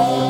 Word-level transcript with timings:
vous 0.00 0.29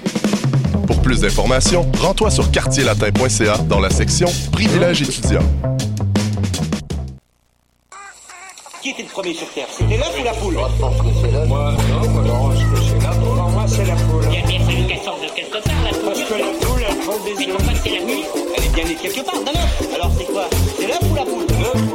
Pour 0.91 1.01
plus 1.01 1.21
d'informations, 1.21 1.89
rends-toi 2.01 2.29
sur 2.29 2.51
quartierlatin.ca 2.51 3.59
dans 3.59 3.79
la 3.79 3.89
section 3.89 4.27
Privilèges 4.51 5.01
étudiants. 5.01 5.39
Qui 8.81 8.89
était 8.89 9.03
le 9.03 9.07
premier 9.07 9.33
sur 9.33 9.47
Terre? 9.53 9.67
C'était 9.71 9.95
l'œuf 9.95 10.13
ou 10.19 10.23
la 10.25 10.33
poule? 10.33 10.53
Moi, 10.55 10.69
je 10.75 10.81
pense 10.81 10.97
que 10.97 11.07
c'est 11.21 11.31
l'œuf. 11.31 11.47
Moi, 11.47 11.71
non, 11.71 12.09
moi, 12.09 12.23
non, 12.23 12.51
je 12.51 12.65
pense 12.65 12.79
que 12.79 12.85
c'est 12.87 13.03
la 13.07 13.11
poule. 13.11 13.37
Pour 13.37 13.49
moi, 13.51 13.65
c'est 13.69 13.85
la 13.85 13.95
poule. 13.95 14.25
Il 14.31 14.33
y 14.33 14.37
a 14.43 14.45
bien 14.45 14.59
fallu 14.65 14.85
qu'elle 14.85 14.99
sorte 14.99 15.21
de 15.23 15.29
quelque 15.33 15.63
part, 15.63 15.73
la 15.85 15.91
poule. 15.91 16.01
Parce 16.03 16.19
que 16.19 16.33
la 16.33 16.51
poule, 16.59 16.83
elle 16.89 16.97
prend 16.97 17.19
des 17.23 17.31
œufs. 17.31 17.37
Mais 17.39 17.47
pourquoi 17.47 17.73
c'est 17.81 17.89
la 17.89 18.03
nuit 18.03 18.23
Elle 18.57 18.63
est 18.65 18.73
bien 18.75 18.83
née 18.83 18.95
quelque 18.95 19.25
part, 19.25 19.39
d'un 19.45 19.51
œuf. 19.51 19.95
Alors 19.95 20.11
c'est 20.17 20.25
quoi? 20.25 20.49
C'est 20.77 20.87
l'œuf 20.87 20.99
ou 21.09 21.15
la 21.15 21.23
poule? 21.23 21.47
L'œuf 21.61 21.90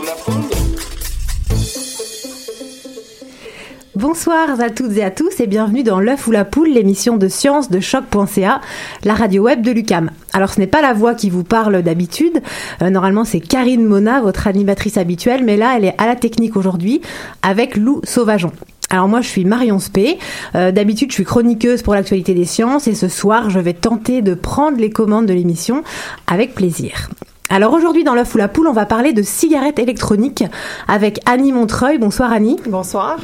Bonsoir 3.96 4.60
à 4.60 4.68
toutes 4.68 4.94
et 4.98 5.02
à 5.02 5.10
tous 5.10 5.40
et 5.40 5.46
bienvenue 5.46 5.82
dans 5.82 6.00
L'œuf 6.00 6.26
ou 6.26 6.30
la 6.30 6.44
poule, 6.44 6.68
l'émission 6.68 7.16
de 7.16 7.28
science 7.28 7.70
de 7.70 7.80
choc.ca, 7.80 8.60
la 9.04 9.14
radio 9.14 9.44
web 9.44 9.62
de 9.62 9.70
Lucam. 9.70 10.10
Alors 10.34 10.52
ce 10.52 10.60
n'est 10.60 10.66
pas 10.66 10.82
la 10.82 10.92
voix 10.92 11.14
qui 11.14 11.30
vous 11.30 11.44
parle 11.44 11.80
d'habitude, 11.80 12.42
euh, 12.82 12.90
normalement 12.90 13.24
c'est 13.24 13.40
Karine 13.40 13.86
Mona, 13.86 14.20
votre 14.20 14.48
animatrice 14.48 14.98
habituelle, 14.98 15.44
mais 15.46 15.56
là 15.56 15.72
elle 15.78 15.86
est 15.86 15.94
à 15.96 16.06
la 16.06 16.14
technique 16.14 16.58
aujourd'hui 16.58 17.00
avec 17.40 17.74
Lou 17.74 18.02
Sauvageon. 18.04 18.52
Alors 18.90 19.08
moi 19.08 19.22
je 19.22 19.28
suis 19.28 19.46
Marion 19.46 19.78
Spé, 19.78 20.18
euh, 20.54 20.72
d'habitude 20.72 21.08
je 21.10 21.14
suis 21.14 21.24
chroniqueuse 21.24 21.80
pour 21.80 21.94
l'actualité 21.94 22.34
des 22.34 22.44
sciences 22.44 22.88
et 22.88 22.94
ce 22.94 23.08
soir 23.08 23.48
je 23.48 23.60
vais 23.60 23.72
tenter 23.72 24.20
de 24.20 24.34
prendre 24.34 24.76
les 24.76 24.90
commandes 24.90 25.24
de 25.24 25.32
l'émission 25.32 25.82
avec 26.26 26.54
plaisir. 26.54 27.08
Alors 27.48 27.72
aujourd'hui 27.74 28.02
dans 28.02 28.14
l'œuf 28.14 28.34
ou 28.34 28.38
la 28.38 28.48
poule, 28.48 28.66
on 28.66 28.72
va 28.72 28.86
parler 28.86 29.12
de 29.12 29.22
cigarettes 29.22 29.78
électroniques 29.78 30.42
avec 30.88 31.20
Annie 31.26 31.52
Montreuil. 31.52 31.96
Bonsoir 31.96 32.32
Annie. 32.32 32.56
Bonsoir. 32.66 33.18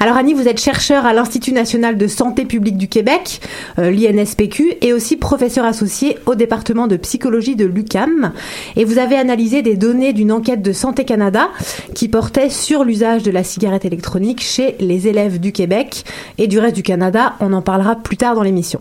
Alors 0.00 0.16
Annie, 0.16 0.32
vous 0.32 0.48
êtes 0.48 0.58
chercheur 0.58 1.04
à 1.04 1.12
l'Institut 1.12 1.52
national 1.52 1.98
de 1.98 2.06
santé 2.06 2.46
publique 2.46 2.78
du 2.78 2.88
Québec, 2.88 3.40
euh, 3.78 3.90
l'INSPQ, 3.90 4.78
et 4.80 4.94
aussi 4.94 5.16
professeur 5.16 5.66
associé 5.66 6.16
au 6.24 6.34
département 6.34 6.86
de 6.86 6.96
psychologie 6.96 7.54
de 7.54 7.66
l'UCAM. 7.66 8.32
Et 8.76 8.84
vous 8.84 8.98
avez 8.98 9.16
analysé 9.16 9.60
des 9.60 9.76
données 9.76 10.14
d'une 10.14 10.32
enquête 10.32 10.62
de 10.62 10.72
Santé 10.72 11.04
Canada 11.04 11.50
qui 11.94 12.08
portait 12.08 12.48
sur 12.48 12.82
l'usage 12.82 13.24
de 13.24 13.30
la 13.30 13.44
cigarette 13.44 13.84
électronique 13.84 14.40
chez 14.42 14.76
les 14.80 15.06
élèves 15.06 15.38
du 15.38 15.52
Québec 15.52 16.04
et 16.38 16.46
du 16.46 16.58
reste 16.58 16.76
du 16.76 16.82
Canada. 16.82 17.34
On 17.40 17.52
en 17.52 17.62
parlera 17.62 17.94
plus 17.94 18.16
tard 18.16 18.34
dans 18.34 18.42
l'émission. 18.42 18.80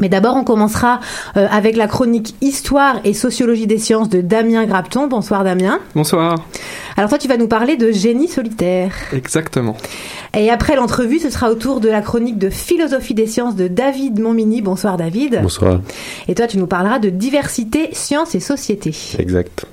Mais 0.00 0.08
d'abord, 0.08 0.36
on 0.36 0.44
commencera 0.44 1.00
euh, 1.36 1.46
avec 1.50 1.76
la 1.76 1.86
chronique 1.86 2.34
Histoire 2.40 3.00
et 3.04 3.12
sociologie 3.12 3.66
des 3.66 3.78
sciences 3.78 4.08
de 4.08 4.20
Damien 4.20 4.64
Grapton. 4.64 5.06
Bonsoir 5.06 5.44
Damien. 5.44 5.80
Bonsoir. 5.94 6.36
Alors 6.96 7.10
toi, 7.10 7.18
tu 7.18 7.28
vas 7.28 7.36
nous 7.36 7.48
parler 7.48 7.76
de 7.76 7.92
génie 7.92 8.28
solitaire. 8.28 8.92
Exactement. 9.12 9.76
Et 10.34 10.50
après 10.50 10.76
l'entrevue, 10.76 11.18
ce 11.18 11.28
sera 11.28 11.50
au 11.50 11.54
tour 11.54 11.80
de 11.80 11.88
la 11.88 12.00
chronique 12.00 12.38
de 12.38 12.48
philosophie 12.48 13.14
des 13.14 13.26
sciences 13.26 13.54
de 13.54 13.68
David 13.68 14.18
Montmini. 14.18 14.62
Bonsoir 14.62 14.96
David. 14.96 15.40
Bonsoir. 15.42 15.80
Et 16.26 16.34
toi, 16.34 16.46
tu 16.46 16.56
nous 16.56 16.66
parleras 16.66 16.98
de 16.98 17.10
diversité, 17.10 17.90
sciences 17.92 18.34
et 18.34 18.40
société. 18.40 18.94
Exact. 19.18 19.66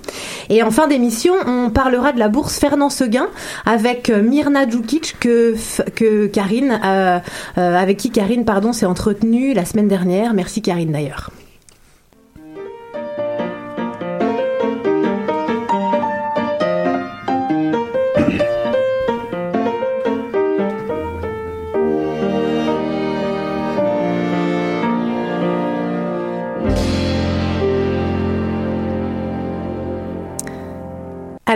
Et 0.50 0.64
en 0.64 0.72
fin 0.72 0.88
d'émission, 0.88 1.34
on 1.46 1.70
parlera 1.70 2.12
de 2.12 2.20
la 2.20 2.28
bourse 2.28 2.60
Fernand 2.60 2.90
Seguin 2.90 3.28
avec 3.66 4.10
euh, 4.10 4.22
Mirna 4.22 4.68
Djukic 4.68 5.16
que, 5.20 5.56
que 5.96 6.28
Karine, 6.28 6.80
euh, 6.84 7.20
euh, 7.58 7.76
avec 7.76 7.98
qui 7.98 8.10
Karine, 8.10 8.46
pardon, 8.46 8.74
s'est 8.74 8.86
entretenue 8.86 9.54
la 9.54 9.66
semaine 9.66 9.88
dernière. 9.88 10.34
Merci 10.34 10.62
Karine 10.62 10.92
d'ailleurs. 10.92 11.30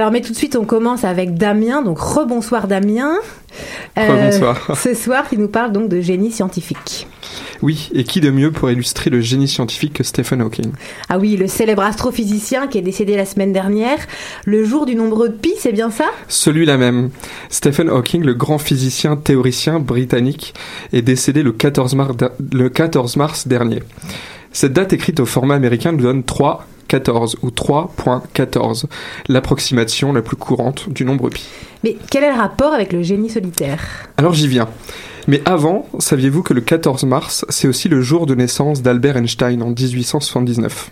Alors, 0.03 0.11
mais 0.11 0.19
tout 0.19 0.33
de 0.33 0.37
suite, 0.37 0.57
on 0.57 0.65
commence 0.65 1.05
avec 1.05 1.35
Damien. 1.35 1.81
Donc, 1.81 1.97
rebonsoir 1.97 2.67
Damien. 2.67 3.19
Euh, 3.97 4.05
rebonsoir. 4.05 4.75
ce 4.77 4.93
soir, 4.93 5.23
il 5.31 5.39
nous 5.39 5.47
parle 5.47 5.71
donc 5.71 5.87
de 5.87 6.01
génie 6.01 6.29
scientifique. 6.29 7.07
Oui, 7.61 7.89
et 7.93 8.03
qui 8.03 8.19
de 8.19 8.29
mieux 8.29 8.51
pour 8.51 8.69
illustrer 8.69 9.09
le 9.09 9.21
génie 9.21 9.47
scientifique 9.47 9.93
que 9.93 10.03
Stephen 10.03 10.41
Hawking 10.41 10.73
Ah 11.07 11.19
oui, 11.19 11.37
le 11.37 11.47
célèbre 11.47 11.83
astrophysicien 11.83 12.67
qui 12.67 12.79
est 12.79 12.81
décédé 12.81 13.15
la 13.15 13.23
semaine 13.23 13.53
dernière, 13.53 13.97
le 14.43 14.65
jour 14.65 14.85
du 14.85 14.95
nombre 14.95 15.29
de 15.29 15.31
pi, 15.31 15.53
c'est 15.57 15.71
bien 15.71 15.89
ça? 15.89 16.07
Celui-là 16.27 16.75
même. 16.75 17.09
Stephen 17.47 17.87
Hawking, 17.87 18.25
le 18.25 18.33
grand 18.33 18.57
physicien 18.57 19.15
théoricien 19.15 19.79
britannique, 19.79 20.53
est 20.91 21.01
décédé 21.01 21.43
le 21.43 21.53
14 21.53 21.95
mars, 21.95 22.13
le 22.51 22.67
14 22.67 23.15
mars 23.15 23.47
dernier. 23.47 23.81
Cette 24.51 24.73
date 24.73 24.91
écrite 24.91 25.21
au 25.21 25.25
format 25.25 25.55
américain 25.55 25.93
nous 25.93 26.03
donne 26.03 26.25
3 26.25 26.67
14 26.93 27.37
ou 27.41 27.49
3.14, 27.49 28.85
l'approximation 29.27 30.13
la 30.13 30.21
plus 30.21 30.35
courante 30.35 30.89
du 30.89 31.05
nombre 31.05 31.29
pi. 31.29 31.43
Mais 31.83 31.97
quel 32.11 32.23
est 32.23 32.31
le 32.31 32.37
rapport 32.37 32.71
avec 32.71 32.93
le 32.93 33.01
génie 33.01 33.31
solitaire? 33.31 33.81
Alors 34.17 34.35
j'y 34.35 34.47
viens. 34.47 34.69
Mais 35.27 35.41
avant, 35.45 35.87
saviez-vous 35.97 36.43
que 36.43 36.53
le 36.53 36.61
14 36.61 37.05
mars, 37.05 37.45
c'est 37.49 37.67
aussi 37.67 37.89
le 37.89 38.01
jour 38.01 38.27
de 38.27 38.35
naissance 38.35 38.83
d'Albert 38.83 39.17
Einstein 39.17 39.63
en 39.63 39.69
1879 39.69 40.91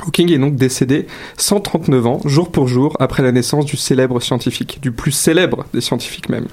Hawking 0.00 0.32
est 0.32 0.38
donc 0.38 0.56
décédé 0.56 1.06
139 1.36 2.06
ans, 2.06 2.20
jour 2.24 2.50
pour 2.50 2.66
jour, 2.66 2.96
après 2.98 3.22
la 3.22 3.30
naissance 3.30 3.66
du 3.66 3.76
célèbre 3.76 4.20
scientifique, 4.20 4.78
du 4.80 4.90
plus 4.90 5.12
célèbre 5.12 5.66
des 5.74 5.80
scientifiques 5.80 6.28
même. 6.28 6.46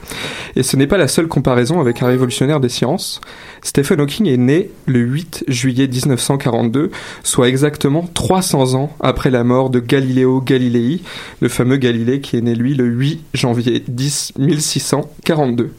Et 0.56 0.64
ce 0.64 0.76
n'est 0.76 0.88
pas 0.88 0.98
la 0.98 1.08
seule 1.08 1.28
comparaison 1.28 1.80
avec 1.80 2.04
un 2.04 2.08
révolutionnaire 2.08 2.60
des 2.60 2.70
sciences. 2.70 3.22
Stephen 3.64 4.02
Hawking 4.02 4.28
est 4.28 4.38
né 4.38 4.70
le 4.86 5.00
8 5.00 5.46
juillet 5.48 5.88
1942, 5.88 6.92
soit 7.24 7.48
exactement 7.48 8.08
300 8.14 8.76
ans 8.76 8.92
après 9.00 9.32
la 9.32 9.44
mort 9.44 9.70
de 9.70 9.80
Galileo 9.80 10.42
Galilei, 10.42 11.02
le 11.40 11.50
fameux 11.50 11.78
Galilée 11.78 12.22
qui 12.22 12.38
est 12.38 12.42
né 12.42 12.56
lui 12.56 12.76
le 12.76 12.86
8 12.86 13.24
janvier 13.34 13.84
10 13.88 14.34
1642. 14.38 15.72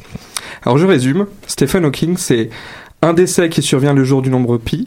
Alors 0.64 0.78
je 0.78 0.86
résume, 0.86 1.26
Stephen 1.46 1.84
Hawking 1.84 2.16
c'est 2.16 2.50
un 3.02 3.14
décès 3.14 3.48
qui 3.48 3.62
survient 3.62 3.94
le 3.94 4.04
jour 4.04 4.20
du 4.20 4.28
nombre 4.28 4.58
pi, 4.58 4.86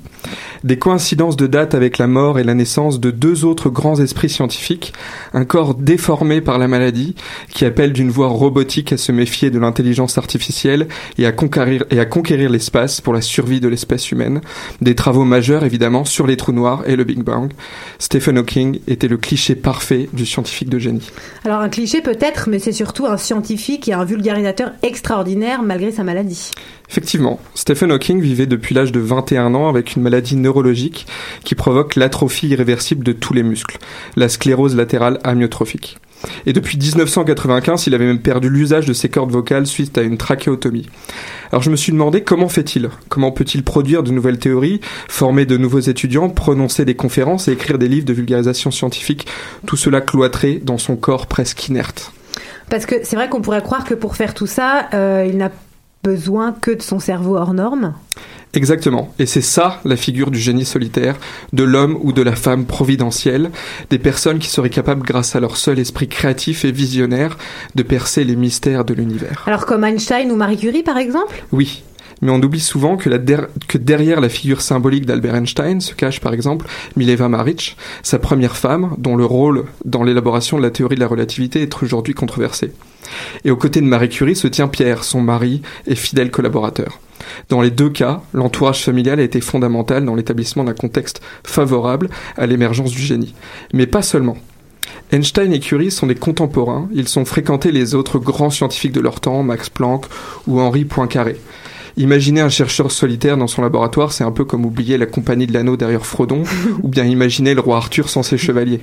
des 0.63 0.77
coïncidences 0.77 1.35
de 1.35 1.47
date 1.47 1.73
avec 1.73 1.97
la 1.97 2.05
mort 2.05 2.37
et 2.37 2.43
la 2.43 2.53
naissance 2.53 2.99
de 2.99 3.09
deux 3.09 3.43
autres 3.43 3.71
grands 3.71 3.99
esprits 3.99 4.29
scientifiques, 4.29 4.93
un 5.33 5.45
corps 5.45 5.73
déformé 5.73 6.39
par 6.39 6.59
la 6.59 6.67
maladie 6.67 7.15
qui 7.49 7.65
appelle 7.65 7.91
d'une 7.91 8.11
voix 8.11 8.27
robotique 8.27 8.93
à 8.93 8.97
se 8.97 9.11
méfier 9.11 9.49
de 9.49 9.57
l'intelligence 9.57 10.19
artificielle 10.19 10.87
et 11.17 11.25
à 11.25 11.31
conquérir, 11.31 11.85
et 11.89 11.99
à 11.99 12.05
conquérir 12.05 12.51
l'espace 12.51 13.01
pour 13.01 13.13
la 13.13 13.21
survie 13.21 13.59
de 13.59 13.67
l'espèce 13.67 14.11
humaine, 14.11 14.41
des 14.81 14.93
travaux 14.93 15.25
majeurs 15.25 15.63
évidemment 15.63 16.05
sur 16.05 16.27
les 16.27 16.37
trous 16.37 16.53
noirs 16.53 16.83
et 16.85 16.95
le 16.95 17.03
Big 17.05 17.23
Bang. 17.23 17.51
Stephen 17.97 18.37
Hawking 18.37 18.79
était 18.87 19.07
le 19.07 19.17
cliché 19.17 19.55
parfait 19.55 20.07
du 20.13 20.27
scientifique 20.27 20.69
de 20.69 20.77
génie. 20.77 21.09
Alors 21.45 21.61
un 21.61 21.69
cliché 21.69 22.01
peut-être, 22.01 22.47
mais 22.47 22.59
c'est 22.59 22.73
surtout 22.73 23.07
un 23.07 23.17
scientifique 23.17 23.87
et 23.87 23.93
un 23.93 24.05
vulgarisateur 24.05 24.71
extraordinaire 24.83 25.63
malgré 25.63 25.91
sa 25.91 26.03
maladie. 26.03 26.51
Effectivement, 26.93 27.39
Stephen 27.55 27.91
Hawking 27.91 28.21
vivait 28.21 28.45
depuis 28.45 28.75
l'âge 28.75 28.91
de 28.91 28.99
21 28.99 29.55
ans 29.55 29.67
avec 29.67 29.95
une 29.95 30.03
maladie 30.03 30.35
neurologique 30.35 31.07
qui 31.43 31.55
provoque 31.55 31.95
l'atrophie 31.95 32.49
irréversible 32.49 33.03
de 33.03 33.13
tous 33.13 33.33
les 33.33 33.41
muscles, 33.41 33.79
la 34.15 34.29
sclérose 34.29 34.75
latérale 34.75 35.19
amyotrophique. 35.23 35.97
Et 36.45 36.53
depuis 36.53 36.77
1995, 36.77 37.87
il 37.87 37.95
avait 37.95 38.05
même 38.05 38.21
perdu 38.21 38.47
l'usage 38.47 38.85
de 38.85 38.93
ses 38.93 39.09
cordes 39.09 39.31
vocales 39.31 39.65
suite 39.65 39.97
à 39.97 40.03
une 40.03 40.19
trachéotomie. 40.19 40.87
Alors 41.51 41.63
je 41.63 41.71
me 41.71 41.75
suis 41.75 41.91
demandé 41.91 42.21
comment 42.21 42.47
fait-il? 42.47 42.91
Comment 43.09 43.31
peut-il 43.31 43.63
produire 43.63 44.03
de 44.03 44.11
nouvelles 44.11 44.37
théories, 44.37 44.79
former 45.09 45.47
de 45.47 45.57
nouveaux 45.57 45.79
étudiants, 45.79 46.29
prononcer 46.29 46.85
des 46.85 46.95
conférences 46.95 47.47
et 47.47 47.53
écrire 47.53 47.79
des 47.79 47.87
livres 47.87 48.05
de 48.05 48.13
vulgarisation 48.13 48.69
scientifique, 48.69 49.25
tout 49.65 49.77
cela 49.77 49.99
cloîtré 49.99 50.61
dans 50.63 50.77
son 50.77 50.95
corps 50.95 51.25
presque 51.25 51.67
inerte? 51.67 52.11
Parce 52.69 52.85
que 52.85 52.97
c'est 53.01 53.15
vrai 53.15 53.29
qu'on 53.29 53.41
pourrait 53.41 53.63
croire 53.63 53.83
que 53.83 53.95
pour 53.95 54.15
faire 54.15 54.35
tout 54.35 54.47
ça, 54.47 54.89
euh, 54.93 55.27
il 55.27 55.37
n'a 55.37 55.49
besoin 56.03 56.51
que 56.51 56.71
de 56.71 56.81
son 56.81 56.99
cerveau 56.99 57.37
hors 57.37 57.53
norme 57.53 57.93
Exactement. 58.53 59.11
Et 59.17 59.25
c'est 59.25 59.41
ça 59.41 59.79
la 59.83 59.95
figure 59.95 60.29
du 60.29 60.37
génie 60.37 60.65
solitaire, 60.65 61.15
de 61.53 61.63
l'homme 61.63 61.97
ou 62.01 62.13
de 62.13 62.21
la 62.21 62.35
femme 62.35 62.65
providentielle, 62.65 63.49
des 63.89 63.97
personnes 63.97 64.37
qui 64.37 64.49
seraient 64.49 64.69
capables, 64.69 65.01
grâce 65.01 65.35
à 65.35 65.39
leur 65.39 65.57
seul 65.57 65.79
esprit 65.79 66.07
créatif 66.07 66.63
et 66.63 66.71
visionnaire, 66.71 67.37
de 67.73 67.81
percer 67.81 68.23
les 68.23 68.35
mystères 68.35 68.85
de 68.85 68.93
l'univers. 68.93 69.43
Alors 69.47 69.65
comme 69.65 69.83
Einstein 69.83 70.31
ou 70.31 70.35
Marie 70.35 70.57
Curie 70.57 70.83
par 70.83 70.97
exemple? 70.97 71.43
Oui. 71.51 71.83
Mais 72.23 72.31
on 72.31 72.41
oublie 72.41 72.61
souvent 72.61 72.95
que, 72.95 73.09
derrière 73.77 74.21
la 74.21 74.29
figure 74.29 74.61
symbolique 74.61 75.05
d'Albert 75.05 75.35
Einstein 75.35 75.81
se 75.81 75.93
cache 75.93 76.21
par 76.21 76.33
exemple 76.33 76.65
Mileva 76.95 77.27
Maric, 77.27 77.75
sa 78.01 78.17
première 78.17 78.55
femme, 78.55 78.95
dont 78.97 79.17
le 79.17 79.25
rôle 79.25 79.65
dans 79.83 80.03
l'élaboration 80.03 80.57
de 80.57 80.63
la 80.63 80.71
théorie 80.71 80.95
de 80.95 81.01
la 81.01 81.07
relativité 81.07 81.61
est 81.61 81.83
aujourd'hui 81.83 82.13
controversé. 82.13 82.71
Et 83.43 83.51
aux 83.51 83.57
côtés 83.57 83.81
de 83.81 83.85
Marie 83.85 84.07
Curie 84.07 84.37
se 84.37 84.47
tient 84.47 84.69
Pierre, 84.69 85.03
son 85.03 85.19
mari 85.19 85.63
et 85.85 85.95
fidèle 85.95 86.31
collaborateur. 86.31 87.01
Dans 87.49 87.59
les 87.59 87.71
deux 87.71 87.89
cas, 87.89 88.21
l'entourage 88.33 88.83
familial 88.83 89.19
a 89.19 89.23
été 89.23 89.41
fondamental 89.41 90.05
dans 90.05 90.15
l'établissement 90.15 90.63
d'un 90.63 90.73
contexte 90.73 91.21
favorable 91.43 92.09
à 92.37 92.45
l'émergence 92.45 92.91
du 92.91 93.01
génie. 93.01 93.35
Mais 93.73 93.85
pas 93.85 94.01
seulement. 94.01 94.37
Einstein 95.11 95.51
et 95.51 95.59
Curie 95.59 95.91
sont 95.91 96.07
des 96.07 96.15
contemporains, 96.15 96.87
ils 96.93 97.09
sont 97.09 97.25
fréquentés 97.25 97.73
les 97.73 97.95
autres 97.95 98.17
grands 98.17 98.49
scientifiques 98.49 98.93
de 98.93 99.01
leur 99.01 99.19
temps, 99.19 99.43
Max 99.43 99.69
Planck 99.69 100.05
ou 100.47 100.61
Henri 100.61 100.85
Poincaré. 100.85 101.35
Imaginer 101.95 102.41
un 102.41 102.49
chercheur 102.49 102.91
solitaire 102.91 103.37
dans 103.37 103.47
son 103.47 103.61
laboratoire, 103.61 104.13
c'est 104.13 104.23
un 104.23 104.31
peu 104.31 104.45
comme 104.45 104.65
oublier 104.65 104.97
la 104.97 105.05
compagnie 105.05 105.45
de 105.45 105.53
l'anneau 105.53 105.77
derrière 105.77 106.05
Frodon, 106.05 106.43
ou 106.83 106.87
bien 106.87 107.05
imaginer 107.05 107.53
le 107.53 107.61
roi 107.61 107.77
Arthur 107.77 108.09
sans 108.09 108.23
ses 108.23 108.37
chevaliers. 108.37 108.81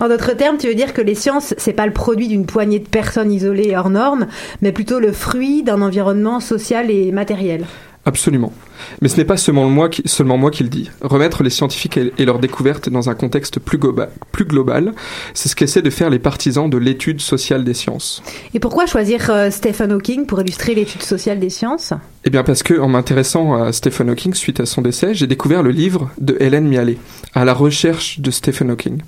En 0.00 0.08
d'autres 0.08 0.36
termes, 0.36 0.58
tu 0.58 0.68
veux 0.68 0.74
dire 0.74 0.92
que 0.92 1.00
les 1.00 1.14
sciences, 1.14 1.54
c'est 1.56 1.72
pas 1.72 1.86
le 1.86 1.92
produit 1.92 2.28
d'une 2.28 2.44
poignée 2.44 2.78
de 2.78 2.88
personnes 2.88 3.32
isolées 3.32 3.74
hors 3.74 3.90
normes, 3.90 4.26
mais 4.60 4.72
plutôt 4.72 5.00
le 5.00 5.12
fruit 5.12 5.62
d'un 5.62 5.80
environnement 5.80 6.40
social 6.40 6.90
et 6.90 7.10
matériel. 7.10 7.64
Absolument. 8.04 8.52
Mais 9.00 9.08
ce 9.08 9.16
n'est 9.16 9.24
pas 9.24 9.36
seulement 9.36 9.68
moi, 9.68 9.88
qui, 9.88 10.02
seulement 10.06 10.36
moi 10.36 10.50
qui 10.50 10.64
le 10.64 10.68
dis. 10.68 10.90
Remettre 11.02 11.44
les 11.44 11.50
scientifiques 11.50 11.96
et 11.96 12.24
leurs 12.24 12.40
découvertes 12.40 12.88
dans 12.88 13.08
un 13.08 13.14
contexte 13.14 13.60
plus 13.60 13.78
global, 13.78 14.10
plus 14.32 14.44
global 14.44 14.92
c'est 15.34 15.48
ce 15.48 15.54
qu'essaient 15.54 15.82
de 15.82 15.90
faire 15.90 16.10
les 16.10 16.18
partisans 16.18 16.68
de 16.68 16.78
l'étude 16.78 17.20
sociale 17.20 17.64
des 17.64 17.74
sciences. 17.74 18.22
Et 18.54 18.60
pourquoi 18.60 18.86
choisir 18.86 19.30
euh, 19.30 19.50
Stephen 19.50 19.92
Hawking 19.92 20.26
pour 20.26 20.40
illustrer 20.40 20.74
l'étude 20.74 21.02
sociale 21.02 21.38
des 21.38 21.50
sciences? 21.50 21.92
Eh 22.24 22.30
bien 22.30 22.42
parce 22.42 22.62
que, 22.62 22.78
en 22.78 22.88
m'intéressant 22.88 23.54
à 23.54 23.72
Stephen 23.72 24.10
Hawking 24.10 24.34
suite 24.34 24.60
à 24.60 24.66
son 24.66 24.82
décès, 24.82 25.14
j'ai 25.14 25.26
découvert 25.26 25.62
le 25.62 25.70
livre 25.70 26.10
de 26.18 26.36
Hélène 26.40 26.68
Mialet, 26.68 26.98
À 27.34 27.44
la 27.44 27.54
recherche 27.54 28.20
de 28.20 28.30
Stephen 28.30 28.70
Hawking. 28.70 29.00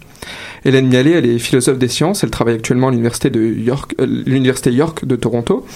Hélène 0.65 0.89
Mialet, 0.89 1.13
elle 1.13 1.27
est 1.27 1.39
philosophe 1.39 1.79
des 1.79 1.89
sciences, 1.89 2.25
elle 2.25 2.31
travaille 2.31 2.55
actuellement 2.55 2.89
à 2.89 2.91
l'université 2.91 3.31
de 3.31 3.43
York, 3.43 3.95
euh, 4.01 4.71
York 4.71 5.05
de 5.05 5.17
Toronto, 5.17 5.67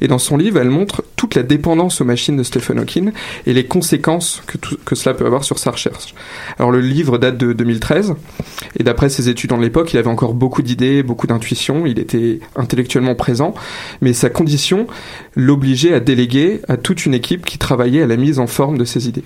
et 0.00 0.08
dans 0.08 0.18
son 0.18 0.36
livre, 0.36 0.58
elle 0.58 0.70
montre 0.70 1.04
toute 1.16 1.34
la 1.34 1.42
dépendance 1.42 2.00
aux 2.00 2.04
machines 2.04 2.36
de 2.36 2.42
Stephen 2.42 2.78
Hawking 2.78 3.12
et 3.46 3.52
les 3.52 3.64
conséquences 3.64 4.42
que, 4.46 4.56
que 4.84 4.94
cela 4.94 5.14
peut 5.14 5.26
avoir 5.26 5.44
sur 5.44 5.58
sa 5.58 5.70
recherche. 5.70 6.14
Alors 6.58 6.70
le 6.70 6.80
livre 6.80 7.18
date 7.18 7.36
de 7.36 7.52
2013, 7.52 8.14
et 8.78 8.82
d'après 8.82 9.08
ses 9.08 9.28
études 9.28 9.52
en 9.52 9.58
l'époque, 9.58 9.92
il 9.92 9.98
avait 9.98 10.08
encore 10.08 10.34
beaucoup 10.34 10.62
d'idées, 10.62 11.02
beaucoup 11.02 11.26
d'intuitions, 11.26 11.86
il 11.86 11.98
était 11.98 12.40
intellectuellement 12.56 13.14
présent, 13.14 13.54
mais 14.00 14.12
sa 14.12 14.30
condition 14.30 14.86
l'obligeait 15.34 15.94
à 15.94 16.00
déléguer 16.00 16.60
à 16.68 16.76
toute 16.76 17.06
une 17.06 17.14
équipe 17.14 17.44
qui 17.44 17.58
travaillait 17.58 18.02
à 18.02 18.06
la 18.06 18.16
mise 18.16 18.38
en 18.38 18.46
forme 18.46 18.78
de 18.78 18.84
ses 18.84 19.08
idées. 19.08 19.24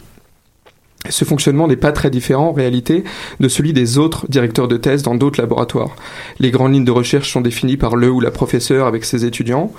Ce 1.08 1.24
fonctionnement 1.24 1.66
n'est 1.66 1.76
pas 1.76 1.92
très 1.92 2.10
différent 2.10 2.48
en 2.48 2.52
réalité 2.52 3.04
de 3.40 3.48
celui 3.48 3.72
des 3.72 3.98
autres 3.98 4.26
directeurs 4.28 4.68
de 4.68 4.76
thèse 4.76 5.02
dans 5.02 5.16
d'autres 5.16 5.40
laboratoires. 5.40 5.96
Les 6.38 6.50
grandes 6.50 6.74
lignes 6.74 6.84
de 6.84 6.92
recherche 6.92 7.30
sont 7.30 7.40
définies 7.40 7.76
par 7.76 7.96
le 7.96 8.10
ou 8.10 8.20
la 8.20 8.30
professeure 8.30 8.86
avec 8.86 9.04
ses 9.04 9.24
étudiants, 9.24 9.72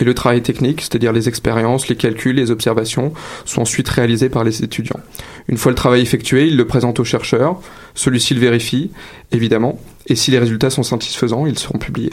et 0.00 0.04
le 0.04 0.12
travail 0.12 0.42
technique, 0.42 0.80
c'est-à-dire 0.80 1.12
les 1.12 1.28
expériences, 1.28 1.86
les 1.86 1.94
calculs, 1.94 2.34
les 2.34 2.50
observations, 2.50 3.12
sont 3.44 3.62
ensuite 3.62 3.88
réalisés 3.88 4.28
par 4.28 4.42
les 4.42 4.64
étudiants. 4.64 4.98
Une 5.46 5.56
fois 5.56 5.70
le 5.70 5.76
travail 5.76 6.00
effectué, 6.02 6.48
ils 6.48 6.56
le 6.56 6.66
présentent 6.66 6.98
au 6.98 7.04
chercheur, 7.04 7.60
celui-ci 7.94 8.34
le 8.34 8.40
vérifie, 8.40 8.90
évidemment, 9.30 9.78
et 10.08 10.16
si 10.16 10.32
les 10.32 10.40
résultats 10.40 10.70
sont 10.70 10.82
satisfaisants, 10.82 11.46
ils 11.46 11.58
seront 11.60 11.78
publiés. 11.78 12.12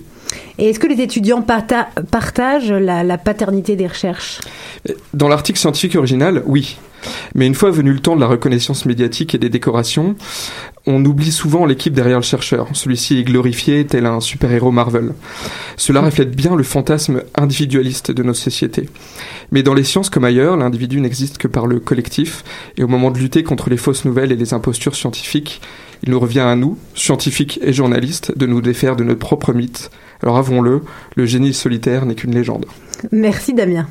Et 0.59 0.69
est-ce 0.69 0.79
que 0.79 0.85
les 0.85 1.01
étudiants 1.01 1.41
partagent 1.41 2.71
la 2.71 3.17
paternité 3.17 3.75
des 3.75 3.87
recherches? 3.87 4.39
Dans 5.15 5.27
l'article 5.27 5.57
scientifique 5.57 5.95
original, 5.95 6.43
oui. 6.45 6.77
Mais 7.35 7.47
une 7.47 7.55
fois 7.55 7.71
venu 7.71 7.91
le 7.93 7.99
temps 7.99 8.15
de 8.15 8.21
la 8.21 8.27
reconnaissance 8.27 8.85
médiatique 8.85 9.35
et 9.35 9.37
des 9.37 9.49
décorations, 9.49 10.15
on 10.85 11.03
oublie 11.05 11.31
souvent 11.31 11.65
l'équipe 11.65 11.93
derrière 11.93 12.17
le 12.17 12.23
chercheur. 12.23 12.67
Celui-ci 12.73 13.19
est 13.19 13.23
glorifié 13.23 13.85
tel 13.85 14.05
un 14.05 14.19
super-héros 14.19 14.71
Marvel. 14.71 15.13
Cela 15.77 16.01
reflète 16.01 16.35
bien 16.35 16.55
le 16.55 16.63
fantasme 16.63 17.23
individualiste 17.35 18.11
de 18.11 18.23
nos 18.23 18.33
sociétés. 18.33 18.89
Mais 19.51 19.63
dans 19.63 19.73
les 19.73 19.83
sciences 19.83 20.09
comme 20.09 20.25
ailleurs, 20.25 20.57
l'individu 20.57 20.99
n'existe 21.01 21.37
que 21.37 21.47
par 21.47 21.67
le 21.67 21.79
collectif, 21.79 22.43
et 22.77 22.83
au 22.83 22.87
moment 22.87 23.11
de 23.11 23.19
lutter 23.19 23.43
contre 23.43 23.69
les 23.69 23.77
fausses 23.77 24.05
nouvelles 24.05 24.31
et 24.31 24.35
les 24.35 24.53
impostures 24.53 24.95
scientifiques, 24.95 25.61
il 26.03 26.11
nous 26.11 26.19
revient 26.19 26.39
à 26.39 26.55
nous, 26.55 26.77
scientifiques 26.95 27.59
et 27.61 27.73
journalistes, 27.73 28.35
de 28.35 28.47
nous 28.47 28.61
défaire 28.61 28.95
de 28.95 29.03
notre 29.03 29.19
propre 29.19 29.53
mythe. 29.53 29.91
Alors 30.23 30.37
avouons-le, 30.37 30.81
le 31.15 31.25
génie 31.25 31.53
solitaire 31.53 32.05
n'est 32.05 32.15
qu'une 32.15 32.33
légende. 32.33 32.65
Merci 33.11 33.53
Damien. 33.53 33.87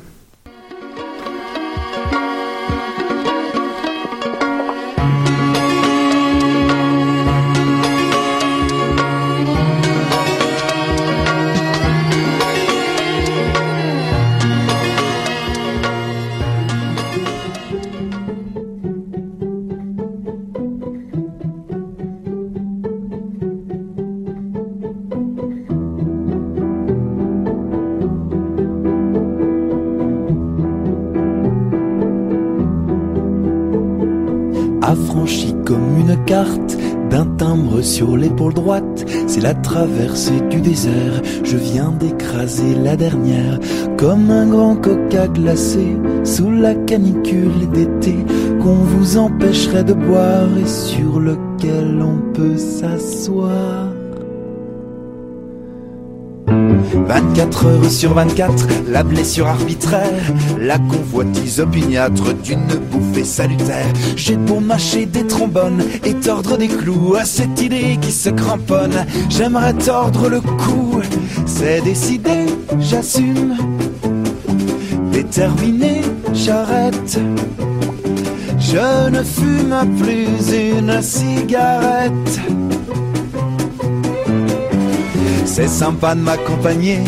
Sur 38.01 38.17
l'épaule 38.17 38.55
droite. 38.55 39.05
C'est 39.27 39.41
la 39.41 39.53
traversée 39.53 40.41
du 40.49 40.59
désert. 40.59 41.21
Je 41.43 41.55
viens 41.55 41.91
d'écraser 41.91 42.73
la 42.73 42.95
dernière 42.95 43.59
comme 43.95 44.31
un 44.31 44.47
grand 44.47 44.75
coca 44.75 45.27
glacé 45.27 45.95
sous 46.23 46.49
la 46.49 46.73
canicule 46.73 47.69
d'été 47.71 48.15
qu'on 48.59 48.81
vous 48.93 49.17
empêcherait 49.17 49.83
de 49.83 49.93
boire 49.93 50.49
et 50.57 50.67
sur 50.67 51.19
lequel 51.19 52.01
on 52.01 52.17
peut 52.33 52.57
s'asseoir. 52.57 53.90
24 57.07 57.65
heures 57.65 57.91
sur 57.91 58.13
24, 58.13 58.67
la 58.87 59.03
blessure 59.03 59.47
arbitraire, 59.47 60.33
la 60.59 60.77
convoitise 60.77 61.59
opiniâtre 61.59 62.33
d'une 62.33 62.65
bouffée 62.91 63.23
salutaire. 63.23 63.91
J'ai 64.15 64.35
beau 64.35 64.59
mâcher 64.59 65.05
des 65.05 65.25
trombones 65.25 65.83
et 66.05 66.13
tordre 66.13 66.57
des 66.57 66.67
clous 66.67 67.15
à 67.15 67.25
cette 67.25 67.61
idée 67.61 67.97
qui 68.01 68.11
se 68.11 68.29
cramponne. 68.29 69.05
J'aimerais 69.29 69.73
tordre 69.73 70.29
le 70.29 70.41
cou, 70.41 71.01
c'est 71.45 71.81
décidé, 71.81 72.45
j'assume. 72.79 73.55
Déterminé, 75.11 76.01
j'arrête. 76.33 77.19
Je 78.59 79.09
ne 79.09 79.23
fume 79.23 79.97
plus 79.99 80.53
une 80.55 81.01
cigarette. 81.01 82.60
C'est 85.53 85.67
sympa 85.67 86.15
de 86.15 86.21
m'accompagner 86.21 86.99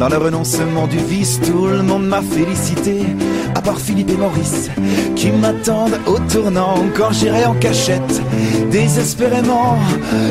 dans 0.00 0.08
le 0.08 0.16
renoncement 0.16 0.88
du 0.88 0.98
vice. 0.98 1.38
Tout 1.40 1.68
le 1.68 1.82
monde 1.82 2.04
m'a 2.04 2.20
félicité, 2.20 3.02
à 3.54 3.62
part 3.62 3.78
Philippe 3.78 4.10
et 4.10 4.16
Maurice, 4.16 4.70
qui 5.14 5.30
m'attendent 5.30 6.00
au 6.06 6.18
tournant 6.18 6.82
quand 6.96 7.12
j'irai 7.12 7.46
en 7.46 7.54
cachette. 7.54 8.20
Désespérément, 8.72 9.78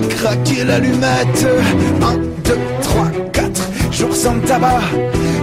craquer 0.09 0.65
l'allumette. 0.65 1.47
Jours 4.01 4.15
sans 4.15 4.39
tabac. 4.39 4.81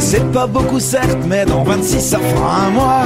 C'est 0.01 0.27
pas 0.33 0.47
beaucoup 0.47 0.81
certes, 0.81 1.25
mais 1.27 1.45
dans 1.45 1.63
26 1.63 2.01
ça 2.01 2.19
fera 2.19 2.67
un 2.67 2.71
mois. 2.71 3.05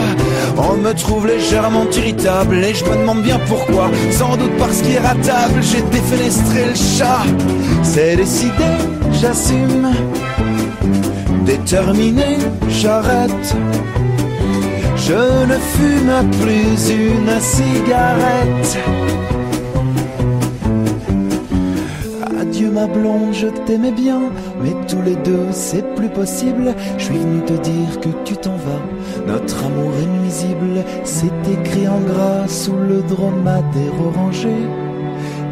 On 0.56 0.76
me 0.76 0.92
trouve 0.94 1.26
légèrement 1.26 1.86
irritable 1.90 2.56
et 2.64 2.74
je 2.74 2.84
me 2.84 2.96
demande 2.96 3.22
bien 3.22 3.38
pourquoi. 3.46 3.90
Sans 4.10 4.36
doute 4.36 4.56
parce 4.58 4.80
qu'il 4.80 4.92
est 4.92 5.06
ratable, 5.12 5.60
j'ai 5.60 5.82
défenestré 5.82 6.60
le 6.70 6.74
chat. 6.74 7.22
C'est 7.82 8.16
décidé, 8.16 8.70
j'assume. 9.20 9.88
Déterminé, 11.44 12.38
j'arrête. 12.68 13.48
Je 14.96 15.22
ne 15.50 15.58
fume 15.74 16.30
plus 16.40 16.80
une 16.90 17.40
cigarette. 17.40 18.78
Ma 22.72 22.86
blonde, 22.86 23.32
je 23.32 23.48
t'aimais 23.66 23.92
bien, 23.92 24.20
mais 24.62 24.74
tous 24.88 25.02
les 25.02 25.16
deux 25.16 25.46
c'est 25.50 25.94
plus 25.94 26.08
possible. 26.08 26.74
Je 26.98 27.04
suis 27.04 27.18
venu 27.18 27.42
te 27.44 27.52
dire 27.52 28.00
que 28.00 28.08
tu 28.24 28.36
t'en 28.36 28.56
vas. 28.56 28.82
Notre 29.26 29.64
amour 29.66 29.92
est 30.02 30.20
nuisible, 30.20 30.84
c'est 31.04 31.42
écrit 31.50 31.86
en 31.88 32.00
gras 32.00 32.48
sous 32.48 32.76
le 32.76 33.02
dromadaire 33.02 33.98
orangé 34.06 34.56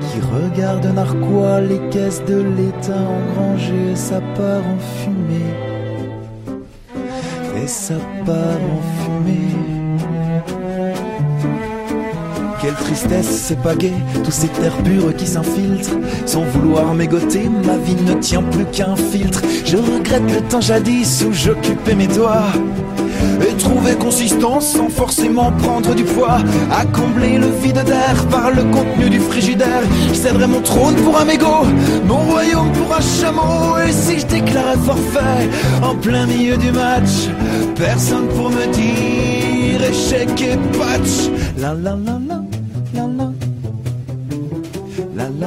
qui 0.00 0.20
regarde 0.34 0.86
narquois 0.86 1.60
les 1.60 1.80
caisses 1.90 2.24
de 2.24 2.40
l'État 2.56 3.02
engrangées. 3.18 3.94
Ça 3.94 4.20
part 4.36 4.64
en 4.74 4.78
fumée, 4.98 5.54
et 7.62 7.66
ça 7.66 7.94
part 8.24 8.62
en 8.76 8.82
fumée. 9.02 9.69
Quelle 12.62 12.74
tristesse, 12.74 13.26
c'est 13.26 13.62
pas 13.62 13.74
gai, 13.74 13.94
tous 14.22 14.30
ces 14.30 14.48
terres 14.48 14.76
pures 14.84 15.16
qui 15.16 15.26
s'infiltrent. 15.26 15.96
Sans 16.26 16.42
vouloir 16.42 16.92
mégoter, 16.94 17.48
ma 17.64 17.78
vie 17.78 17.94
ne 17.94 18.12
tient 18.14 18.42
plus 18.42 18.66
qu'un 18.66 18.96
filtre. 18.96 19.40
Je 19.64 19.78
regrette 19.78 20.30
le 20.30 20.42
temps 20.42 20.60
jadis 20.60 21.24
où 21.26 21.32
j'occupais 21.32 21.94
mes 21.94 22.06
doigts. 22.06 22.52
Et 23.40 23.54
trouver 23.56 23.94
consistance 23.94 24.74
sans 24.74 24.90
forcément 24.90 25.52
prendre 25.52 25.94
du 25.94 26.04
poids. 26.04 26.38
À 26.70 26.84
combler 26.84 27.38
le 27.38 27.48
vide 27.62 27.82
d'air 27.82 28.26
par 28.30 28.50
le 28.50 28.62
contenu 28.64 29.08
du 29.08 29.20
frigidaire. 29.20 29.82
Je 30.10 30.14
céderais 30.14 30.46
mon 30.46 30.60
trône 30.60 30.96
pour 30.96 31.18
un 31.18 31.24
mégot, 31.24 31.64
mon 32.06 32.18
royaume 32.18 32.72
pour 32.72 32.94
un 32.94 33.00
chameau. 33.00 33.78
Et 33.88 33.92
si 33.92 34.18
je 34.18 34.26
déclarais 34.26 34.76
forfait 34.84 35.48
en 35.82 35.94
plein 35.94 36.26
milieu 36.26 36.58
du 36.58 36.72
match, 36.72 37.30
personne 37.74 38.28
pour 38.28 38.50
me 38.50 38.66
dire 38.66 39.82
échec 39.82 40.28
et 40.42 40.56
patch. 40.78 41.30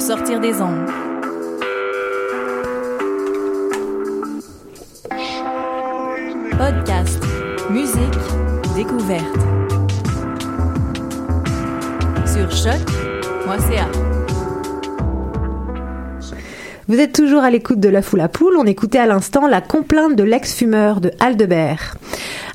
sortir 0.00 0.40
des 0.40 0.60
ondes. 0.60 0.86
Podcast, 6.56 7.22
musique, 7.70 8.00
découverte. 8.74 9.24
Sur 12.26 12.50
choc.ca. 12.50 13.88
Vous 16.86 17.00
êtes 17.00 17.12
toujours 17.12 17.42
à 17.42 17.50
l'écoute 17.50 17.80
de 17.80 17.88
l'œuf 17.88 18.12
ou 18.12 18.16
la 18.16 18.28
poule. 18.28 18.56
On 18.56 18.64
écoutait 18.64 18.98
à 18.98 19.06
l'instant 19.06 19.46
la 19.46 19.60
complainte 19.60 20.16
de 20.16 20.22
l'ex-fumeur 20.22 21.00
de 21.00 21.10
Aldebert. 21.20 21.96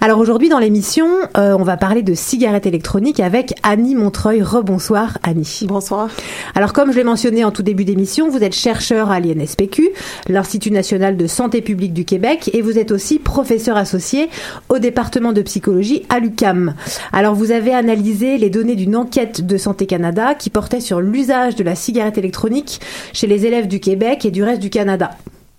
Alors 0.04 0.20
aujourd'hui 0.20 0.50
dans 0.50 0.60
l'émission, 0.60 1.08
euh, 1.38 1.56
on 1.58 1.64
va 1.64 1.78
parler 1.78 2.04
de 2.04 2.14
cigarettes 2.14 2.66
électroniques 2.66 3.22
avec 3.22 3.54
Annie 3.64 3.96
Montreuil. 3.96 4.42
Rebonsoir 4.42 5.18
Annie. 5.24 5.62
Bonsoir. 5.66 6.10
Alors 6.56 6.74
comme 6.74 6.92
je 6.92 6.98
l'ai 6.98 7.06
mentionné 7.06 7.46
en 7.46 7.52
tout 7.52 7.64
début 7.64 7.86
d'émission, 7.86 8.28
vous 8.28 8.44
êtes 8.44 8.54
chercheur 8.54 9.12
à 9.12 9.22
l'INSPQ, 9.22 9.92
l'Institut 10.28 10.72
national 10.72 11.16
de 11.16 11.26
santé 11.26 11.62
publique 11.62 11.94
du 11.94 12.04
Québec, 12.04 12.50
et 12.52 12.62
vous 12.62 12.78
êtes 12.78 12.92
aussi 12.92 13.18
professeur 13.18 13.78
associé 13.78 14.28
au 14.68 14.78
département 14.78 15.32
de 15.32 15.42
psychologie 15.42 16.04
à 16.10 16.20
l'UCAM. 16.20 16.76
Alors 17.14 17.34
vous 17.34 17.52
avez 17.52 17.74
analysé 17.74 18.38
les 18.38 18.50
données 18.50 18.76
d'une 18.76 18.98
enquête 18.98 19.48
de 19.48 19.56
Santé 19.56 19.86
Canada 19.86 20.36
qui 20.36 20.50
portait 20.50 20.82
sur 20.82 21.00
l'usage 21.00 21.56
de 21.56 21.64
la 21.64 21.76
cigarette 21.76 22.18
électronique 22.18 22.82
chez 23.14 23.28
les 23.28 23.46
élèves 23.46 23.70
du 23.70 23.80
Québec 23.80 24.26
et 24.26 24.32
du 24.32 24.44
reste 24.44 24.62
du 24.62 24.70
Canada. 24.70 25.12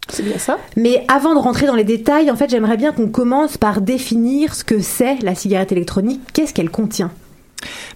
C'est 0.08 0.22
bien 0.22 0.38
ça. 0.38 0.58
Mais 0.76 1.04
avant 1.08 1.34
de 1.34 1.40
rentrer 1.40 1.66
dans 1.66 1.74
les 1.74 1.84
détails, 1.84 2.30
en 2.30 2.36
fait, 2.36 2.50
j'aimerais 2.50 2.76
bien 2.76 2.92
qu'on 2.92 3.08
commence 3.08 3.56
par 3.56 3.80
définir 3.80 4.54
ce 4.54 4.64
que 4.64 4.80
c'est 4.80 5.16
la 5.22 5.34
cigarette 5.34 5.72
électronique. 5.72 6.20
Qu'est-ce 6.32 6.52
qu'elle 6.52 6.70
contient? 6.70 7.10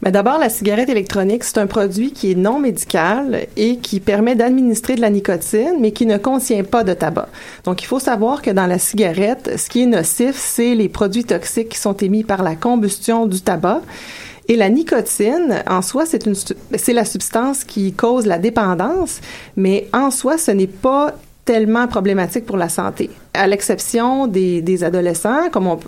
Mais 0.03 0.11
d'abord, 0.11 0.39
la 0.39 0.49
cigarette 0.49 0.89
électronique, 0.89 1.45
c'est 1.45 1.59
un 1.59 1.67
produit 1.67 2.13
qui 2.13 2.33
est 2.33 2.35
non 2.35 2.59
médical 2.59 3.47
et 3.57 3.77
qui 3.77 4.01
permet 4.01 4.35
d'administrer 4.35 4.95
de 4.95 5.01
la 5.01 5.11
nicotine, 5.11 5.75
mais 5.81 5.93
qui 5.93 6.07
ne 6.07 6.17
contient 6.17 6.65
pas 6.65 6.85
de 6.85 6.95
tabac. 6.95 7.29
Donc, 7.65 7.83
il 7.83 7.87
faut 7.87 7.99
savoir 7.99 8.43
que 8.43 8.51
dans 8.51 8.67
la 8.67 8.79
cigarette, 8.79 9.59
ce 9.59 9.69
qui 9.69 9.83
est 9.83 9.87
nocif, 9.87 10.37
c'est 10.37 10.75
les 10.75 10.89
produits 10.89 11.25
toxiques 11.25 11.71
qui 11.71 11.79
sont 11.79 11.97
émis 11.97 12.25
par 12.25 12.43
la 12.43 12.57
combustion 12.57 13.27
du 13.27 13.41
tabac. 13.41 13.83
Et 14.51 14.57
la 14.57 14.71
nicotine, 14.71 15.63
en 15.69 15.83
soi, 15.83 16.07
c'est 16.07 16.25
une, 16.25 16.35
c'est 16.35 16.95
la 16.95 17.05
substance 17.05 17.65
qui 17.65 17.93
cause 17.93 18.25
la 18.25 18.39
dépendance, 18.39 19.21
mais 19.57 19.89
en 19.93 20.11
soi, 20.11 20.39
ce 20.39 20.51
n'est 20.51 20.67
pas 20.67 21.15
tellement 21.49 21.87
problématique 21.89 22.45
pour 22.45 22.59
la 22.59 22.69
santé, 22.69 23.09
à 23.33 23.47
l'exception 23.47 24.27
des, 24.27 24.61
des 24.61 24.85
adolescents, 24.85 25.49
comme 25.51 25.67
on, 25.67 25.81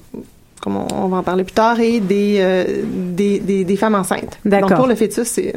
comme 0.62 0.76
on 0.78 1.08
va 1.08 1.18
en 1.18 1.22
parler 1.22 1.44
plus 1.44 1.52
tard, 1.52 1.78
et 1.80 2.00
des, 2.00 2.36
euh, 2.38 2.82
des, 3.18 3.40
des, 3.40 3.64
des, 3.64 3.76
femmes 3.76 3.94
enceintes. 3.94 4.38
Donc, 4.42 4.74
pour 4.74 4.86
le 4.86 4.94
fœtus, 4.94 5.28
c'est 5.28 5.52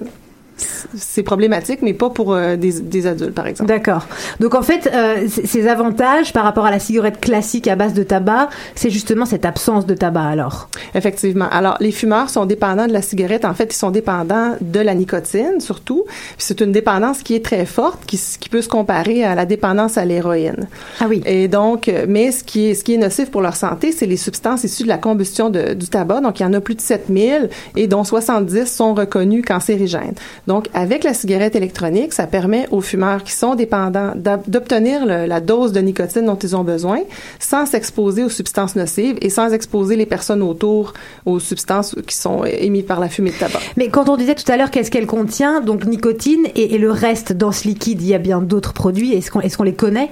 c'est 0.57 1.23
problématique, 1.23 1.79
mais 1.81 1.93
pas 1.93 2.09
pour 2.09 2.33
euh, 2.33 2.55
des, 2.55 2.81
des, 2.81 3.07
adultes, 3.07 3.33
par 3.33 3.47
exemple. 3.47 3.67
D'accord. 3.67 4.05
Donc 4.39 4.55
en 4.55 4.61
fait, 4.61 4.89
euh, 4.93 5.27
ces 5.27 5.67
avantages 5.67 6.33
par 6.33 6.43
rapport 6.43 6.65
à 6.65 6.71
la 6.71 6.79
cigarette 6.79 7.19
classique 7.19 7.67
à 7.67 7.75
base 7.75 7.93
de 7.93 8.03
tabac, 8.03 8.49
c'est 8.75 8.89
justement 8.89 9.25
cette 9.25 9.45
absence 9.45 9.85
de 9.85 9.95
tabac 9.95 10.25
alors. 10.25 10.69
Effectivement. 10.95 11.47
Alors 11.51 11.77
les 11.79 11.91
fumeurs 11.91 12.29
sont 12.29 12.45
dépendants 12.45 12.87
de 12.87 12.93
la 12.93 13.01
cigarette. 13.01 13.45
En 13.45 13.53
fait, 13.53 13.73
ils 13.73 13.77
sont 13.77 13.91
dépendants 13.91 14.55
de 14.61 14.79
la 14.79 14.93
nicotine 14.93 15.59
surtout. 15.59 16.05
C'est 16.37 16.61
une 16.61 16.71
dépendance 16.71 17.23
qui 17.23 17.35
est 17.35 17.43
très 17.43 17.65
forte, 17.65 18.05
qui, 18.05 18.21
qui 18.39 18.49
peut 18.49 18.61
se 18.61 18.69
comparer 18.69 19.23
à 19.23 19.35
la 19.35 19.45
dépendance 19.45 19.97
à 19.97 20.05
l'héroïne. 20.05 20.67
Ah 20.99 21.05
oui. 21.09 21.21
Et 21.25 21.47
donc, 21.47 21.91
mais 22.07 22.31
ce 22.31 22.43
qui 22.43 22.67
est 22.67 22.73
ce 22.75 22.83
qui 22.83 22.93
est 22.93 22.97
nocif 22.97 23.31
pour 23.31 23.41
leur 23.41 23.55
santé, 23.55 23.91
c'est 23.91 24.05
les 24.05 24.17
substances 24.17 24.63
issues 24.63 24.83
de 24.83 24.87
la 24.87 24.97
combustion 24.97 25.49
de, 25.49 25.73
du 25.73 25.87
tabac. 25.87 26.21
Donc 26.21 26.39
il 26.39 26.43
y 26.43 26.45
en 26.45 26.53
a 26.53 26.61
plus 26.61 26.75
de 26.75 26.81
7000 26.81 27.49
et 27.75 27.87
dont 27.87 28.03
70 28.03 28.65
sont 28.65 28.93
reconnus 28.93 29.43
cancérigènes. 29.45 30.15
Donc, 30.47 30.67
avec 30.73 31.03
la 31.03 31.13
cigarette 31.13 31.55
électronique, 31.55 32.13
ça 32.13 32.27
permet 32.27 32.67
aux 32.71 32.81
fumeurs 32.81 33.23
qui 33.23 33.31
sont 33.31 33.55
dépendants 33.55 34.13
d'obtenir 34.47 35.05
la 35.05 35.39
dose 35.39 35.71
de 35.71 35.79
nicotine 35.79 36.25
dont 36.25 36.35
ils 36.35 36.55
ont 36.55 36.63
besoin 36.63 36.99
sans 37.39 37.65
s'exposer 37.65 38.23
aux 38.23 38.29
substances 38.29 38.75
nocives 38.75 39.17
et 39.21 39.29
sans 39.29 39.53
exposer 39.53 39.95
les 39.95 40.05
personnes 40.05 40.41
autour 40.41 40.93
aux 41.25 41.39
substances 41.39 41.95
qui 42.05 42.15
sont 42.15 42.43
émises 42.45 42.85
par 42.85 42.99
la 42.99 43.09
fumée 43.09 43.31
de 43.31 43.37
tabac. 43.37 43.59
Mais 43.77 43.89
quand 43.89 44.09
on 44.09 44.17
disait 44.17 44.35
tout 44.35 44.49
à 44.51 44.57
l'heure 44.57 44.71
qu'est-ce 44.71 44.91
qu'elle 44.91 45.07
contient, 45.07 45.61
donc 45.61 45.85
nicotine 45.85 46.45
et, 46.55 46.77
le 46.77 46.91
reste 46.91 47.31
dans 47.31 47.51
ce 47.51 47.67
liquide, 47.67 48.01
il 48.01 48.07
y 48.07 48.13
a 48.13 48.17
bien 48.17 48.41
d'autres 48.41 48.73
produits. 48.73 49.13
Est-ce 49.13 49.31
qu'on 49.31 49.39
est 49.39 49.63
les 49.63 49.73
connaît? 49.73 50.09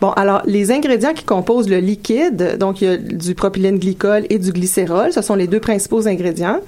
Bon, 0.00 0.10
alors, 0.12 0.42
les 0.46 0.70
ingrédients 0.70 1.12
qui 1.12 1.24
composent 1.24 1.68
le 1.68 1.78
liquide, 1.78 2.56
donc 2.58 2.80
il 2.80 2.88
y 2.88 2.90
a 2.90 2.96
du 2.96 3.34
propylène 3.34 3.78
glycol 3.78 4.24
et 4.30 4.38
du 4.38 4.52
glycérol, 4.52 5.12
ce 5.12 5.20
sont 5.20 5.34
les 5.34 5.46
deux 5.46 5.60
principaux 5.60 6.06
ingrédients. 6.06 6.60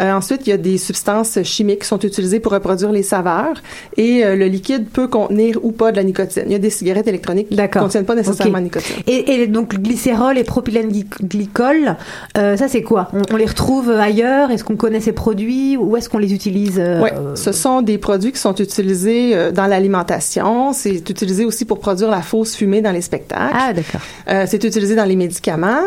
Euh, 0.00 0.12
ensuite, 0.12 0.46
il 0.46 0.50
y 0.50 0.52
a 0.52 0.56
des 0.56 0.78
substances 0.78 1.42
chimiques 1.42 1.80
qui 1.80 1.86
sont 1.86 1.98
utilisées 1.98 2.40
pour 2.40 2.52
reproduire 2.52 2.90
les 2.90 3.02
saveurs 3.02 3.54
et 3.96 4.24
euh, 4.24 4.36
le 4.36 4.46
liquide 4.46 4.88
peut 4.88 5.08
contenir 5.08 5.58
ou 5.62 5.72
pas 5.72 5.92
de 5.92 5.96
la 5.96 6.04
nicotine. 6.04 6.44
Il 6.46 6.52
y 6.52 6.54
a 6.54 6.58
des 6.58 6.70
cigarettes 6.70 7.06
électroniques 7.06 7.48
qui 7.48 7.56
ne 7.56 7.66
contiennent 7.66 8.04
pas 8.04 8.14
nécessairement 8.14 8.58
de 8.58 8.64
nicotine. 8.64 8.96
Et, 9.06 9.42
et, 9.42 9.46
donc, 9.46 9.74
glycérol 9.74 10.38
et 10.38 10.44
propylène 10.44 10.90
glycol, 11.22 11.96
euh, 12.38 12.56
ça 12.56 12.68
c'est 12.68 12.82
quoi? 12.82 13.10
On, 13.30 13.36
les 13.36 13.46
retrouve 13.46 13.90
ailleurs? 13.90 14.50
Est-ce 14.50 14.64
qu'on 14.64 14.76
connaît 14.76 15.00
ces 15.00 15.12
produits? 15.12 15.76
Où 15.76 15.96
est-ce 15.96 16.08
qu'on 16.08 16.18
les 16.18 16.32
utilise 16.32 16.80
Oui, 17.02 17.10
ce 17.34 17.52
sont 17.52 17.82
des 17.82 17.98
produits 17.98 18.32
qui 18.32 18.38
sont 18.38 18.54
utilisés 18.54 19.52
dans 19.52 19.66
l'alimentation. 19.66 20.72
C'est 20.72 21.08
utilisé 21.10 21.44
aussi 21.44 21.64
pour 21.64 21.78
produire 21.78 22.10
la 22.10 22.22
fausse 22.22 22.54
fumée 22.54 22.80
dans 22.80 22.92
les 22.92 23.00
spectacles. 23.02 23.54
Ah, 23.54 23.72
d'accord. 23.72 24.00
c'est 24.46 24.64
utilisé 24.64 24.94
dans 24.94 25.04
les 25.04 25.16
médicaments. 25.16 25.82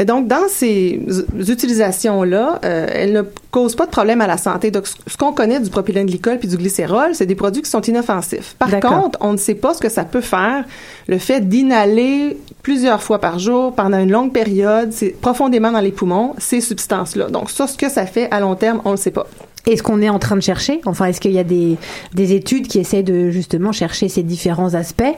Donc, 0.00 0.26
dans 0.26 0.48
ces 0.48 1.00
utilisations-là, 1.36 2.60
euh, 2.64 2.86
elles 2.92 3.12
ne 3.12 3.22
causent 3.50 3.76
pas 3.76 3.86
de 3.86 3.90
problème 3.90 4.20
à 4.20 4.26
la 4.26 4.38
santé. 4.38 4.70
Donc, 4.70 4.86
ce 4.86 5.16
qu'on 5.16 5.32
connaît 5.32 5.60
du 5.60 5.70
propylène 5.70 6.06
glycol 6.06 6.38
puis 6.38 6.48
du 6.48 6.56
glycérol, 6.56 7.14
c'est 7.14 7.26
des 7.26 7.34
produits 7.34 7.62
qui 7.62 7.70
sont 7.70 7.82
inoffensifs. 7.82 8.54
Par 8.58 8.70
contre, 8.80 9.18
on 9.20 9.32
ne 9.32 9.36
sait 9.36 9.54
pas 9.54 9.74
ce 9.74 9.80
que 9.80 9.88
ça 9.88 10.04
peut 10.04 10.20
faire. 10.22 10.64
Le 11.08 11.18
fait 11.18 11.46
d'inhaler 11.46 12.38
plusieurs 12.62 13.02
fois 13.02 13.20
par 13.20 13.38
jour 13.38 13.74
pendant 13.74 13.98
une 13.98 14.10
longue 14.10 14.32
période, 14.32 14.92
c'est 14.92 15.10
profondément 15.10 15.72
dans 15.72 15.80
les 15.80 15.92
poumons, 15.92 16.34
ces 16.38 16.60
substances-là. 16.60 17.28
Donc, 17.28 17.50
ça, 17.50 17.66
ce 17.66 17.76
que 17.76 17.90
ça 17.90 18.06
fait 18.06 18.30
à 18.30 18.40
long 18.40 18.54
terme, 18.54 18.80
on 18.84 18.90
ne 18.90 18.94
le 18.94 19.00
sait 19.00 19.10
pas. 19.10 19.26
Est-ce 19.66 19.82
qu'on 19.82 20.02
est 20.02 20.08
en 20.08 20.18
train 20.18 20.36
de 20.36 20.40
chercher? 20.40 20.80
Enfin, 20.86 21.06
est-ce 21.06 21.20
qu'il 21.20 21.32
y 21.32 21.38
a 21.38 21.44
des, 21.44 21.76
des 22.14 22.32
études 22.32 22.66
qui 22.66 22.80
essaient 22.80 23.04
de 23.04 23.30
justement 23.30 23.70
chercher 23.70 24.08
ces 24.08 24.22
différents 24.22 24.74
aspects? 24.74 25.14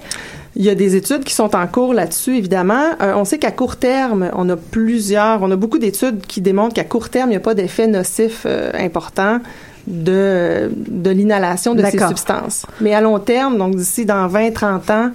Il 0.56 0.64
y 0.64 0.70
a 0.70 0.74
des 0.74 0.96
études 0.96 1.24
qui 1.24 1.32
sont 1.34 1.56
en 1.56 1.66
cours 1.66 1.94
là-dessus, 1.94 2.36
évidemment. 2.36 2.90
Euh, 3.00 3.14
on 3.16 3.24
sait 3.24 3.38
qu'à 3.38 3.50
court 3.50 3.76
terme, 3.76 4.30
on 4.34 4.48
a 4.50 4.56
plusieurs, 4.56 5.42
on 5.42 5.50
a 5.50 5.56
beaucoup 5.56 5.78
d'études 5.78 6.26
qui 6.26 6.40
démontrent 6.40 6.74
qu'à 6.74 6.84
court 6.84 7.08
terme, 7.08 7.30
il 7.30 7.32
n'y 7.32 7.36
a 7.36 7.40
pas 7.40 7.54
d'effet 7.54 7.86
nocif 7.86 8.42
euh, 8.44 8.70
important 8.74 9.40
de, 9.86 10.70
de 10.76 11.10
l'inhalation 11.10 11.74
de 11.74 11.84
ces 11.84 11.98
substances. 11.98 12.66
Mais 12.80 12.94
à 12.94 13.00
long 13.00 13.18
terme, 13.18 13.58
donc 13.58 13.74
d'ici 13.76 14.04
dans 14.04 14.28
20-30 14.28 14.92
ans, 14.92 15.10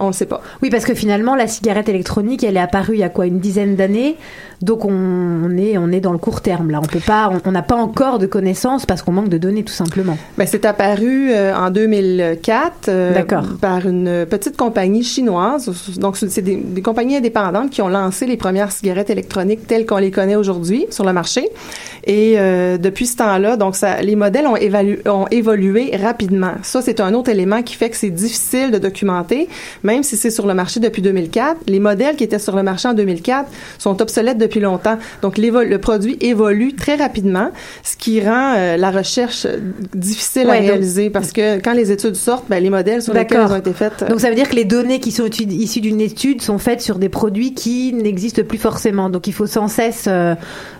on 0.00 0.08
ne 0.08 0.12
sait 0.12 0.26
pas. 0.26 0.40
Oui, 0.62 0.70
parce 0.70 0.84
que 0.84 0.94
finalement, 0.94 1.36
la 1.36 1.46
cigarette 1.46 1.88
électronique, 1.88 2.42
elle 2.42 2.56
est 2.56 2.60
apparue 2.60 2.94
il 2.94 3.00
y 3.00 3.04
a 3.04 3.10
quoi, 3.10 3.26
une 3.26 3.38
dizaine 3.38 3.76
d'années? 3.76 4.16
Donc 4.62 4.84
on 4.84 5.56
est 5.56 5.78
on 5.78 5.90
est 5.90 6.00
dans 6.00 6.12
le 6.12 6.18
court 6.18 6.42
terme 6.42 6.70
là. 6.70 6.80
On 6.82 6.86
peut 6.86 7.00
pas, 7.00 7.32
on 7.46 7.52
n'a 7.52 7.62
pas 7.62 7.76
encore 7.76 8.18
de 8.18 8.26
connaissances 8.26 8.84
parce 8.84 9.02
qu'on 9.02 9.12
manque 9.12 9.30
de 9.30 9.38
données 9.38 9.64
tout 9.64 9.72
simplement. 9.72 10.18
Ben 10.36 10.46
c'est 10.46 10.66
apparu 10.66 11.30
euh, 11.32 11.54
en 11.54 11.70
2004 11.70 12.88
euh, 12.88 13.22
par 13.60 13.86
une 13.86 14.26
petite 14.28 14.56
compagnie 14.58 15.02
chinoise. 15.02 15.70
Donc 15.98 16.16
c'est 16.18 16.42
des, 16.42 16.56
des, 16.56 16.82
compagnies 16.82 17.16
indépendantes 17.16 17.70
qui 17.70 17.80
ont 17.80 17.88
lancé 17.88 18.26
les 18.26 18.36
premières 18.36 18.70
cigarettes 18.70 19.08
électroniques 19.08 19.66
telles 19.66 19.86
qu'on 19.86 19.96
les 19.96 20.10
connaît 20.10 20.36
aujourd'hui 20.36 20.86
sur 20.90 21.04
le 21.04 21.12
marché. 21.12 21.48
Et 22.04 22.34
euh, 22.38 22.76
depuis 22.76 23.06
ce 23.06 23.16
temps-là, 23.16 23.56
donc 23.56 23.76
ça, 23.76 24.02
les 24.02 24.16
modèles 24.16 24.46
ont, 24.46 24.56
ont 25.10 25.26
évolué 25.30 25.96
rapidement. 25.96 26.52
Ça 26.62 26.82
c'est 26.82 27.00
un 27.00 27.14
autre 27.14 27.30
élément 27.30 27.62
qui 27.62 27.76
fait 27.76 27.88
que 27.88 27.96
c'est 27.96 28.10
difficile 28.10 28.70
de 28.70 28.78
documenter, 28.78 29.48
même 29.84 30.02
si 30.02 30.18
c'est 30.18 30.30
sur 30.30 30.46
le 30.46 30.52
marché 30.52 30.80
depuis 30.80 31.00
2004. 31.00 31.62
Les 31.66 31.80
modèles 31.80 32.16
qui 32.16 32.24
étaient 32.24 32.38
sur 32.38 32.56
le 32.56 32.62
marché 32.62 32.88
en 32.88 32.94
2004 32.94 33.48
sont 33.78 34.02
obsolètes 34.02 34.38
depuis 34.38 34.49
depuis 34.50 34.60
longtemps. 34.60 34.98
Donc, 35.22 35.38
le 35.38 35.76
produit 35.78 36.18
évolue 36.20 36.74
très 36.74 36.96
rapidement, 36.96 37.50
ce 37.82 37.96
qui 37.96 38.20
rend 38.20 38.54
euh, 38.56 38.76
la 38.76 38.90
recherche 38.90 39.46
difficile 39.94 40.50
à 40.50 40.54
réaliser 40.54 41.10
parce 41.10 41.32
que 41.32 41.58
quand 41.60 41.72
les 41.72 41.92
études 41.92 42.16
sortent, 42.16 42.46
ben, 42.48 42.62
les 42.62 42.70
modèles 42.70 43.02
sur 43.02 43.14
lesquels 43.14 43.40
elles 43.44 43.52
ont 43.52 43.56
été 43.56 43.72
faites. 43.72 44.02
Euh, 44.02 44.08
Donc, 44.08 44.20
ça 44.20 44.28
veut 44.28 44.34
dire 44.34 44.48
que 44.48 44.56
les 44.56 44.64
données 44.64 45.00
qui 45.00 45.12
sont 45.12 45.26
issues 45.26 45.80
d'une 45.80 46.00
étude 46.00 46.42
sont 46.42 46.58
faites 46.58 46.80
sur 46.80 46.98
des 46.98 47.08
produits 47.08 47.54
qui 47.54 47.92
n'existent 47.92 48.42
plus 48.42 48.58
forcément. 48.58 49.08
Donc, 49.08 49.26
il 49.26 49.32
faut 49.32 49.46
sans 49.46 49.68
cesse 49.68 50.06
euh, 50.08 50.34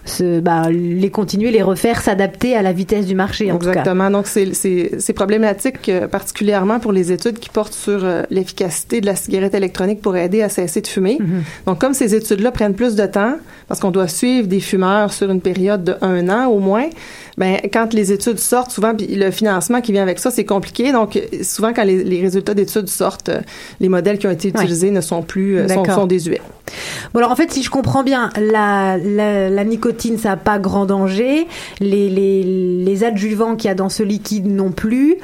se, 0.05 0.40
bah, 0.40 0.64
les 0.71 1.11
continuer, 1.11 1.51
les 1.51 1.62
refaire, 1.62 2.01
s'adapter 2.01 2.57
à 2.57 2.62
la 2.62 2.73
vitesse 2.73 3.07
du 3.07 3.14
marché. 3.14 3.53
En 3.53 3.57
Exactement. 3.57 4.07
Tout 4.07 4.11
cas. 4.11 4.11
Donc, 4.11 4.27
c'est 4.27 5.12
problématique 5.12 5.90
particulièrement 6.11 6.81
pour 6.81 6.92
les 6.92 7.12
études 7.12 7.38
qui 7.38 7.51
portent 7.51 7.75
sur 7.75 8.05
l'efficacité 8.31 9.01
de 9.01 9.07
la 9.07 9.14
cigarette 9.14 9.55
électronique 9.55 10.01
pour 10.01 10.16
aider 10.16 10.42
à 10.42 10.49
cesser 10.49 10.81
de 10.81 10.87
fumer. 10.87 11.18
Mm-hmm. 11.21 11.66
Donc, 11.66 11.81
comme 11.81 11.94
ces 11.94 12.14
études-là 12.14 12.51
prennent 12.51 12.75
plus 12.75 12.94
de 12.94 13.07
temps, 13.07 13.37
parce 13.70 13.78
qu'on 13.78 13.92
doit 13.92 14.09
suivre 14.09 14.48
des 14.48 14.59
fumeurs 14.59 15.12
sur 15.12 15.30
une 15.30 15.40
période 15.40 15.85
de 15.85 15.94
un 16.00 16.28
an 16.28 16.48
au 16.48 16.59
moins, 16.59 16.88
ben 17.38 17.59
quand 17.73 17.93
les 17.93 18.12
études 18.12 18.38
sortent, 18.38 18.71
souvent 18.71 18.93
le 18.99 19.31
financement 19.31 19.81
qui 19.81 19.93
vient 19.93 20.03
avec 20.03 20.19
ça, 20.19 20.31
c'est 20.31 20.45
compliqué. 20.45 20.93
Donc 20.93 21.21
souvent 21.43 21.73
quand 21.73 21.85
les, 21.85 22.21
résultats 22.21 22.55
d'études 22.55 22.88
sortent, 22.88 23.31
les 23.81 23.88
modèles 23.88 24.19
qui 24.19 24.27
ont 24.27 24.31
été 24.31 24.49
utilisés 24.49 24.90
ne 24.90 25.01
sont 25.01 25.23
plus 25.23 25.59
euh, 25.59 25.69
sont, 25.69 25.85
sont, 25.85 26.07
désuets. 26.07 26.40
Bon 27.12 27.19
alors 27.19 27.33
en 27.33 27.37
fait, 27.37 27.51
si 27.53 27.62
je 27.62 27.71
comprends 27.71 28.03
bien, 28.03 28.31
la, 28.37 28.97
la, 28.99 29.64
nicotine 29.64 30.19
ça 30.19 30.31
n'a 30.31 30.37
pas 30.37 30.59
grand 30.59 30.87
danger, 30.87 31.47
les, 31.81 32.09
les, 32.09 32.43
les 32.43 33.05
adjuvants 33.05 33.57
qu'il 33.57 33.69
y 33.69 33.71
a 33.71 33.75
dans 33.75 33.88
ce 33.88 34.03
liquide 34.03 34.47
non 34.47 34.71
plus. 34.71 35.16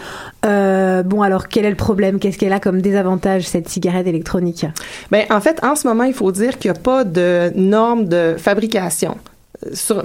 Euh, 0.44 1.02
bon 1.02 1.22
alors 1.22 1.48
quel 1.48 1.64
est 1.64 1.70
le 1.70 1.76
problème? 1.76 2.18
Qu'est-ce 2.18 2.38
qu'elle 2.38 2.52
a 2.52 2.60
comme 2.60 2.80
désavantage 2.80 3.44
cette 3.44 3.68
cigarette 3.68 4.06
électronique? 4.06 4.66
Ben 5.10 5.24
en 5.30 5.40
fait, 5.40 5.62
en 5.62 5.76
ce 5.76 5.86
moment, 5.86 6.04
il 6.04 6.14
faut 6.14 6.32
dire 6.32 6.58
qu'il 6.58 6.70
n'y 6.70 6.76
a 6.76 6.80
pas 6.80 7.04
de 7.04 7.52
normes 7.54 8.06
de 8.06 8.34
fabrication 8.38 9.16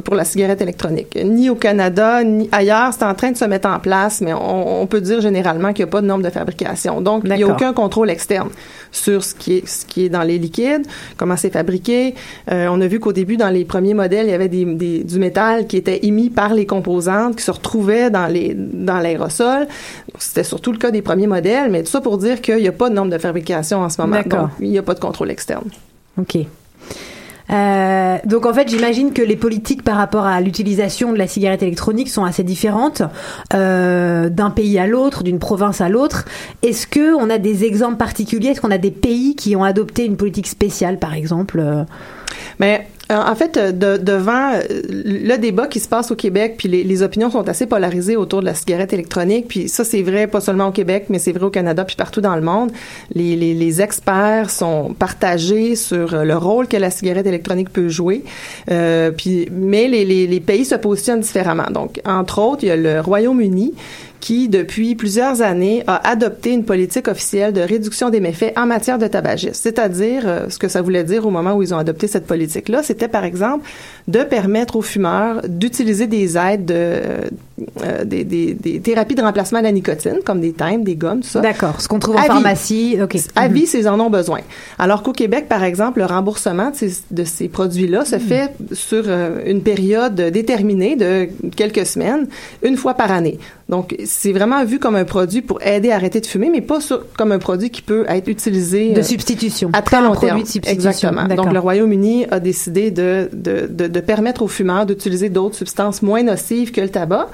pour 0.04 0.16
la 0.16 0.26
cigarette 0.26 0.62
électronique. 0.62 1.18
Ni 1.24 1.50
au 1.50 1.56
Canada, 1.56 2.24
ni 2.24 2.50
ailleurs, 2.52 2.94
c'est 2.94 3.06
en 3.06 3.14
train 3.14 3.32
de 3.32 3.38
se 3.38 3.46
mettre 3.46 3.68
en 3.68 3.80
place, 3.80 4.22
mais 4.22 4.34
on, 4.34 4.86
peut 4.88 5.02
dire 5.02 5.22
généralement 5.22 5.74
qu'il 5.74 5.86
n'y 5.86 5.90
a 5.90 5.92
pas 5.92 6.02
de 6.02 6.08
normes 6.08 6.22
de 6.22 6.30
fabrication. 6.30 7.02
Donc, 7.02 7.24
il 7.26 7.34
n'y 7.34 7.44
a 7.44 7.48
aucun 7.48 7.74
contrôle 7.74 8.10
externe 8.10 8.50
sur 8.92 9.24
ce 9.24 9.34
qui 9.36 9.58
est, 9.58 9.68
ce 9.68 9.86
qui 9.86 10.06
est 10.06 10.10
dans 10.10 10.24
les 10.24 10.38
liquides, 10.38 10.86
comment 11.18 11.38
c'est 11.38 11.52
fabriqué. 11.52 12.16
Euh, 12.52 12.68
on 12.70 12.82
a 12.82 12.88
vu 12.88 13.00
qu'au 13.00 13.14
début, 13.14 13.38
dans 13.38 13.50
les 13.50 13.64
premiers 13.66 13.94
modèles, 13.94 14.28
il 14.28 14.32
y 14.32 14.34
avait 14.34 14.50
des, 14.50 14.66
du 15.04 15.20
métal 15.20 15.68
qui 15.68 15.78
était 15.78 16.06
émis 16.06 16.30
par 16.30 16.54
les 16.54 16.66
composantes, 16.66 17.38
qui 17.38 17.44
se 17.44 17.52
retrouvaient 17.52 18.10
dans 18.10 18.28
les 18.28 18.54
dans 18.56 19.00
l'aérosol. 19.00 19.68
C'était 20.20 20.44
surtout 20.44 20.72
le 20.72 20.78
cas 20.78 20.92
des 20.92 21.02
premiers 21.02 21.28
modèles, 21.28 21.72
mais 21.72 21.84
tout 21.84 21.90
ça 21.90 22.02
pour 22.02 22.18
dire 22.18 22.42
qu'il 22.42 22.58
n'y 22.58 22.68
a 22.68 22.74
pas 22.74 22.90
de 22.90 22.96
normes 22.96 23.10
de 23.10 23.18
fabrication 23.18 23.80
en 23.80 23.90
ce 23.90 24.02
moment. 24.02 24.22
Donc, 24.26 24.50
il 24.60 24.70
n'y 24.70 24.78
a 24.78 24.84
pas 24.84 24.94
de 24.94 25.00
contrôle 25.00 25.32
externe. 25.32 25.70
OK. 26.18 26.38
Euh, 27.52 28.18
donc 28.26 28.46
en 28.46 28.54
fait, 28.54 28.70
j'imagine 28.70 29.14
que 29.14 29.22
les 29.22 29.36
politiques 29.36 29.84
par 29.84 29.98
rapport 29.98 30.26
à 30.26 30.40
l'utilisation 30.42 31.12
de 31.12 31.18
la 31.18 31.28
cigarette 31.28 31.64
électronique 31.64 32.10
sont 32.10 32.24
assez 32.24 32.44
différentes 32.44 33.02
euh, 33.54 34.30
d'un 34.30 34.50
pays 34.50 34.80
à 34.80 34.88
l'autre, 34.88 35.24
d'une 35.24 35.40
province 35.40 35.82
à 35.82 35.90
l'autre. 35.90 36.26
Est-ce 36.64 36.88
que 36.88 37.14
on 37.16 37.30
a 37.30 37.38
des 37.38 37.66
exemples 37.66 37.98
particuliers? 37.98 38.50
Est-ce 38.50 38.62
qu'on 38.62 38.72
a 38.72 38.78
des 38.78 38.92
pays 38.92 39.36
qui 39.36 39.56
ont 39.56 39.64
adopté 39.64 40.06
une 40.06 40.18
politique 40.18 40.48
spéciale, 40.48 40.98
par 41.00 41.14
exemple 41.14 41.62
Mais 42.60 42.88
euh, 43.12 43.16
en 43.18 43.36
fait, 43.36 43.58
euh, 43.58 43.72
de, 43.72 43.98
devant 44.02 44.54
euh, 44.54 44.62
le 44.90 45.36
débat 45.38 45.68
qui 45.68 45.80
se 45.80 45.90
passe 45.90 46.12
au 46.12 46.16
Québec, 46.16 46.56
puis 46.58 46.70
les, 46.70 46.84
les, 46.84 47.04
opinions 47.04 47.30
sont 47.30 47.48
assez 47.50 47.66
polarisées 47.66 48.16
autour 48.16 48.40
de 48.40 48.46
la 48.46 48.54
cigarette 48.54 48.94
électronique, 48.94 49.48
puis 49.50 49.68
ça 49.68 49.84
c'est 49.84 50.02
vrai 50.02 50.28
pas 50.28 50.40
seulement 50.40 50.68
au 50.68 50.72
Québec, 50.72 51.06
mais 51.10 51.20
c'est 51.20 51.34
vrai 51.34 51.46
au 51.46 51.50
Canada 51.50 51.84
puis 51.84 51.96
partout 51.96 52.22
dans 52.22 52.36
le 52.36 52.42
monde. 52.42 52.72
Les, 53.14 53.36
les, 53.36 53.54
les, 53.54 53.82
experts 53.82 54.50
sont 54.50 54.94
partagés 54.98 55.76
sur 55.76 56.24
le 56.24 56.38
rôle 56.38 56.68
que 56.68 56.78
la 56.78 56.92
cigarette 56.92 57.26
électronique 57.26 57.70
peut 57.70 57.90
jouer, 57.90 58.24
euh, 58.70 59.12
puis 59.12 59.50
mais 59.52 59.88
les, 59.88 60.40
pays 60.40 60.66
se 60.66 60.76
positionnent 60.76 61.22
différemment. 61.22 61.70
Donc, 61.72 62.00
entre 62.06 62.40
autres, 62.40 62.64
il 62.64 62.68
y 62.68 62.72
a 62.72 62.78
le 62.78 63.02
Royaume-Uni 63.02 63.74
qui, 64.22 64.48
depuis 64.48 64.96
plusieurs 64.96 65.42
années, 65.42 65.84
a 65.88 66.10
adopté 66.10 66.52
une 66.52 66.64
politique 66.64 67.08
officielle 67.08 67.52
de 67.52 67.62
réduction 67.62 68.10
des 68.10 68.22
méfaits 68.22 68.54
en 68.56 68.66
matière 68.66 68.98
de 68.98 69.08
tabagisme. 69.08 69.54
C'est-à-dire, 69.54 70.24
euh, 70.26 70.50
ce 70.50 70.58
que 70.58 70.68
ça 70.68 70.82
voulait 70.82 71.04
dire 71.04 71.26
au 71.26 71.32
moment 71.32 71.56
où 71.56 71.64
ils 71.64 71.74
ont 71.74 71.78
adopté 71.78 72.08
cette 72.08 72.28
politique-là, 72.28 72.84
c'était 72.84 73.08
par 73.08 73.26
exemple 73.26 73.68
de 74.08 74.24
permettre 74.24 74.76
aux 74.76 74.82
fumeurs 74.82 75.42
d'utiliser 75.48 76.08
des 76.08 76.38
aides, 76.38 76.66
de, 76.66 77.02
euh, 77.84 78.06
des, 78.06 78.24
des, 78.24 78.54
des, 78.54 78.80
thérapies 78.80 79.16
de 79.16 79.22
remplacement 79.22 79.60
de 79.60 79.66
la 79.66 79.72
nicotine, 79.72 80.20
comme 80.26 80.42
des 80.42 80.54
timbres, 80.54 80.84
des 80.84 80.96
gommes, 80.96 81.22
tout 81.22 81.28
ça. 81.28 81.42
D'accord, 81.42 81.80
ce 81.80 81.88
qu'on 81.88 82.00
trouve 82.00 82.16
en 82.16 82.24
pharmacie. 82.24 82.98
OK. 83.02 83.18
À 83.36 83.48
vie, 83.48 83.68
s'ils 83.68 83.88
en 83.88 84.00
ont 84.00 84.10
besoin. 84.10 84.40
Alors 84.80 85.04
qu'au 85.04 85.14
Québec, 85.14 85.48
par 85.48 85.64
exemple, 85.64 86.00
le 86.00 86.06
remboursement 86.06 86.72
de 86.72 86.76
ces, 86.76 86.92
de 87.12 87.24
ces 87.24 87.48
produits-là 87.50 88.06
se 88.06 88.16
hmm. 88.16 88.20
fait 88.20 88.52
sur 88.74 89.04
euh, 89.08 89.42
une 89.46 89.62
période 89.62 90.16
déterminée 90.16 90.96
de 90.96 91.30
quelques 91.56 91.86
semaines, 91.86 92.28
une 92.64 92.78
fois 92.78 92.94
par 92.96 93.12
année. 93.12 93.38
Donc, 93.72 93.96
c'est 94.04 94.34
vraiment 94.34 94.66
vu 94.66 94.80
comme 94.80 94.96
un 94.96 95.06
produit 95.06 95.42
pour 95.42 95.62
aider 95.62 95.92
à 95.92 95.96
arrêter 95.96 96.20
de 96.20 96.26
fumer, 96.26 96.50
mais 96.50 96.60
pas 96.60 96.80
comme 97.18 97.32
un 97.32 97.40
produit 97.40 97.70
qui 97.70 97.82
peut 97.82 98.04
être 98.10 98.28
utilisé 98.28 98.92
de 98.92 99.00
euh, 99.00 99.04
substitution 99.04 99.70
à 99.72 99.82
très 99.82 100.02
long 100.02 100.14
terme. 100.14 100.42
De 100.42 100.46
substitution. 100.46 100.74
Exactement. 100.74 101.26
Donc, 101.34 101.54
le 101.54 101.60
Royaume-Uni 101.60 102.26
a 102.32 102.42
décidé 102.42 102.92
de, 102.92 103.30
de, 103.32 103.68
de, 103.70 103.91
de 103.92 104.00
permettre 104.00 104.42
aux 104.42 104.48
fumeurs 104.48 104.86
d'utiliser 104.86 105.30
d'autres 105.30 105.56
substances 105.56 106.02
moins 106.02 106.24
nocives 106.24 106.72
que 106.72 106.82
le 106.82 106.90
tabac. 106.90 107.30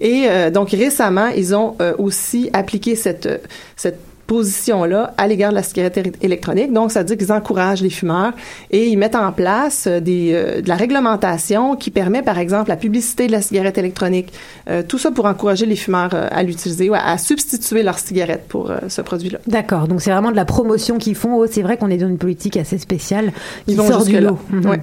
Et 0.00 0.26
donc 0.52 0.70
récemment, 0.70 1.28
ils 1.28 1.54
ont 1.54 1.76
aussi 1.98 2.50
appliqué 2.52 2.94
cette 2.96 3.28
cette 3.76 3.98
position-là 4.26 5.14
à 5.18 5.26
l'égard 5.26 5.50
de 5.50 5.56
la 5.56 5.62
cigarette 5.62 6.16
électronique. 6.22 6.72
Donc, 6.72 6.92
ça 6.92 7.00
veut 7.00 7.06
dire 7.06 7.16
qu'ils 7.16 7.32
encouragent 7.32 7.82
les 7.82 7.90
fumeurs 7.90 8.32
et 8.70 8.88
ils 8.88 8.96
mettent 8.96 9.14
en 9.14 9.32
place 9.32 9.86
euh, 9.86 10.00
des, 10.00 10.32
euh, 10.32 10.60
de 10.62 10.68
la 10.68 10.76
réglementation 10.76 11.76
qui 11.76 11.90
permet, 11.90 12.22
par 12.22 12.38
exemple, 12.38 12.68
la 12.68 12.76
publicité 12.76 13.26
de 13.26 13.32
la 13.32 13.42
cigarette 13.42 13.78
électronique. 13.78 14.32
Euh, 14.68 14.82
tout 14.86 14.98
ça 14.98 15.10
pour 15.10 15.26
encourager 15.26 15.66
les 15.66 15.76
fumeurs 15.76 16.14
à 16.14 16.42
l'utiliser 16.42 16.88
ou 16.88 16.94
à, 16.94 17.18
substituer 17.18 17.82
leur 17.82 17.98
cigarette 17.98 18.46
pour 18.48 18.70
ce 18.88 19.00
produit-là. 19.00 19.38
D'accord. 19.46 19.88
Donc, 19.88 20.00
c'est 20.00 20.10
vraiment 20.10 20.30
de 20.30 20.36
la 20.36 20.44
promotion 20.44 20.98
qu'ils 20.98 21.14
font. 21.14 21.36
Oh, 21.36 21.46
c'est 21.50 21.62
vrai 21.62 21.76
qu'on 21.76 21.90
est 21.90 21.96
dans 21.96 22.08
une 22.08 22.18
politique 22.18 22.56
assez 22.56 22.78
spéciale 22.78 23.32
qui 23.66 23.74
sort 23.76 24.04
du 24.04 24.20
lot. 24.20 24.38
Mhm. 24.50 24.76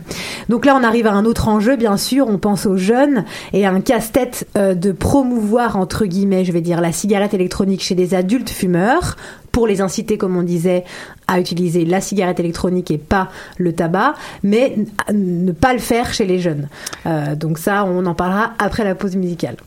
Donc 0.50 0.66
là, 0.66 0.78
on 0.80 0.84
arrive 0.84 1.08
à 1.08 1.12
un 1.12 1.26
autre 1.26 1.48
enjeu, 1.48 1.76
bien 1.76 1.98
sûr. 1.98 2.28
On 2.28 2.38
pense 2.38 2.66
aux 2.66 2.78
jeunes 2.78 3.26
et 3.54 3.66
à 3.66 3.72
un 3.72 3.82
casse-tête 3.82 4.48
de 4.56 4.92
promouvoir, 4.92 5.78
entre 5.78 6.06
guillemets, 6.06 6.46
je 6.46 6.52
vais 6.52 6.62
dire, 6.62 6.82
la 6.82 6.92
cigarette 6.92 7.34
électronique 7.34 7.82
chez 7.82 7.96
les 7.96 8.14
adultes 8.14 8.50
fumeurs 8.50 9.16
pour 9.52 9.68
les 9.68 9.82
inciter, 9.82 10.18
comme 10.18 10.38
on 10.38 10.44
disait, 10.44 10.84
à 11.28 11.40
utiliser 11.40 11.86
la 11.86 12.02
cigarette 12.02 12.40
électronique 12.40 12.92
et 12.92 12.98
pas 12.98 13.30
le 13.58 13.74
tabac, 13.74 14.16
mais 14.44 14.78
ne 15.14 15.52
pas 15.52 15.74
le 15.74 15.80
faire 15.80 16.14
chez 16.14 16.26
les 16.26 16.40
jeunes. 16.40 16.70
Euh, 17.06 17.36
donc 17.36 17.58
ça, 17.58 17.86
on 17.86 18.06
en 18.06 18.16
parlera 18.16 18.54
après 18.60 18.84
la 18.84 18.96
pause 18.96 19.16
musicale. 19.16 19.58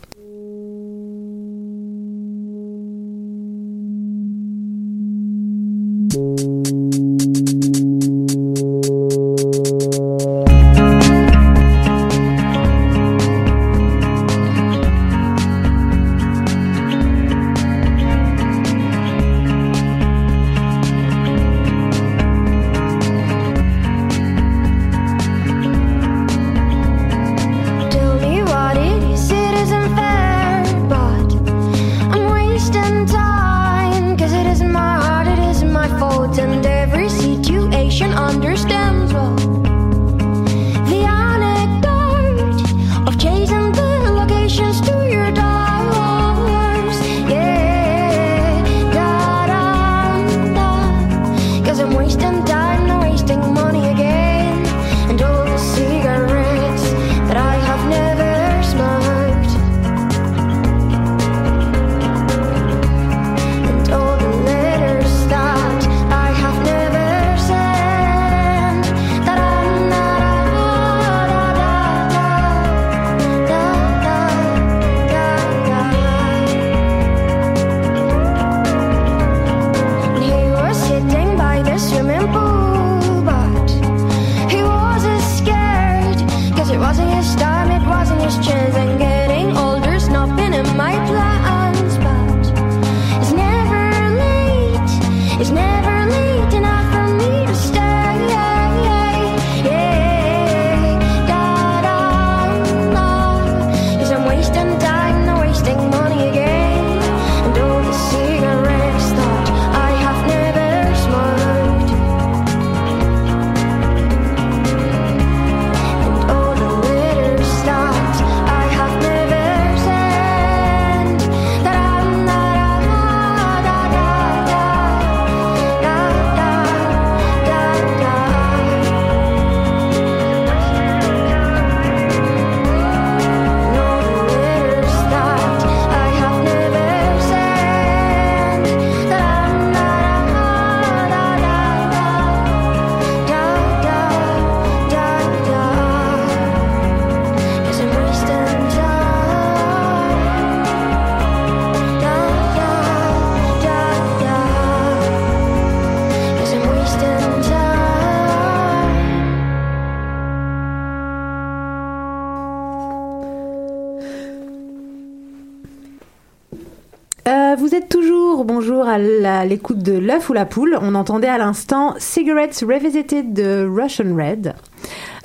L'écoute 169.45 169.79
de 169.79 169.99
l'œuf 169.99 170.31
ou 170.31 170.33
la 170.33 170.47
poule, 170.47 170.79
on 170.81 170.95
entendait 170.95 171.29
à 171.29 171.39
l'instant 171.39 171.95
Cigarettes 171.99 172.65
Revisited 172.67 173.33
de 173.33 173.69
Russian 173.69 174.15
Red. 174.15 174.55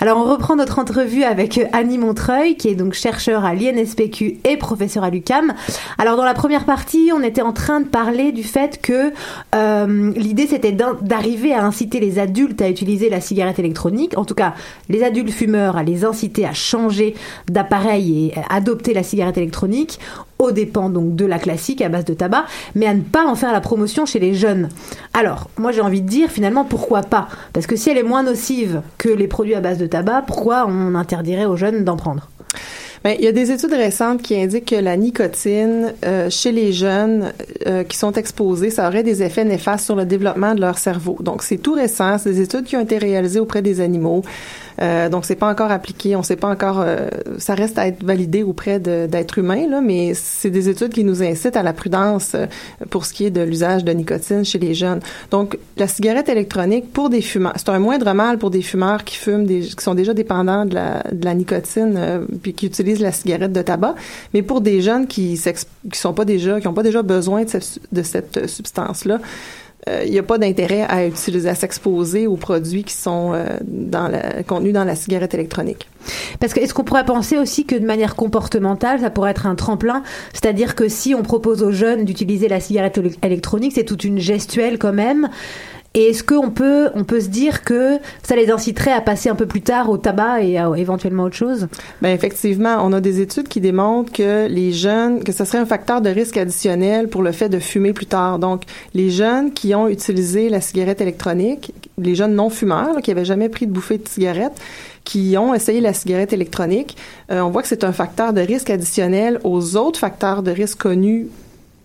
Alors 0.01 0.17
on 0.17 0.23
reprend 0.23 0.55
notre 0.55 0.79
entrevue 0.79 1.23
avec 1.23 1.59
Annie 1.73 1.97
Montreuil, 1.97 2.55
qui 2.55 2.69
est 2.69 2.75
donc 2.75 2.93
chercheur 2.93 3.43
à 3.43 3.53
l'INSPQ 3.53 4.39
et 4.45 4.55
professeur 4.55 5.03
à 5.03 5.09
l'UCAM. 5.09 5.53
Alors 5.97 6.15
dans 6.15 6.23
la 6.23 6.33
première 6.33 6.63
partie, 6.63 7.11
on 7.13 7.21
était 7.21 7.41
en 7.41 7.51
train 7.51 7.81
de 7.81 7.87
parler 7.87 8.31
du 8.31 8.43
fait 8.43 8.81
que 8.81 9.11
euh, 9.55 9.68
l'idée 9.87 10.47
c'était 10.47 10.71
d'arriver 10.71 11.53
à 11.53 11.63
inciter 11.63 11.99
les 11.99 12.19
adultes 12.19 12.61
à 12.61 12.69
utiliser 12.69 13.09
la 13.09 13.21
cigarette 13.21 13.59
électronique, 13.59 14.17
en 14.17 14.25
tout 14.25 14.35
cas 14.35 14.53
les 14.89 15.03
adultes 15.03 15.31
fumeurs 15.31 15.77
à 15.77 15.83
les 15.83 16.05
inciter 16.05 16.45
à 16.45 16.53
changer 16.53 17.15
d'appareil 17.49 18.27
et 18.27 18.33
adopter 18.49 18.93
la 18.93 19.03
cigarette 19.03 19.37
électronique 19.37 19.99
aux 20.39 20.51
dépens 20.51 20.89
donc 20.89 21.15
de 21.15 21.25
la 21.25 21.37
classique 21.37 21.81
à 21.81 21.89
base 21.89 22.05
de 22.05 22.13
tabac, 22.13 22.45
mais 22.73 22.85
à 22.85 22.93
ne 22.93 23.01
pas 23.01 23.25
en 23.25 23.35
faire 23.35 23.51
la 23.51 23.59
promotion 23.59 24.05
chez 24.05 24.19
les 24.19 24.33
jeunes. 24.33 24.69
Alors, 25.13 25.49
moi 25.57 25.71
j'ai 25.71 25.81
envie 25.81 26.01
de 26.01 26.07
dire 26.07 26.29
finalement 26.29 26.63
pourquoi 26.63 27.01
pas? 27.01 27.27
Parce 27.53 27.67
que 27.67 27.75
si 27.75 27.89
elle 27.89 27.97
est 27.97 28.03
moins 28.03 28.23
nocive 28.23 28.81
que 28.97 29.09
les 29.09 29.27
produits 29.27 29.55
à 29.55 29.61
base 29.61 29.77
de 29.77 29.87
tabac, 29.87 30.23
pourquoi 30.27 30.65
on 30.67 30.95
interdirait 30.95 31.45
aux 31.45 31.57
jeunes 31.57 31.83
d'en 31.83 31.97
prendre? 31.97 32.29
Bien, 33.03 33.13
il 33.17 33.23
y 33.23 33.27
a 33.27 33.31
des 33.31 33.49
études 33.51 33.73
récentes 33.73 34.21
qui 34.21 34.35
indiquent 34.35 34.65
que 34.65 34.75
la 34.75 34.97
nicotine 34.97 35.93
euh, 36.05 36.29
chez 36.29 36.51
les 36.51 36.73
jeunes 36.73 37.31
euh, 37.65 37.83
qui 37.83 37.97
sont 37.97 38.11
exposés, 38.11 38.71
ça 38.71 38.89
aurait 38.89 39.03
des 39.03 39.23
effets 39.23 39.45
néfastes 39.45 39.85
sur 39.85 39.95
le 39.95 40.05
développement 40.05 40.53
de 40.53 40.59
leur 40.59 40.77
cerveau. 40.77 41.17
Donc, 41.21 41.43
c'est 41.43 41.57
tout 41.57 41.73
récent. 41.73 42.17
C'est 42.17 42.31
des 42.31 42.41
études 42.41 42.65
qui 42.65 42.75
ont 42.75 42.81
été 42.81 42.97
réalisées 42.97 43.39
auprès 43.39 43.61
des 43.61 43.79
animaux. 43.79 44.21
Euh, 44.81 45.09
donc, 45.09 45.25
c'est 45.25 45.35
pas 45.35 45.49
encore 45.49 45.71
appliqué. 45.71 46.15
On 46.15 46.23
sait 46.23 46.35
pas 46.35 46.47
encore. 46.47 46.81
Euh, 46.81 47.09
ça 47.37 47.55
reste 47.55 47.77
à 47.77 47.87
être 47.87 48.03
validé 48.03 48.43
auprès 48.43 48.79
d'êtres 48.79 49.39
humains, 49.39 49.67
là, 49.67 49.81
mais 49.81 50.13
c'est 50.13 50.49
des 50.49 50.69
études 50.69 50.93
qui 50.93 51.03
nous 51.03 51.21
incitent 51.21 51.57
à 51.57 51.63
la 51.63 51.73
prudence 51.73 52.33
euh, 52.35 52.45
pour 52.89 53.05
ce 53.05 53.13
qui 53.13 53.25
est 53.25 53.31
de 53.31 53.41
l'usage 53.41 53.83
de 53.83 53.91
nicotine 53.91 54.45
chez 54.45 54.59
les 54.59 54.73
jeunes. 54.73 54.99
Donc, 55.31 55.57
la 55.77 55.87
cigarette 55.87 56.29
électronique 56.29 56.91
pour 56.93 57.09
des 57.09 57.21
fumeurs, 57.21 57.53
c'est 57.55 57.69
un 57.69 57.79
moindre 57.79 58.13
mal 58.13 58.37
pour 58.37 58.49
des 58.49 58.61
fumeurs 58.61 59.03
qui 59.03 59.15
fument, 59.15 59.45
des, 59.45 59.61
qui 59.61 59.83
sont 59.83 59.95
déjà 59.95 60.13
dépendants 60.13 60.65
de 60.65 60.75
la, 60.75 61.03
de 61.11 61.25
la 61.25 61.33
nicotine, 61.33 61.95
euh, 61.97 62.25
puis 62.41 62.53
qui 62.53 62.65
utilisent 62.65 63.01
la 63.01 63.11
cigarette 63.11 63.53
de 63.53 63.61
tabac. 63.61 63.95
Mais 64.33 64.41
pour 64.41 64.61
des 64.61 64.81
jeunes 64.81 65.07
qui 65.07 65.39
qui 65.91 65.99
sont 65.99 66.13
pas 66.13 66.25
déjà, 66.25 66.59
qui 66.59 66.67
ont 66.67 66.73
pas 66.73 66.83
déjà 66.83 67.01
besoin 67.01 67.43
de 67.43 67.49
cette, 67.49 67.79
de 67.91 68.03
cette 68.03 68.47
substance 68.47 69.05
là 69.05 69.19
il 70.05 70.11
n'y 70.11 70.19
a 70.19 70.23
pas 70.23 70.37
d'intérêt 70.37 70.81
à 70.87 71.05
utiliser, 71.05 71.49
à 71.49 71.55
s'exposer 71.55 72.27
aux 72.27 72.35
produits 72.35 72.83
qui 72.83 72.93
sont 72.93 73.33
euh, 73.33 73.45
dans 73.63 74.11
contenus 74.47 74.73
dans 74.73 74.83
la 74.83 74.95
cigarette 74.95 75.33
électronique. 75.33 75.89
Parce 76.39 76.53
que 76.53 76.59
est-ce 76.59 76.73
qu'on 76.73 76.83
pourrait 76.83 77.05
penser 77.05 77.37
aussi 77.37 77.65
que 77.65 77.75
de 77.75 77.85
manière 77.85 78.15
comportementale, 78.15 78.99
ça 79.01 79.09
pourrait 79.09 79.31
être 79.31 79.45
un 79.45 79.55
tremplin, 79.55 80.03
c'est-à-dire 80.33 80.75
que 80.75 80.87
si 80.87 81.13
on 81.15 81.23
propose 81.23 81.63
aux 81.63 81.71
jeunes 81.71 82.05
d'utiliser 82.05 82.47
la 82.47 82.59
cigarette 82.59 82.99
électronique, 83.23 83.73
c'est 83.75 83.83
toute 83.83 84.03
une 84.03 84.19
gestuelle 84.19 84.77
quand 84.77 84.93
même. 84.93 85.29
Et 85.99 86.11
est-ce 86.11 86.23
qu'on 86.23 86.49
peut, 86.49 86.91
on 86.95 87.03
peut 87.03 87.19
se 87.19 87.27
dire 87.27 87.65
que 87.65 87.97
ça 88.23 88.33
les 88.37 88.49
inciterait 88.49 88.93
à 88.93 89.01
passer 89.01 89.27
un 89.27 89.35
peu 89.35 89.45
plus 89.45 89.59
tard 89.59 89.89
au 89.89 89.97
tabac 89.97 90.43
et 90.43 90.57
à 90.57 90.71
éventuellement 90.77 91.23
autre 91.23 91.35
chose? 91.35 91.67
Ben 92.01 92.15
effectivement, 92.15 92.77
on 92.85 92.93
a 92.93 93.01
des 93.01 93.19
études 93.19 93.49
qui 93.49 93.59
démontrent 93.59 94.13
que 94.13 94.47
les 94.47 94.71
jeunes, 94.71 95.21
que 95.21 95.33
ce 95.33 95.43
serait 95.43 95.57
un 95.57 95.65
facteur 95.65 95.99
de 95.99 96.09
risque 96.09 96.37
additionnel 96.37 97.09
pour 97.09 97.21
le 97.21 97.33
fait 97.33 97.49
de 97.49 97.59
fumer 97.59 97.91
plus 97.91 98.05
tard. 98.05 98.39
Donc, 98.39 98.63
les 98.93 99.09
jeunes 99.09 99.51
qui 99.51 99.75
ont 99.75 99.89
utilisé 99.89 100.47
la 100.47 100.61
cigarette 100.61 101.01
électronique, 101.01 101.73
les 101.97 102.15
jeunes 102.15 102.33
non 102.33 102.49
fumeurs, 102.49 103.01
qui 103.03 103.11
avaient 103.11 103.25
jamais 103.25 103.49
pris 103.49 103.67
de 103.67 103.73
bouffée 103.73 103.97
de 103.97 104.07
cigarette, 104.07 104.53
qui 105.03 105.35
ont 105.37 105.53
essayé 105.53 105.81
la 105.81 105.91
cigarette 105.91 106.31
électronique, 106.31 106.95
euh, 107.29 107.41
on 107.41 107.49
voit 107.49 107.61
que 107.61 107.67
c'est 107.67 107.83
un 107.83 107.91
facteur 107.91 108.31
de 108.31 108.39
risque 108.39 108.69
additionnel 108.69 109.41
aux 109.43 109.75
autres 109.75 109.99
facteurs 109.99 110.43
de 110.43 110.51
risque 110.51 110.77
connus 110.77 111.27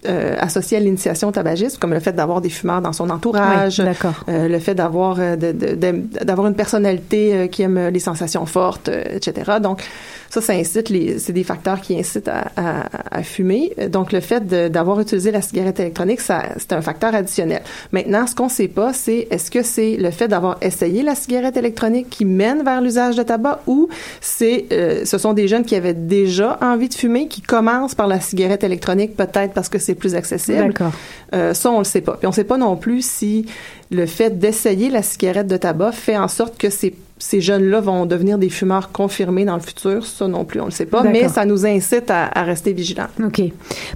euh, 0.07 0.37
associé 0.39 0.77
à 0.77 0.81
l'initiation 0.81 1.33
tabagisme, 1.33 1.79
comme 1.79 1.93
le 1.93 2.01
fait 2.01 2.13
d'avoir 2.13 2.41
des 2.41 2.51
fumeurs 2.51 2.81
dans 2.83 2.93
son 2.93 3.11
entourage, 3.11 3.81
euh, 4.29 4.49
le 4.49 4.59
fait 4.59 4.75
d'avoir 4.75 5.17
euh, 5.19 5.37
d'avoir 5.37 6.47
une 6.47 6.55
personnalité 6.55 7.35
euh, 7.35 7.47
qui 7.47 7.63
aime 7.63 7.89
les 7.89 7.99
sensations 7.99 8.47
fortes, 8.47 8.89
etc. 8.89 9.53
Donc 9.63 9.83
ça, 10.31 10.41
ça 10.41 10.53
incite 10.55 10.89
les, 10.89 11.19
c'est 11.19 11.33
des 11.33 11.45
facteurs 11.45 11.81
qui 11.81 11.99
incitent 11.99 12.29
à, 12.29 12.51
à, 12.57 13.19
à 13.19 13.23
fumer. 13.23 13.73
Donc 13.91 14.13
le 14.13 14.21
fait 14.21 14.45
d'avoir 14.71 15.01
utilisé 15.01 15.31
la 15.31 15.41
cigarette 15.41 15.81
électronique, 15.81 16.21
ça, 16.21 16.43
c'est 16.57 16.73
un 16.73 16.83
facteur 16.83 17.15
additionnel. 17.15 17.63
Maintenant, 17.93 18.27
ce 18.27 18.35
qu'on 18.35 18.49
sait 18.49 18.69
pas, 18.69 18.93
c'est 18.93 19.29
est-ce 19.31 19.51
que 19.51 19.63
c'est 19.63 19.97
le 19.97 20.11
fait 20.11 20.29
d'avoir 20.29 20.59
essayé 20.61 21.03
la 21.03 21.15
cigarette 21.15 21.57
électronique 21.57 22.11
qui 22.11 22.25
mène 22.25 22.63
vers 22.65 22.81
l'usage 22.81 23.17
de 23.17 23.23
tabac 23.23 23.61
ou 23.67 23.89
c'est, 24.21 24.67
ce 25.05 25.19
sont 25.19 25.33
des 25.33 25.49
jeunes 25.49 25.65
qui 25.65 25.77
avaient 25.77 25.95
déjà 25.95 26.59
envie 26.61 26.89
de 26.89 26.95
fumer 26.95 27.29
qui 27.29 27.41
commencent 27.41 27.95
par 27.95 28.07
la 28.07 28.21
cigarette 28.21 28.65
électronique 28.65 29.17
peut-être 29.17 29.53
parce 29.53 29.69
que 29.69 29.79
c'est 29.79 29.94
plus 29.95 30.15
accessible. 30.15 30.69
D'accord. 30.69 30.93
Euh, 31.35 31.55
ça, 31.55 31.71
on 31.71 31.79
le 31.79 31.85
sait 31.85 32.01
pas. 32.01 32.17
Puis 32.17 32.27
on 32.27 32.33
sait 32.33 32.45
pas 32.45 32.59
non 32.59 32.77
plus 32.77 33.05
si 33.05 33.47
le 33.91 34.07
fait 34.07 34.39
d'essayer 34.39 34.91
la 34.91 35.03
cigarette 35.03 35.47
de 35.47 35.57
tabac 35.57 35.93
fait 35.93 36.17
en 36.17 36.29
sorte 36.29 36.59
que 36.59 36.71
c'est 36.71 36.95
ces 37.25 37.41
jeunes-là 37.41 37.81
vont 37.81 38.05
devenir 38.05 38.37
des 38.37 38.51
fumeurs 38.51 38.93
confirmés 38.93 39.47
dans 39.47 39.55
le 39.55 39.63
futur, 39.63 40.05
ça 40.05 40.29
non 40.29 40.45
plus, 40.45 40.61
on 40.61 40.65
ne 40.65 40.69
le 40.69 40.75
sait 40.75 40.85
pas, 40.85 41.03
mais 41.03 41.27
ça 41.31 41.47
nous 41.47 41.65
incite 41.65 42.11
à, 42.11 42.27
à, 42.27 42.43
rester 42.43 42.75
vigilants. 42.75 43.07
OK. 43.25 43.41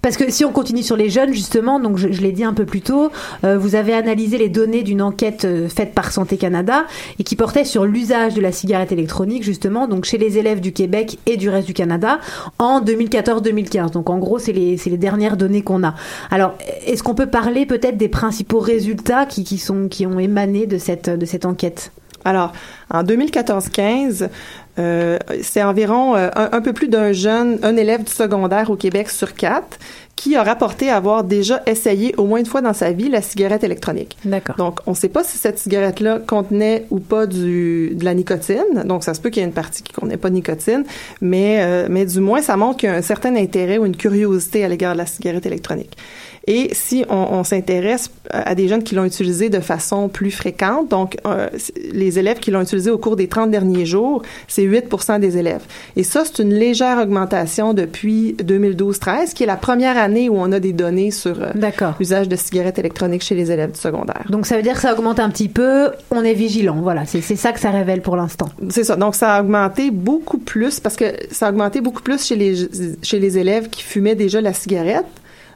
Parce 0.00 0.16
que 0.16 0.32
si 0.32 0.46
on 0.46 0.50
continue 0.50 0.82
sur 0.82 0.96
les 0.96 1.10
jeunes, 1.10 1.34
justement, 1.34 1.78
donc 1.78 1.98
je, 1.98 2.10
je 2.10 2.22
l'ai 2.22 2.32
dit 2.32 2.42
un 2.42 2.54
peu 2.54 2.64
plus 2.64 2.80
tôt, 2.80 3.10
euh, 3.44 3.58
vous 3.58 3.74
avez 3.74 3.92
analysé 3.92 4.38
les 4.38 4.48
données 4.48 4.82
d'une 4.82 5.02
enquête 5.02 5.44
euh, 5.44 5.68
faite 5.68 5.92
par 5.92 6.10
Santé 6.10 6.38
Canada 6.38 6.86
et 7.18 7.22
qui 7.22 7.36
portait 7.36 7.66
sur 7.66 7.84
l'usage 7.84 8.32
de 8.32 8.40
la 8.40 8.50
cigarette 8.50 8.92
électronique, 8.92 9.42
justement, 9.42 9.88
donc 9.88 10.06
chez 10.06 10.16
les 10.16 10.38
élèves 10.38 10.62
du 10.62 10.72
Québec 10.72 11.18
et 11.26 11.36
du 11.36 11.50
reste 11.50 11.66
du 11.66 11.74
Canada 11.74 12.20
en 12.58 12.80
2014-2015. 12.80 13.90
Donc 13.90 14.08
en 14.08 14.16
gros, 14.16 14.38
c'est 14.38 14.52
les, 14.52 14.76
les 14.86 14.96
dernières 14.96 15.36
données 15.36 15.60
qu'on 15.60 15.84
a. 15.84 15.94
Alors, 16.30 16.54
est-ce 16.86 17.02
qu'on 17.02 17.14
peut 17.14 17.26
parler 17.26 17.66
peut-être 17.66 17.98
des 17.98 18.08
principaux 18.08 18.60
résultats 18.60 19.26
qui, 19.26 19.44
qui, 19.44 19.58
sont, 19.58 19.88
qui 19.88 20.06
ont 20.06 20.18
émané 20.18 20.66
de 20.66 20.78
cette, 20.78 21.10
de 21.10 21.26
cette 21.26 21.44
enquête? 21.44 21.92
Alors, 22.24 22.52
en 22.90 23.02
2014-15, 23.02 24.28
euh, 24.78 25.18
c'est 25.42 25.62
environ 25.62 26.14
euh, 26.14 26.28
un, 26.36 26.50
un, 26.52 26.60
peu 26.60 26.72
plus 26.72 26.88
d'un 26.88 27.12
jeune, 27.12 27.58
un 27.62 27.76
élève 27.76 28.04
du 28.04 28.12
secondaire 28.12 28.70
au 28.70 28.76
Québec 28.76 29.10
sur 29.10 29.34
quatre 29.34 29.78
qui 30.18 30.34
a 30.34 30.42
rapporté 30.42 30.90
avoir 30.90 31.22
déjà 31.22 31.62
essayé 31.66 32.12
au 32.16 32.26
moins 32.26 32.40
une 32.40 32.46
fois 32.46 32.60
dans 32.60 32.72
sa 32.72 32.90
vie 32.90 33.08
la 33.08 33.22
cigarette 33.22 33.62
électronique. 33.62 34.16
D'accord. 34.24 34.56
Donc, 34.56 34.80
on 34.86 34.90
ne 34.90 34.96
sait 34.96 35.08
pas 35.08 35.22
si 35.22 35.38
cette 35.38 35.60
cigarette-là 35.60 36.18
contenait 36.18 36.86
ou 36.90 36.98
pas 36.98 37.26
du, 37.26 37.94
de 37.94 38.04
la 38.04 38.14
nicotine. 38.14 38.82
Donc, 38.84 39.04
ça 39.04 39.14
se 39.14 39.20
peut 39.20 39.30
qu'il 39.30 39.42
y 39.42 39.44
ait 39.44 39.48
une 39.48 39.54
partie 39.54 39.84
qui 39.84 39.92
ne 39.92 40.00
contenait 40.00 40.16
pas 40.16 40.28
de 40.28 40.34
nicotine, 40.34 40.84
mais, 41.20 41.58
euh, 41.60 41.86
mais 41.88 42.04
du 42.04 42.18
moins, 42.18 42.42
ça 42.42 42.56
montre 42.56 42.78
qu'il 42.78 42.88
y 42.88 42.92
a 42.92 42.96
un 42.96 43.02
certain 43.02 43.36
intérêt 43.36 43.78
ou 43.78 43.86
une 43.86 43.96
curiosité 43.96 44.64
à 44.64 44.68
l'égard 44.68 44.94
de 44.94 44.98
la 44.98 45.06
cigarette 45.06 45.46
électronique. 45.46 45.96
Et 46.50 46.70
si 46.72 47.04
on, 47.10 47.14
on 47.14 47.44
s'intéresse 47.44 48.10
à 48.30 48.54
des 48.54 48.68
jeunes 48.68 48.82
qui 48.82 48.94
l'ont 48.94 49.04
utilisé 49.04 49.50
de 49.50 49.60
façon 49.60 50.08
plus 50.08 50.30
fréquente, 50.30 50.88
donc 50.88 51.18
euh, 51.26 51.48
les 51.92 52.18
élèves 52.18 52.38
qui 52.38 52.50
l'ont 52.50 52.62
utilisé 52.62 52.90
au 52.90 52.96
cours 52.96 53.16
des 53.16 53.28
30 53.28 53.50
derniers 53.50 53.84
jours, 53.84 54.22
c'est 54.48 54.62
8% 54.62 55.20
des 55.20 55.36
élèves. 55.36 55.60
Et 55.96 56.02
ça, 56.02 56.24
c'est 56.24 56.42
une 56.42 56.54
légère 56.54 56.98
augmentation 56.98 57.74
depuis 57.74 58.34
2012-13, 58.42 59.34
qui 59.34 59.42
est 59.42 59.46
la 59.46 59.56
première 59.56 59.98
année 59.98 60.30
où 60.30 60.36
on 60.38 60.50
a 60.52 60.58
des 60.58 60.72
données 60.72 61.10
sur 61.10 61.36
euh, 61.42 61.52
l'usage 62.00 62.30
de 62.30 62.36
cigarettes 62.36 62.78
électroniques 62.78 63.22
chez 63.22 63.34
les 63.34 63.52
élèves 63.52 63.72
du 63.72 63.78
secondaire. 63.78 64.24
Donc 64.30 64.46
ça 64.46 64.56
veut 64.56 64.62
dire 64.62 64.74
que 64.74 64.80
ça 64.80 64.94
augmente 64.94 65.20
un 65.20 65.28
petit 65.28 65.50
peu, 65.50 65.90
on 66.10 66.24
est 66.24 66.32
vigilant, 66.32 66.80
voilà, 66.80 67.04
c'est 67.04 67.20
ça 67.20 67.52
que 67.52 67.60
ça 67.60 67.70
révèle 67.70 68.00
pour 68.00 68.16
l'instant. 68.16 68.48
C'est 68.70 68.84
ça, 68.84 68.96
donc 68.96 69.14
ça 69.14 69.34
a 69.34 69.42
augmenté 69.42 69.90
beaucoup 69.90 70.38
plus, 70.38 70.80
parce 70.80 70.96
que 70.96 71.12
ça 71.30 71.48
a 71.48 71.50
augmenté 71.50 71.82
beaucoup 71.82 72.02
plus 72.02 72.24
chez 72.24 72.36
les, 72.36 72.54
chez 73.02 73.18
les 73.18 73.36
élèves 73.36 73.68
qui 73.68 73.82
fumaient 73.82 74.14
déjà 74.14 74.40
la 74.40 74.54
cigarette. 74.54 75.04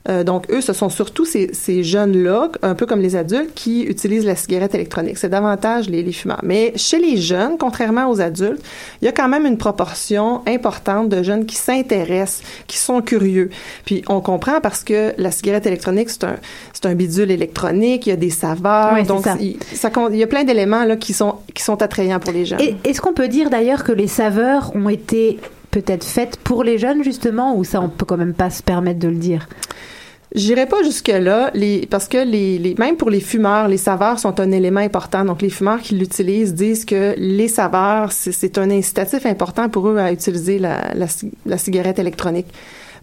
Euh, 0.08 0.24
donc, 0.24 0.50
eux, 0.50 0.60
ce 0.60 0.72
sont 0.72 0.88
surtout 0.88 1.24
ces, 1.24 1.50
ces 1.52 1.84
jeunes-là, 1.84 2.50
un 2.62 2.74
peu 2.74 2.86
comme 2.86 3.00
les 3.00 3.14
adultes, 3.14 3.54
qui 3.54 3.82
utilisent 3.82 4.24
la 4.24 4.34
cigarette 4.34 4.74
électronique. 4.74 5.16
C'est 5.16 5.28
davantage 5.28 5.88
les, 5.88 6.02
les, 6.02 6.12
fumeurs. 6.12 6.40
Mais 6.42 6.72
chez 6.76 6.98
les 6.98 7.16
jeunes, 7.16 7.56
contrairement 7.58 8.10
aux 8.10 8.20
adultes, 8.20 8.62
il 9.00 9.04
y 9.04 9.08
a 9.08 9.12
quand 9.12 9.28
même 9.28 9.46
une 9.46 9.58
proportion 9.58 10.42
importante 10.46 11.08
de 11.08 11.22
jeunes 11.22 11.46
qui 11.46 11.56
s'intéressent, 11.56 12.42
qui 12.66 12.78
sont 12.78 13.00
curieux. 13.00 13.50
Puis, 13.84 14.02
on 14.08 14.20
comprend 14.20 14.60
parce 14.60 14.82
que 14.82 15.12
la 15.18 15.30
cigarette 15.30 15.66
électronique, 15.66 16.10
c'est 16.10 16.24
un, 16.24 16.36
c'est 16.72 16.86
un 16.86 16.94
bidule 16.94 17.30
électronique, 17.30 18.06
il 18.06 18.10
y 18.10 18.12
a 18.12 18.16
des 18.16 18.30
saveurs. 18.30 18.94
Oui, 18.94 19.04
donc, 19.04 19.24
ça. 19.24 19.36
Il, 19.40 19.56
ça, 19.72 19.90
il 20.10 20.16
y 20.16 20.22
a 20.22 20.26
plein 20.26 20.44
d'éléments 20.44 20.84
là 20.84 20.96
qui 20.96 21.12
sont, 21.12 21.36
qui 21.54 21.62
sont 21.62 21.80
attrayants 21.80 22.18
pour 22.18 22.32
les 22.32 22.44
jeunes. 22.44 22.60
Et, 22.60 22.74
est-ce 22.84 23.00
qu'on 23.00 23.12
peut 23.12 23.28
dire 23.28 23.50
d'ailleurs 23.50 23.84
que 23.84 23.92
les 23.92 24.08
saveurs 24.08 24.74
ont 24.74 24.88
été 24.88 25.38
peut-être 25.70 26.04
faites 26.04 26.36
pour 26.36 26.64
les 26.64 26.76
jeunes 26.76 27.02
justement 27.02 27.56
ou 27.56 27.64
ça 27.64 27.80
on 27.80 27.88
peut 27.88 28.04
quand 28.04 28.18
même 28.18 28.34
pas 28.34 28.50
se 28.50 28.62
permettre 28.62 28.98
de 28.98 29.08
le 29.08 29.16
dire? 29.16 29.48
J'irai 30.34 30.66
pas 30.66 30.82
jusque 30.82 31.08
là, 31.08 31.50
les, 31.52 31.86
parce 31.86 32.08
que 32.08 32.16
les, 32.16 32.58
les, 32.58 32.74
même 32.78 32.96
pour 32.96 33.10
les 33.10 33.20
fumeurs, 33.20 33.68
les 33.68 33.76
saveurs 33.76 34.18
sont 34.18 34.40
un 34.40 34.50
élément 34.50 34.80
important. 34.80 35.24
Donc, 35.24 35.42
les 35.42 35.50
fumeurs 35.50 35.80
qui 35.80 35.94
l'utilisent 35.94 36.54
disent 36.54 36.86
que 36.86 37.14
les 37.18 37.48
saveurs, 37.48 38.12
c'est 38.12 38.56
un 38.56 38.70
incitatif 38.70 39.26
important 39.26 39.68
pour 39.68 39.88
eux 39.88 39.98
à 39.98 40.10
utiliser 40.10 40.58
la, 40.58 40.94
la, 40.94 41.06
la 41.44 41.58
cigarette 41.58 41.98
électronique. 41.98 42.46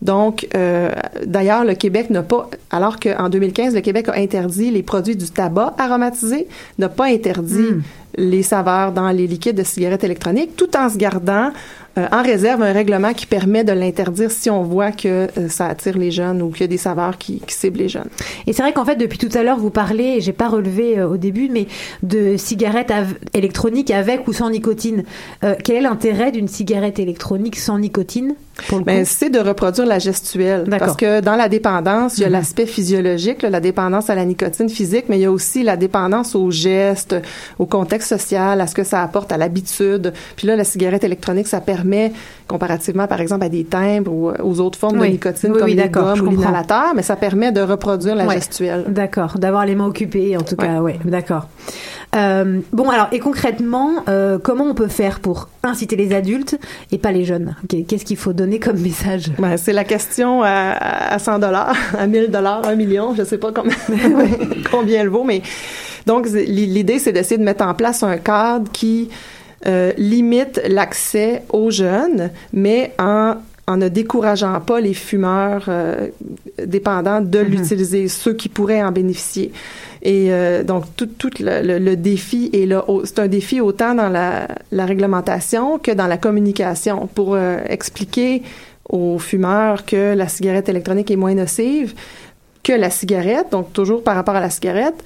Donc, 0.01 0.47
euh, 0.55 0.89
d'ailleurs, 1.25 1.65
le 1.65 1.75
Québec 1.75 2.09
n'a 2.09 2.23
pas, 2.23 2.49
alors 2.71 2.99
qu'en 2.99 3.29
2015, 3.29 3.75
le 3.75 3.81
Québec 3.81 4.07
a 4.07 4.15
interdit 4.15 4.71
les 4.71 4.83
produits 4.83 5.15
du 5.15 5.29
tabac 5.29 5.75
aromatisé, 5.77 6.47
n'a 6.77 6.89
pas 6.89 7.05
interdit 7.05 7.73
mm. 7.73 7.81
les 8.17 8.43
saveurs 8.43 8.93
dans 8.93 9.09
les 9.09 9.27
liquides 9.27 9.57
de 9.57 9.63
cigarettes 9.63 10.03
électroniques, 10.03 10.55
tout 10.55 10.75
en 10.77 10.89
se 10.89 10.97
gardant 10.97 11.51
euh, 11.97 12.07
en 12.11 12.21
réserve 12.21 12.61
un 12.61 12.73
règlement 12.73 13.13
qui 13.13 13.25
permet 13.25 13.63
de 13.63 13.71
l'interdire 13.71 14.31
si 14.31 14.49
on 14.49 14.63
voit 14.63 14.91
que 14.91 15.27
euh, 15.37 15.49
ça 15.49 15.67
attire 15.67 15.97
les 15.97 16.11
jeunes 16.11 16.41
ou 16.41 16.49
qu'il 16.49 16.61
y 16.61 16.63
a 16.63 16.67
des 16.67 16.77
saveurs 16.77 17.17
qui, 17.17 17.39
qui 17.39 17.53
ciblent 17.53 17.79
les 17.79 17.89
jeunes. 17.89 18.09
Et 18.47 18.53
c'est 18.53 18.61
vrai 18.61 18.73
qu'en 18.73 18.85
fait, 18.85 18.95
depuis 18.95 19.17
tout 19.17 19.35
à 19.37 19.43
l'heure, 19.43 19.57
vous 19.57 19.69
parlez, 19.69 20.15
et 20.17 20.21
j'ai 20.21 20.33
pas 20.33 20.47
relevé 20.49 20.99
euh, 20.99 21.07
au 21.07 21.17
début, 21.17 21.49
mais 21.49 21.67
de 22.03 22.37
cigarettes 22.37 22.93
électroniques 23.33 23.91
avec 23.91 24.27
ou 24.27 24.33
sans 24.33 24.49
nicotine. 24.49 25.03
Euh, 25.43 25.55
quel 25.63 25.77
est 25.77 25.81
l'intérêt 25.81 26.31
d'une 26.31 26.47
cigarette 26.47 26.99
électronique 26.99 27.57
sans 27.57 27.79
nicotine 27.79 28.35
ben, 28.85 29.05
c'est 29.05 29.29
de 29.29 29.39
reproduire 29.39 29.87
la 29.87 29.99
gestuelle. 29.99 30.65
Parce 30.69 30.97
que 30.97 31.21
dans 31.21 31.35
la 31.35 31.49
dépendance, 31.49 32.17
il 32.17 32.21
y 32.21 32.23
a 32.25 32.27
-hmm. 32.27 32.31
l'aspect 32.31 32.65
physiologique, 32.65 33.41
là, 33.41 33.49
la 33.49 33.61
dépendance 33.61 34.09
à 34.09 34.15
la 34.15 34.25
nicotine 34.25 34.69
physique, 34.69 35.05
mais 35.07 35.17
il 35.17 35.21
y 35.21 35.25
a 35.25 35.31
aussi 35.31 35.63
la 35.63 35.77
dépendance 35.77 36.35
au 36.35 36.51
geste, 36.51 37.15
au 37.57 37.65
contexte 37.65 38.09
social, 38.09 38.59
à 38.59 38.67
ce 38.67 38.75
que 38.75 38.83
ça 38.83 39.01
apporte 39.01 39.31
à 39.31 39.37
l'habitude. 39.37 40.13
Puis 40.35 40.47
là, 40.47 40.55
la 40.55 40.65
cigarette 40.65 41.03
électronique, 41.03 41.47
ça 41.47 41.61
permet, 41.61 41.78
comparativement 42.47 43.07
par 43.07 43.21
exemple 43.21 43.43
à 43.45 43.49
des 43.49 43.63
timbres 43.63 44.11
ou 44.11 44.31
aux 44.31 44.59
autres 44.59 44.77
formes 44.77 44.99
oui. 44.99 45.07
de 45.07 45.13
nicotine 45.13 45.51
oui, 45.51 45.59
comme 45.59 45.69
oui, 45.69 45.75
les 45.75 45.89
gommes 45.89 46.21
ou 46.21 46.31
l'inhalateur, 46.31 46.93
mais 46.95 47.03
ça 47.03 47.15
permet 47.15 47.51
de 47.51 47.61
reproduire 47.61 48.15
la 48.15 48.27
gestuelle. 48.29 48.85
D'accord, 48.87 49.37
d'avoir 49.37 49.65
les 49.65 49.75
mains 49.75 49.87
occupées 49.87 50.35
en 50.37 50.41
tout 50.41 50.55
cas, 50.55 50.81
oui, 50.81 50.93
d'accord. 51.05 51.47
Euh, 52.15 52.59
bon, 52.73 52.89
alors, 52.89 53.07
et 53.11 53.19
concrètement, 53.19 54.03
euh, 54.07 54.39
comment 54.41 54.63
on 54.63 54.73
peut 54.73 54.87
faire 54.87 55.19
pour 55.19 55.47
inciter 55.61 55.95
les 55.95 56.13
adultes 56.15 56.57
et 56.91 56.97
pas 56.97 57.11
les 57.11 57.23
jeunes? 57.23 57.55
Qu'est-ce 57.69 58.03
qu'il 58.03 58.17
faut 58.17 58.33
donner 58.33 58.59
comme 58.59 58.79
message? 58.79 59.31
Ben, 59.37 59.57
C'est 59.57 59.73
la 59.73 59.83
question 59.83 60.41
à, 60.41 60.71
à 61.13 61.19
100 61.19 61.39
dollars, 61.39 61.75
à 61.97 62.07
1000 62.07 62.31
dollars, 62.31 62.65
1 62.67 62.75
million, 62.75 63.13
je 63.15 63.23
sais 63.23 63.37
pas 63.37 63.51
combien, 63.51 63.75
combien 64.71 65.01
elle 65.01 65.09
vaut, 65.09 65.23
mais 65.23 65.43
donc 66.05 66.27
l'idée, 66.27 66.97
c'est 66.97 67.11
d'essayer 67.11 67.37
de 67.37 67.43
mettre 67.43 67.63
en 67.63 67.75
place 67.75 68.01
un 68.01 68.17
cadre 68.17 68.71
qui 68.71 69.09
euh, 69.67 69.91
limite 69.97 70.61
l'accès 70.67 71.43
aux 71.49 71.69
jeunes, 71.71 72.29
mais 72.53 72.93
en 72.99 73.35
en 73.69 73.77
ne 73.77 73.87
décourageant 73.87 74.59
pas 74.61 74.81
les 74.81 74.95
fumeurs 74.95 75.65
euh, 75.67 76.07
dépendants 76.65 77.21
de 77.21 77.39
mm 77.39 77.43
-hmm. 77.43 77.49
l'utiliser, 77.51 78.07
ceux 78.07 78.33
qui 78.33 78.49
pourraient 78.49 78.83
en 78.89 78.91
bénéficier. 78.91 79.51
Et 80.01 80.21
euh, 80.31 80.63
donc, 80.63 80.83
tout, 80.97 81.09
tout 81.21 81.35
le, 81.39 81.61
le, 81.69 81.75
le, 81.77 81.95
défi 81.95 82.49
est 82.59 82.65
là. 82.65 82.83
C'est 83.07 83.19
un 83.19 83.27
défi 83.27 83.57
autant 83.61 83.93
dans 84.01 84.09
la, 84.17 84.47
la, 84.71 84.85
réglementation 84.91 85.65
que 85.85 85.91
dans 86.01 86.07
la 86.07 86.17
communication 86.25 86.97
pour 87.17 87.29
euh, 87.35 87.77
expliquer 87.77 88.41
aux 88.97 89.19
fumeurs 89.29 89.79
que 89.91 90.03
la 90.21 90.27
cigarette 90.35 90.67
électronique 90.73 91.09
est 91.11 91.21
moins 91.25 91.35
nocive 91.45 91.89
que 92.63 92.73
la 92.73 92.89
cigarette, 92.89 93.47
donc 93.51 93.65
toujours 93.79 94.01
par 94.03 94.15
rapport 94.15 94.35
à 94.35 94.43
la 94.47 94.49
cigarette, 94.57 94.99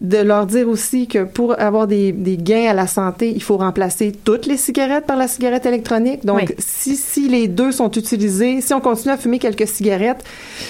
de 0.00 0.18
leur 0.18 0.46
dire 0.46 0.68
aussi 0.68 1.06
que 1.06 1.24
pour 1.24 1.58
avoir 1.58 1.86
des, 1.86 2.12
des, 2.12 2.36
gains 2.36 2.68
à 2.68 2.74
la 2.74 2.86
santé, 2.86 3.32
il 3.34 3.42
faut 3.42 3.56
remplacer 3.56 4.12
toutes 4.12 4.44
les 4.44 4.58
cigarettes 4.58 5.06
par 5.06 5.16
la 5.16 5.26
cigarette 5.26 5.64
électronique. 5.64 6.24
Donc, 6.24 6.54
si, 6.58 6.96
si 6.96 7.28
les 7.28 7.48
deux 7.48 7.72
sont 7.72 7.90
utilisés, 7.90 8.60
si 8.60 8.74
on 8.74 8.80
continue 8.80 9.14
à 9.14 9.16
fumer 9.16 9.38
quelques 9.38 9.66
cigarettes, 9.66 10.22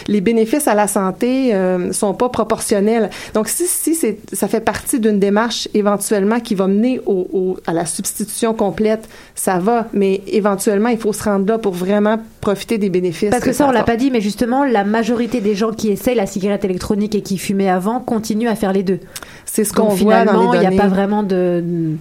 les 0.07 0.21
bénéfices 0.21 0.69
à 0.69 0.75
la 0.75 0.87
santé 0.87 1.53
euh, 1.55 1.93
sont 1.93 2.15
pas 2.15 2.29
proportionnels. 2.29 3.11
Donc, 3.35 3.49
si, 3.49 3.67
si 3.67 3.97
c'est, 3.97 4.19
ça 4.33 4.47
fait 4.47 4.61
partie 4.61 5.01
d'une 5.01 5.19
démarche 5.19 5.69
éventuellement 5.75 6.39
qui 6.39 6.55
va 6.55 6.69
mener 6.69 7.01
au, 7.07 7.27
au, 7.33 7.57
à 7.67 7.73
la 7.73 7.85
substitution 7.85 8.55
complète, 8.55 9.09
ça 9.35 9.59
va. 9.59 9.89
Mais 9.93 10.23
éventuellement, 10.29 10.89
il 10.89 10.99
faut 10.99 11.13
se 11.13 11.25
rendre 11.25 11.47
là 11.47 11.59
pour 11.59 11.73
vraiment 11.73 12.19
profiter 12.41 12.79
des 12.79 12.91
bénéfices. 12.91 13.31
Parce 13.31 13.43
que, 13.43 13.53
ça, 13.53 13.67
on 13.67 13.73
l'a 13.73 13.83
pas 13.83 13.97
dit, 13.97 14.13
mais 14.13 14.21
justement, 14.21 14.65
la 14.65 14.85
majorité 14.85 15.41
des 15.41 15.57
gens 15.57 15.73
qui 15.73 15.89
essayent 15.89 16.15
la 16.15 16.27
cigarette 16.27 16.65
électronique 16.65 17.17
et 17.17 17.23
qui 17.23 17.39
fumaient 17.39 17.69
avant 17.69 17.99
continuent 17.99 18.49
à 18.49 18.55
faire 18.55 18.73
les 18.73 18.85
deux. 18.85 19.01
C'est 19.45 19.65
ce 19.65 19.73
qu'on 19.73 19.89
voit 19.89 20.25
dans 20.25 20.53
les 20.53 20.59
Il 20.59 20.69
n'y 20.69 20.79
a 20.79 20.83
pas 20.83 20.89
vraiment 20.89 21.23
de 21.23 21.97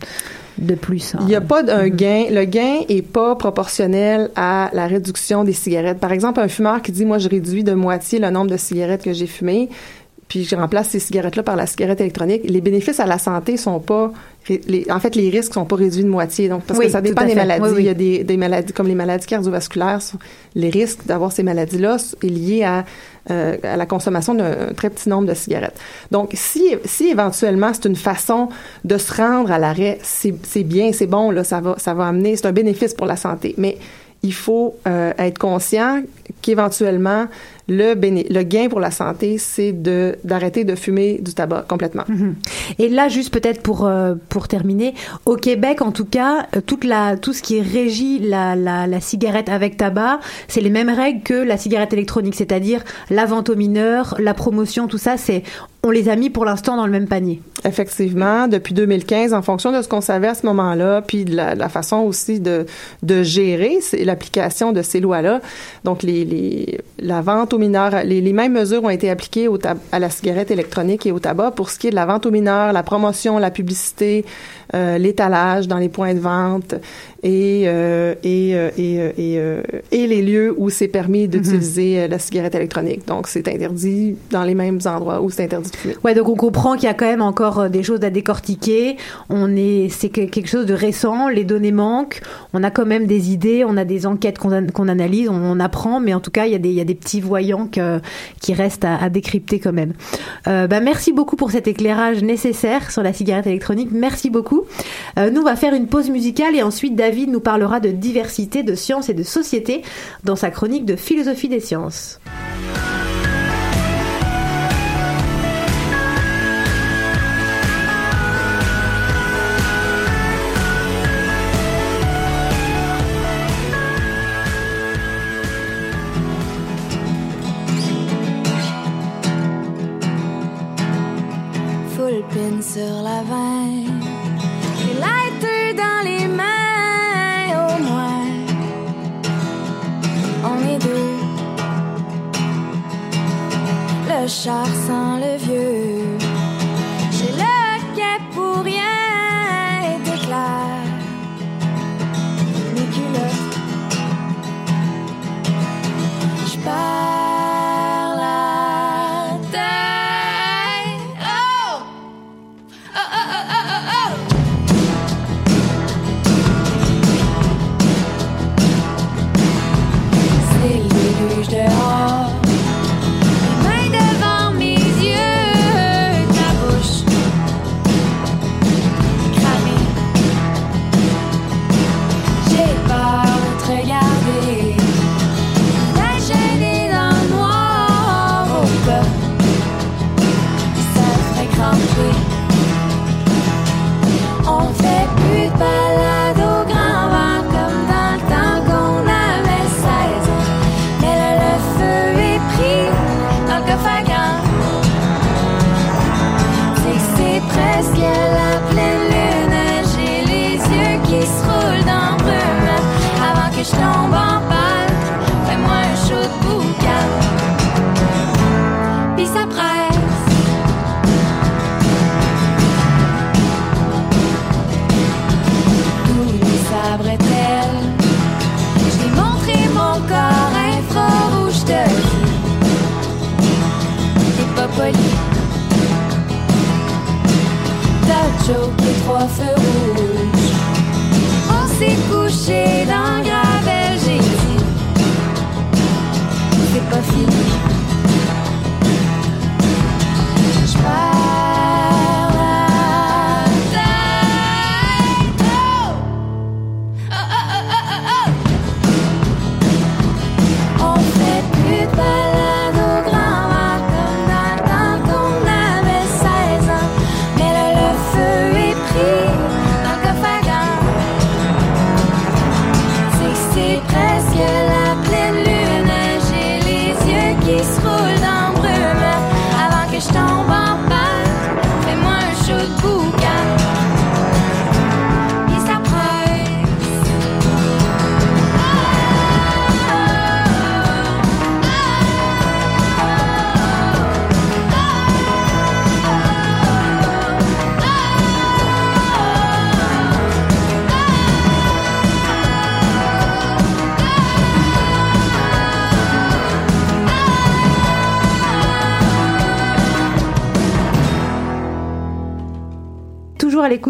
de 0.58 0.75
plus. 0.75 1.15
Hein. 1.15 1.19
Il 1.21 1.28
n'y 1.28 1.36
a 1.36 1.41
pas 1.41 1.63
d'un 1.63 1.89
gain. 1.89 2.25
Le 2.32 2.45
gain 2.45 2.82
est 2.88 3.01
pas 3.01 3.36
proportionnel 3.36 4.30
à 4.36 4.69
la 4.73 4.88
réduction 4.88 5.43
des 5.43 5.54
cigarettes. 5.54 5.99
Par 5.99 6.12
exemple, 6.12 6.39
un 6.39 6.47
fumeur 6.47 6.82
qui 6.82 6.91
dit, 6.91 7.06
moi, 7.06 7.17
je 7.17 7.28
réduis 7.28 7.63
de 7.63 7.73
moitié 7.73 8.19
le 8.19 8.30
nombre 8.30 8.51
de 8.51 8.58
cigarettes 8.58 9.04
que 9.04 9.13
j'ai 9.13 9.28
fumées, 9.28 9.69
puis 10.28 10.43
je 10.43 10.56
remplace 10.56 10.89
ces 10.89 10.99
cigarettes-là 10.99 11.43
par 11.43 11.56
la 11.56 11.67
cigarette 11.67 12.01
électronique, 12.01 12.41
les 12.45 12.62
bénéfices 12.62 12.99
à 12.99 13.06
la 13.06 13.19
santé 13.19 13.58
sont 13.58 13.80
pas 13.80 14.12
les, 14.48 14.86
en 14.92 15.00
fait, 15.00 15.16
les 15.16 15.30
risques 15.30 15.54
sont 15.54 15.66
pas 15.66 15.76
réduits 15.76 16.04
de 16.04 16.10
moitié. 16.10 16.50
Donc, 16.50 16.64
parce 16.64 16.80
oui, 16.80 16.86
que 16.86 16.92
ça 16.92 17.02
dépend 17.02 17.26
des 17.26 17.36
maladies. 17.36 17.64
Oui, 17.64 17.72
oui. 17.76 17.82
Il 17.82 17.86
y 17.86 17.90
a 17.90 17.94
des, 17.94 18.24
des, 18.24 18.38
maladies 18.38 18.74
comme 18.74 18.88
les 18.88 18.96
maladies 18.96 19.26
cardiovasculaires. 19.26 20.00
Les 20.54 20.70
risques 20.70 21.06
d'avoir 21.06 21.32
ces 21.32 21.44
maladies-là 21.44 21.98
sont 21.98 22.18
liés 22.22 22.64
à, 22.64 22.86
euh, 23.32 23.58
à 23.64 23.76
la 23.76 23.86
consommation 23.86 24.36
d'un 24.36 24.74
très 24.76 24.90
petit 24.90 25.10
nombre 25.10 25.28
de 25.28 25.34
cigarettes. 25.34 25.80
Donc, 26.12 26.32
si, 26.34 26.76
si 26.86 27.08
éventuellement 27.08 27.72
c'est 27.74 27.86
une 27.86 27.96
façon 27.96 28.50
de 28.84 28.98
se 28.98 29.14
rendre 29.14 29.52
à 29.52 29.58
l'arrêt, 29.58 29.98
c'est 30.04 30.64
bien, 30.64 30.92
c'est 30.94 31.08
bon, 31.08 31.32
là, 31.32 31.44
ça 31.44 31.60
va, 31.60 31.76
ça 31.78 31.94
va 31.94 32.08
amener, 32.08 32.36
c'est 32.36 32.46
un 32.46 32.52
bénéfice 32.52 32.94
pour 32.94 33.08
la 33.08 33.16
santé. 33.16 33.56
Mais 33.58 33.78
il 34.22 34.34
faut 34.34 34.76
euh, 34.88 35.14
être 35.18 35.38
conscient 35.38 36.02
qu'éventuellement, 36.42 37.28
le, 37.67 37.93
le 37.95 38.43
gain 38.43 38.67
pour 38.69 38.80
la 38.80 38.91
santé, 38.91 39.38
c'est 39.38 39.73
d'arrêter 40.23 40.63
de 40.63 40.75
fumer 40.75 41.19
du 41.21 41.34
tabac 41.34 41.65
complètement. 41.67 42.04
-hmm. 42.10 42.34
Et 42.80 42.89
là, 42.89 43.10
juste 43.10 43.32
peut-être 43.34 43.62
pour 43.62 43.86
euh, 43.86 44.15
pour 44.30 44.47
terminer, 44.47 44.93
au 45.25 45.36
Québec, 45.36 45.82
en 45.82 45.91
tout 45.91 46.06
cas, 46.06 46.47
euh, 46.56 46.62
toute 46.65 46.84
la 46.84 47.17
tout 47.17 47.34
ce 47.34 47.41
qui 47.41 47.62
régit 47.62 48.19
la, 48.19 48.56
la, 48.56 48.88
la 48.88 48.99
cigarette 48.99 49.49
avec 49.49 49.78
tabac, 49.78 50.19
c'est 50.47 50.62
les 50.62 50.69
mêmes 50.69 50.89
règles 50.89 51.21
que 51.23 51.34
la 51.34 51.58
cigarette 51.58 51.93
électronique, 51.93 52.36
c'est-à-dire 52.36 52.84
la 53.10 53.25
vente 53.25 53.49
aux 53.49 53.56
mineurs, 53.56 54.15
la 54.19 54.34
promotion, 54.34 54.88
tout 54.88 54.97
ça, 55.08 55.17
c'est 55.17 55.43
on 55.86 55.91
les 55.91 56.10
a 56.10 56.15
mis 56.15 56.32
pour 56.32 56.45
l'instant 56.45 56.76
dans 56.76 56.88
le 56.88 56.91
même 56.91 57.08
panier. 57.08 57.43
Effectivement, 57.63 58.48
depuis 58.48 58.74
2015, 58.74 59.36
en 59.36 59.43
fonction 59.43 59.71
de 59.71 59.84
ce 59.84 59.88
qu'on 59.88 60.02
savait 60.02 60.28
à 60.28 60.34
ce 60.34 60.43
moment-là, 60.48 61.04
puis 61.04 61.26
de 61.26 61.36
la, 61.36 61.69
façon 61.69 61.98
aussi 61.98 62.39
de, 62.39 62.65
gérer 63.21 63.78
l'application 64.04 64.71
de 64.71 64.82
ces 64.82 65.00
lois-là. 65.00 65.41
Donc, 65.84 66.02
la 67.00 67.21
vente 67.21 67.54
aux 67.54 67.60
mineurs, 67.60 68.04
les, 68.04 68.34
mêmes 68.34 68.54
mesures 68.54 68.84
ont 68.84 68.89
été 68.89 69.12
appliquées 69.12 69.48
à 69.91 70.00
la 70.00 70.10
cigarette 70.10 70.50
électronique 70.50 71.06
et 71.06 71.12
au 71.12 71.19
tabac 71.19 71.52
pour 71.52 71.69
ce 71.69 71.78
qui 71.78 71.88
est 71.88 71.91
de 71.91 71.95
la 71.95 72.08
vente 72.08 72.26
aux 72.26 72.32
mineurs, 72.32 72.74
la 72.74 72.82
promotion, 72.82 73.38
la 73.38 73.52
publicité, 73.52 74.26
euh, 74.74 74.98
l'étalage 74.98 75.67
dans 75.67 75.78
les 75.78 75.89
points 75.89 76.15
de 76.15 76.19
vente 76.19 76.74
et 77.26 77.64
euh, 77.66 78.14
et 78.24 78.52
euh, 78.56 78.70
et, 78.78 78.94
et, 78.94 79.40
euh, 79.40 79.62
et, 79.92 80.06
les 80.06 80.22
lieux 80.22 80.54
où 80.58 80.70
c'est 80.70 80.88
permis 80.88 81.28
d'utiliser 81.28 81.96
mm 81.96 82.06
-hmm. 82.06 82.12
la 82.12 82.20
cigarette 82.20 82.56
électronique. 82.56 83.08
Donc 83.08 83.28
c'est 83.28 83.48
interdit 83.48 84.16
dans 84.30 84.44
les 84.44 84.54
mêmes 84.54 84.80
endroits 84.86 85.20
où 85.24 85.32
c'est 85.32 85.46
interdit 85.46 85.72
de 85.72 85.76
fumer. 85.76 85.96
Ouais, 86.04 86.14
donc 86.14 86.28
on 86.30 86.36
comprend 86.36 86.76
qu'il 86.76 86.88
y 86.92 86.94
a 86.96 86.98
quand 87.00 87.12
même 87.14 87.26
encore 87.32 87.58
des 87.78 87.84
choses 87.88 88.04
à 88.04 88.12
décortiquer. 88.20 88.84
On 89.30 89.48
est 89.56 89.90
c'est 89.90 90.10
quelque 90.10 90.52
chose 90.56 90.68
de 90.68 90.78
récent, 90.88 91.20
les 91.38 91.46
données 91.52 91.78
manquent, 91.88 92.20
on 92.54 92.62
a 92.70 92.72
quand 92.76 92.88
même 92.94 93.06
des 93.16 93.24
idées, 93.36 93.62
on 93.72 93.76
a 93.84 93.86
des 93.94 94.02
enquêtes 94.12 94.38
qu'on 94.42 94.52
qu 94.78 94.90
analyse, 94.98 95.28
on, 95.36 95.42
on, 95.54 95.60
apprend, 95.68 95.98
mais 96.06 96.14
en 96.18 96.22
tout 96.26 96.34
cas 96.38 96.46
il 96.48 96.52
y 96.56 96.60
a 96.62 96.64
des 96.66 96.74
il 96.76 96.80
y 96.82 96.86
a 96.88 96.90
des 96.94 97.00
petits 97.04 97.24
voyants 97.32 97.66
que, 97.76 97.86
qui 98.44 98.52
restent 98.64 98.88
à, 98.92 98.96
à 99.06 99.08
décrypter 99.18 99.58
quand 99.64 99.76
même. 99.82 99.94
Euh, 100.48 100.68
bah, 100.72 100.80
merci 100.92 101.12
beaucoup 101.18 101.38
pour 101.42 101.50
cet 101.56 101.66
éclairage 101.74 102.20
nécessaire 102.34 102.84
sur 102.96 103.04
la 103.08 103.14
cigarette 103.20 103.48
électronique. 103.54 103.90
Merci 104.08 104.28
beaucoup. 104.30 104.62
Euh, 105.18 105.32
nous, 105.32 105.42
on 105.44 105.50
va 105.54 105.58
faire 105.64 105.74
une 105.82 105.88
pause 105.94 106.10
musicale 106.18 106.54
et 106.60 106.64
ensuite 106.72 106.96
David 106.96 107.14
nous 107.25 107.39
parlera 107.39 107.80
de 107.80 107.91
diversité, 107.91 108.63
de 108.63 108.75
sciences 108.75 109.10
et 109.10 109.13
de 109.13 109.23
société 109.23 109.82
dans 110.23 110.36
sa 110.36 110.51
chronique 110.51 110.86
de 110.86 110.95
philosophie 110.95 111.49
des 111.49 111.60
sciences. 111.60 112.19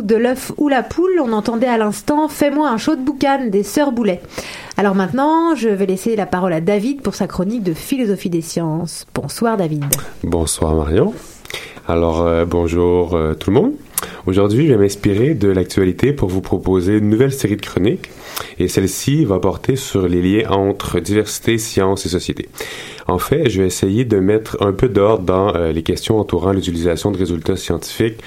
De 0.05 0.15
l'œuf 0.15 0.51
ou 0.57 0.69
la 0.69 0.83
poule. 0.83 1.19
On 1.21 1.33
entendait 1.33 1.67
à 1.67 1.77
l'instant 1.77 2.27
Fais-moi 2.27 2.69
un 2.69 2.77
chaud 2.77 2.95
de 2.95 3.01
boucan 3.01 3.47
des 3.49 3.63
Sœurs 3.63 3.91
Boulet. 3.91 4.21
Alors 4.77 4.95
maintenant, 4.95 5.55
je 5.55 5.69
vais 5.69 5.85
laisser 5.85 6.15
la 6.15 6.25
parole 6.25 6.53
à 6.53 6.61
David 6.61 7.01
pour 7.01 7.15
sa 7.15 7.27
chronique 7.27 7.63
de 7.63 7.73
philosophie 7.73 8.29
des 8.29 8.41
sciences. 8.41 9.05
Bonsoir 9.13 9.57
David. 9.57 9.85
Bonsoir 10.23 10.75
Marion. 10.75 11.13
Alors 11.87 12.21
euh, 12.21 12.45
bonjour 12.45 13.15
euh, 13.15 13.33
tout 13.33 13.51
le 13.51 13.55
monde. 13.55 13.73
Aujourd'hui, 14.27 14.67
je 14.67 14.73
vais 14.73 14.79
m'inspirer 14.79 15.33
de 15.33 15.47
l'actualité 15.47 16.13
pour 16.13 16.29
vous 16.29 16.41
proposer 16.41 16.97
une 16.97 17.09
nouvelle 17.09 17.31
série 17.31 17.55
de 17.55 17.61
chroniques 17.61 18.09
et 18.59 18.67
celle-ci 18.67 19.23
va 19.25 19.39
porter 19.39 19.75
sur 19.75 20.07
les 20.07 20.21
liens 20.21 20.49
entre 20.49 20.99
diversité, 20.99 21.57
science 21.57 22.05
et 22.05 22.09
société. 22.09 22.49
En 23.07 23.19
fait, 23.19 23.49
je 23.49 23.61
vais 23.61 23.67
essayer 23.67 24.03
de 24.03 24.19
mettre 24.19 24.57
un 24.61 24.71
peu 24.71 24.89
d'ordre 24.89 25.23
dans 25.23 25.55
euh, 25.55 25.71
les 25.71 25.83
questions 25.83 26.17
entourant 26.19 26.51
l'utilisation 26.51 27.11
de 27.11 27.17
résultats 27.17 27.55
scientifiques 27.55 28.19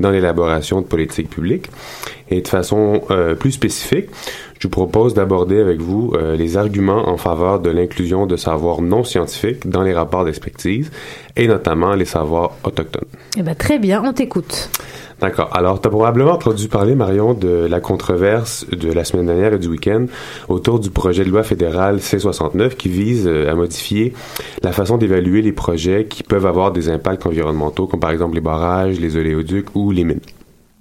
dans 0.00 0.10
l'élaboration 0.10 0.80
de 0.80 0.86
politiques 0.86 1.30
publiques. 1.30 1.66
Et 2.30 2.40
de 2.40 2.48
façon 2.48 3.02
euh, 3.10 3.34
plus 3.34 3.52
spécifique, 3.52 4.06
je 4.58 4.66
vous 4.66 4.72
propose 4.72 5.14
d'aborder 5.14 5.60
avec 5.60 5.80
vous 5.80 6.12
euh, 6.14 6.36
les 6.36 6.56
arguments 6.56 7.08
en 7.08 7.16
faveur 7.16 7.60
de 7.60 7.70
l'inclusion 7.70 8.26
de 8.26 8.36
savoirs 8.36 8.80
non 8.80 9.04
scientifiques 9.04 9.68
dans 9.68 9.82
les 9.82 9.92
rapports 9.92 10.24
d'expertise 10.24 10.90
et 11.36 11.46
notamment 11.46 11.94
les 11.94 12.04
savoirs 12.06 12.52
autochtones. 12.64 13.04
Eh 13.36 13.42
ben, 13.42 13.54
très 13.54 13.78
bien, 13.78 14.02
on 14.04 14.12
t'écoute. 14.12 14.70
D'accord. 15.20 15.50
Alors, 15.52 15.80
tu 15.80 15.88
as 15.88 15.90
probablement 15.90 16.32
entendu 16.32 16.68
parler, 16.68 16.94
Marion, 16.94 17.34
de 17.34 17.66
la 17.66 17.80
controverse 17.80 18.66
de 18.70 18.92
la 18.92 19.04
semaine 19.04 19.26
dernière 19.26 19.54
et 19.54 19.58
du 19.58 19.68
week-end 19.68 20.06
autour 20.48 20.80
du 20.80 20.90
projet 20.90 21.24
de 21.24 21.30
loi 21.30 21.42
fédéral 21.42 22.00
C-69 22.00 22.74
qui 22.76 22.88
vise 22.88 23.26
euh, 23.26 23.50
à 23.50 23.54
modifier 23.54 24.12
la 24.62 24.72
façon 24.72 24.98
d'évaluer 24.98 25.42
les 25.42 25.52
projets 25.52 26.06
qui 26.06 26.22
peuvent 26.22 26.46
avoir 26.46 26.72
des 26.72 26.88
impacts 26.88 27.26
environnementaux, 27.26 27.86
comme 27.86 28.00
par 28.00 28.10
exemple 28.10 28.34
les 28.34 28.40
barrages, 28.40 28.98
les 29.00 29.16
oléoducs 29.16 29.74
ou 29.74 29.90
les 29.90 30.04
mines. 30.04 30.20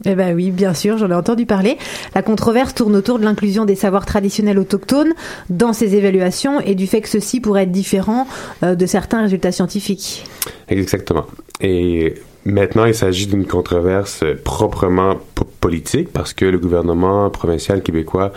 Eh 0.06 0.16
ben 0.16 0.36
oui, 0.36 0.52
bien 0.52 0.74
sûr, 0.74 0.98
j'en 0.98 1.10
ai 1.10 1.14
entendu 1.14 1.46
parler. 1.46 1.78
La 2.14 2.22
controverse 2.22 2.74
tourne 2.74 2.96
autour 2.96 3.20
de 3.20 3.24
l'inclusion 3.24 3.64
des 3.64 3.76
savoirs 3.76 4.06
traditionnels 4.06 4.60
autochtones 4.60 5.14
dans 5.50 5.72
ces 5.72 5.96
évaluations 5.96 6.60
et 6.60 6.76
du 6.76 6.88
fait 6.88 7.02
que 7.02 7.08
ceci 7.08 7.40
pourrait 7.40 7.64
être 7.64 7.72
différent 7.72 8.28
euh, 8.64 8.76
de 8.76 8.86
certains 8.86 9.22
résultats 9.22 9.54
scientifiques. 9.54 10.26
Exactement. 10.68 11.26
Et 11.62 12.16
Maintenant, 12.46 12.86
il 12.86 12.94
s'agit 12.94 13.28
d'une 13.28 13.46
controverse 13.46 14.24
proprement 14.44 15.18
politique 15.62 16.12
parce 16.12 16.34
que 16.34 16.44
le 16.44 16.58
gouvernement 16.58 17.30
provincial 17.30 17.82
québécois 17.82 18.34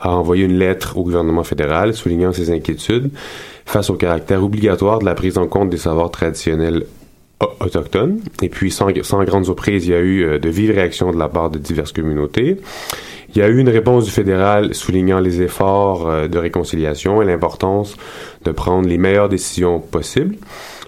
a 0.00 0.10
envoyé 0.10 0.44
une 0.44 0.58
lettre 0.58 0.96
au 0.96 1.02
gouvernement 1.02 1.42
fédéral 1.42 1.94
soulignant 1.94 2.32
ses 2.32 2.50
inquiétudes 2.50 3.10
face 3.66 3.90
au 3.90 3.94
caractère 3.94 4.44
obligatoire 4.44 5.00
de 5.00 5.04
la 5.04 5.14
prise 5.14 5.38
en 5.38 5.48
compte 5.48 5.70
des 5.70 5.76
savoirs 5.76 6.12
traditionnels 6.12 6.84
autochtones. 7.60 8.20
Et 8.42 8.48
puis, 8.48 8.70
sans, 8.70 8.88
sans 9.02 9.22
grande 9.24 9.44
surprise, 9.44 9.86
il 9.86 9.90
y 9.90 9.94
a 9.94 10.00
eu 10.00 10.24
euh, 10.24 10.38
de 10.38 10.48
vives 10.48 10.72
réactions 10.72 11.12
de 11.12 11.18
la 11.18 11.28
part 11.28 11.50
de 11.50 11.58
diverses 11.58 11.92
communautés. 11.92 12.56
Il 13.30 13.38
y 13.38 13.42
a 13.42 13.48
eu 13.48 13.58
une 13.58 13.68
réponse 13.68 14.04
du 14.04 14.10
fédéral 14.10 14.74
soulignant 14.74 15.20
les 15.20 15.42
efforts 15.42 16.08
euh, 16.08 16.28
de 16.28 16.38
réconciliation 16.38 17.22
et 17.22 17.24
l'importance 17.24 17.96
de 18.44 18.52
prendre 18.52 18.88
les 18.88 18.98
meilleures 18.98 19.28
décisions 19.28 19.80
possibles. 19.80 20.36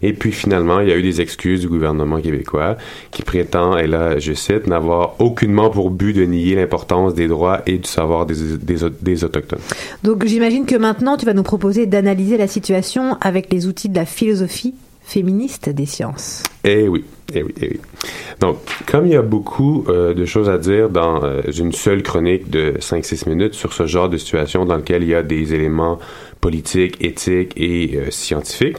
Et 0.03 0.12
puis 0.12 0.32
finalement, 0.32 0.80
il 0.80 0.88
y 0.88 0.92
a 0.92 0.96
eu 0.96 1.03
des 1.03 1.20
excuses 1.20 1.61
du 1.61 1.68
gouvernement 1.68 2.20
québécois 2.20 2.76
qui 3.11 3.22
prétend, 3.22 3.76
et 3.76 3.86
là 3.86 4.18
je 4.18 4.32
cite, 4.32 4.66
n'avoir 4.66 5.20
aucunement 5.20 5.70
pour 5.70 5.90
but 5.90 6.12
de 6.12 6.24
nier 6.24 6.55
l'importance 6.55 7.14
des 7.14 7.28
droits 7.28 7.61
et 7.66 7.78
du 7.78 7.88
savoir 7.88 8.26
des, 8.26 8.34
des, 8.61 9.24
Autochtones. 9.24 9.61
Donc 10.03 10.24
j'imagine 10.24 10.64
que 10.64 10.76
maintenant 10.76 11.16
tu 11.16 11.26
vas 11.26 11.34
nous 11.34 11.42
proposer 11.42 11.86
d'analyser 11.86 12.36
la 12.36 12.46
situation 12.46 13.18
avec 13.20 13.53
les 13.53 13.66
outils 13.66 13.88
de 13.88 13.96
la 13.96 14.07
philosophie 14.07 14.74
féministe 15.03 15.68
des 15.68 15.86
sciences. 15.86 16.44
Eh 16.64 16.86
oui, 16.88 17.05
eh 17.34 17.42
oui, 17.42 17.53
eh 17.61 17.68
oui. 17.72 17.80
Donc, 18.40 18.59
comme 18.86 19.07
il 19.07 19.12
y 19.12 19.16
a 19.16 19.22
beaucoup 19.22 19.84
euh, 19.88 20.14
de 20.14 20.24
choses 20.24 20.48
à 20.48 20.57
dire 20.57 20.88
dans 20.88 21.22
euh, 21.24 21.42
une 21.59 21.72
seule 21.72 22.03
chronique 22.03 22.48
de 22.48 22.74
5-6 22.78 23.28
minutes 23.28 23.55
sur 23.55 23.72
ce 23.72 23.86
genre 23.86 24.09
de 24.09 24.16
situation 24.16 24.64
dans 24.64 24.76
lequel 24.76 25.03
il 25.03 25.09
y 25.09 25.14
a 25.14 25.22
des 25.22 25.53
éléments 25.55 25.98
politique, 26.41 26.97
éthique 27.01 27.53
et 27.57 27.97
euh, 27.97 28.11
scientifique. 28.11 28.78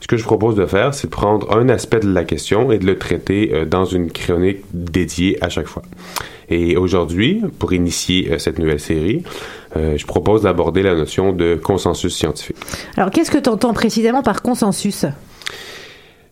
Ce 0.00 0.06
que 0.06 0.16
je 0.16 0.24
propose 0.24 0.56
de 0.56 0.66
faire, 0.66 0.94
c'est 0.94 1.08
de 1.08 1.12
prendre 1.12 1.54
un 1.56 1.68
aspect 1.68 2.00
de 2.00 2.12
la 2.12 2.24
question 2.24 2.72
et 2.72 2.78
de 2.78 2.86
le 2.86 2.98
traiter 2.98 3.50
euh, 3.52 3.64
dans 3.64 3.84
une 3.84 4.10
chronique 4.10 4.58
dédiée 4.72 5.38
à 5.42 5.48
chaque 5.48 5.66
fois. 5.66 5.82
Et 6.48 6.76
aujourd'hui, 6.76 7.42
pour 7.58 7.72
initier 7.72 8.30
euh, 8.30 8.38
cette 8.38 8.58
nouvelle 8.58 8.80
série, 8.80 9.22
je 9.74 10.04
propose 10.04 10.42
d'aborder 10.42 10.82
la 10.82 10.94
notion 10.94 11.32
de 11.32 11.54
consensus 11.54 12.14
scientifique. 12.14 12.58
Alors, 12.98 13.10
qu'est-ce 13.10 13.30
que 13.30 13.38
tu 13.38 13.48
entends 13.48 13.72
précisément 13.72 14.22
par 14.22 14.42
consensus? 14.42 15.06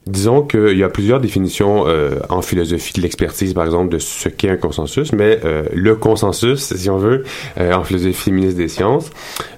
Disons 0.07 0.43
qu'il 0.43 0.79
y 0.79 0.83
a 0.83 0.89
plusieurs 0.89 1.21
définitions 1.21 1.85
euh, 1.87 2.21
en 2.31 2.41
philosophie 2.41 2.95
de 2.95 3.03
l'expertise, 3.03 3.53
par 3.53 3.67
exemple, 3.67 3.91
de 3.91 3.99
ce 3.99 4.31
qu'est 4.31 4.49
un 4.49 4.57
consensus, 4.57 5.13
mais 5.13 5.39
euh, 5.45 5.65
le 5.75 5.95
consensus, 5.95 6.75
si 6.75 6.89
on 6.89 6.97
veut, 6.97 7.25
euh, 7.59 7.75
en 7.75 7.85
philosophie 7.85 8.15
féministe 8.15 8.57
des 8.57 8.69
sciences, 8.69 9.11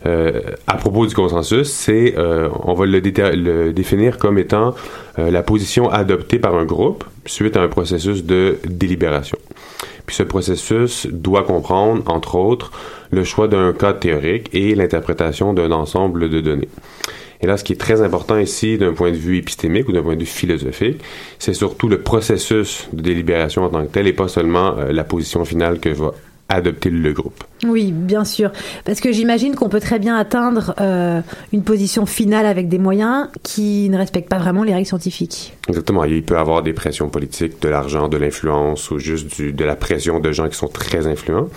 à 0.04 0.76
propos 0.78 1.06
du 1.06 1.14
consensus, 1.14 1.70
c'est, 1.70 2.14
on 2.18 2.74
va 2.74 2.86
le, 2.86 2.98
le, 2.98 3.72
définir 3.72 4.18
comme 4.18 4.36
étant 4.36 4.74
la 5.16 5.42
position 5.42 5.88
adoptée 5.90 6.40
par 6.40 6.56
un 6.56 6.64
groupe 6.64 7.04
suite 7.24 7.56
à 7.56 7.62
un 7.62 7.68
processus 7.68 8.24
de 8.24 8.58
délibération. 8.64 9.38
Puis 10.06 10.16
ce 10.16 10.24
processus 10.24 11.06
doit 11.06 11.44
comprendre, 11.44 12.02
entre 12.06 12.34
autres, 12.34 12.72
le 13.10 13.22
choix 13.22 13.46
d'un 13.46 13.72
cas 13.72 13.92
théorique 13.92 14.50
et 14.52 14.74
l'interprétation 14.74 15.54
d'un 15.54 15.70
ensemble 15.70 16.28
de 16.28 16.40
données. 16.40 16.68
Et 17.42 17.46
là, 17.46 17.56
ce 17.56 17.64
qui 17.64 17.72
est 17.72 17.80
très 17.80 18.02
important 18.02 18.38
ici, 18.38 18.78
d'un 18.78 18.92
point 18.92 19.10
de 19.10 19.16
vue 19.16 19.38
épistémique 19.38 19.88
ou 19.88 19.92
d'un 19.92 20.02
point 20.02 20.14
de 20.14 20.20
vue 20.20 20.26
philosophique, 20.26 21.00
c'est 21.40 21.54
surtout 21.54 21.88
le 21.88 22.00
processus 22.00 22.88
de 22.92 23.02
délibération 23.02 23.64
en 23.64 23.68
tant 23.68 23.84
que 23.84 23.90
tel 23.90 24.06
et 24.06 24.12
pas 24.12 24.28
seulement 24.28 24.78
euh, 24.78 24.92
la 24.92 25.02
position 25.02 25.44
finale 25.44 25.80
que 25.80 25.88
va 25.88 26.14
adopter 26.54 26.90
le 26.90 27.12
groupe. 27.12 27.44
Oui, 27.64 27.92
bien 27.92 28.24
sûr. 28.24 28.50
Parce 28.84 29.00
que 29.00 29.12
j'imagine 29.12 29.54
qu'on 29.54 29.68
peut 29.68 29.80
très 29.80 29.98
bien 29.98 30.16
atteindre 30.16 30.74
euh, 30.80 31.20
une 31.52 31.62
position 31.62 32.06
finale 32.06 32.46
avec 32.46 32.68
des 32.68 32.78
moyens 32.78 33.28
qui 33.42 33.88
ne 33.88 33.96
respectent 33.96 34.28
pas 34.28 34.38
vraiment 34.38 34.64
les 34.64 34.74
règles 34.74 34.86
scientifiques. 34.86 35.54
Exactement. 35.68 36.04
Il 36.04 36.22
peut 36.24 36.34
y 36.34 36.38
avoir 36.38 36.62
des 36.62 36.72
pressions 36.72 37.08
politiques, 37.08 37.62
de 37.62 37.68
l'argent, 37.68 38.08
de 38.08 38.16
l'influence 38.16 38.90
ou 38.90 38.98
juste 38.98 39.36
du, 39.36 39.52
de 39.52 39.64
la 39.64 39.76
pression 39.76 40.18
de 40.18 40.32
gens 40.32 40.48
qui 40.48 40.56
sont 40.56 40.68
très 40.68 41.06
influents. 41.06 41.48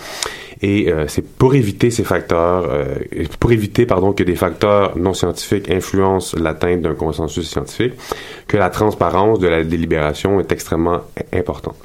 Et 0.62 0.92
euh, 0.92 1.06
c'est 1.08 1.28
pour 1.28 1.56
éviter 1.56 1.92
ces 1.92 2.04
facteurs, 2.04 2.66
euh, 2.70 2.96
pour 3.40 3.52
éviter 3.52 3.86
pardon 3.86 4.14
que 4.14 4.24
des 4.24 4.36
facteurs 4.36 4.98
non 4.98 5.14
scientifiques 5.14 5.70
influencent 5.70 6.38
l'atteinte 6.40 6.82
d'un 6.82 6.94
consensus 6.94 7.50
scientifique, 7.50 7.94
que 8.48 8.58
la 8.58 8.70
transparence 8.70 9.40
de 9.40 9.48
la 9.48 9.64
délibération 9.64 10.40
est 10.40 10.52
extrêmement 10.52 11.02
importante. 11.34 11.76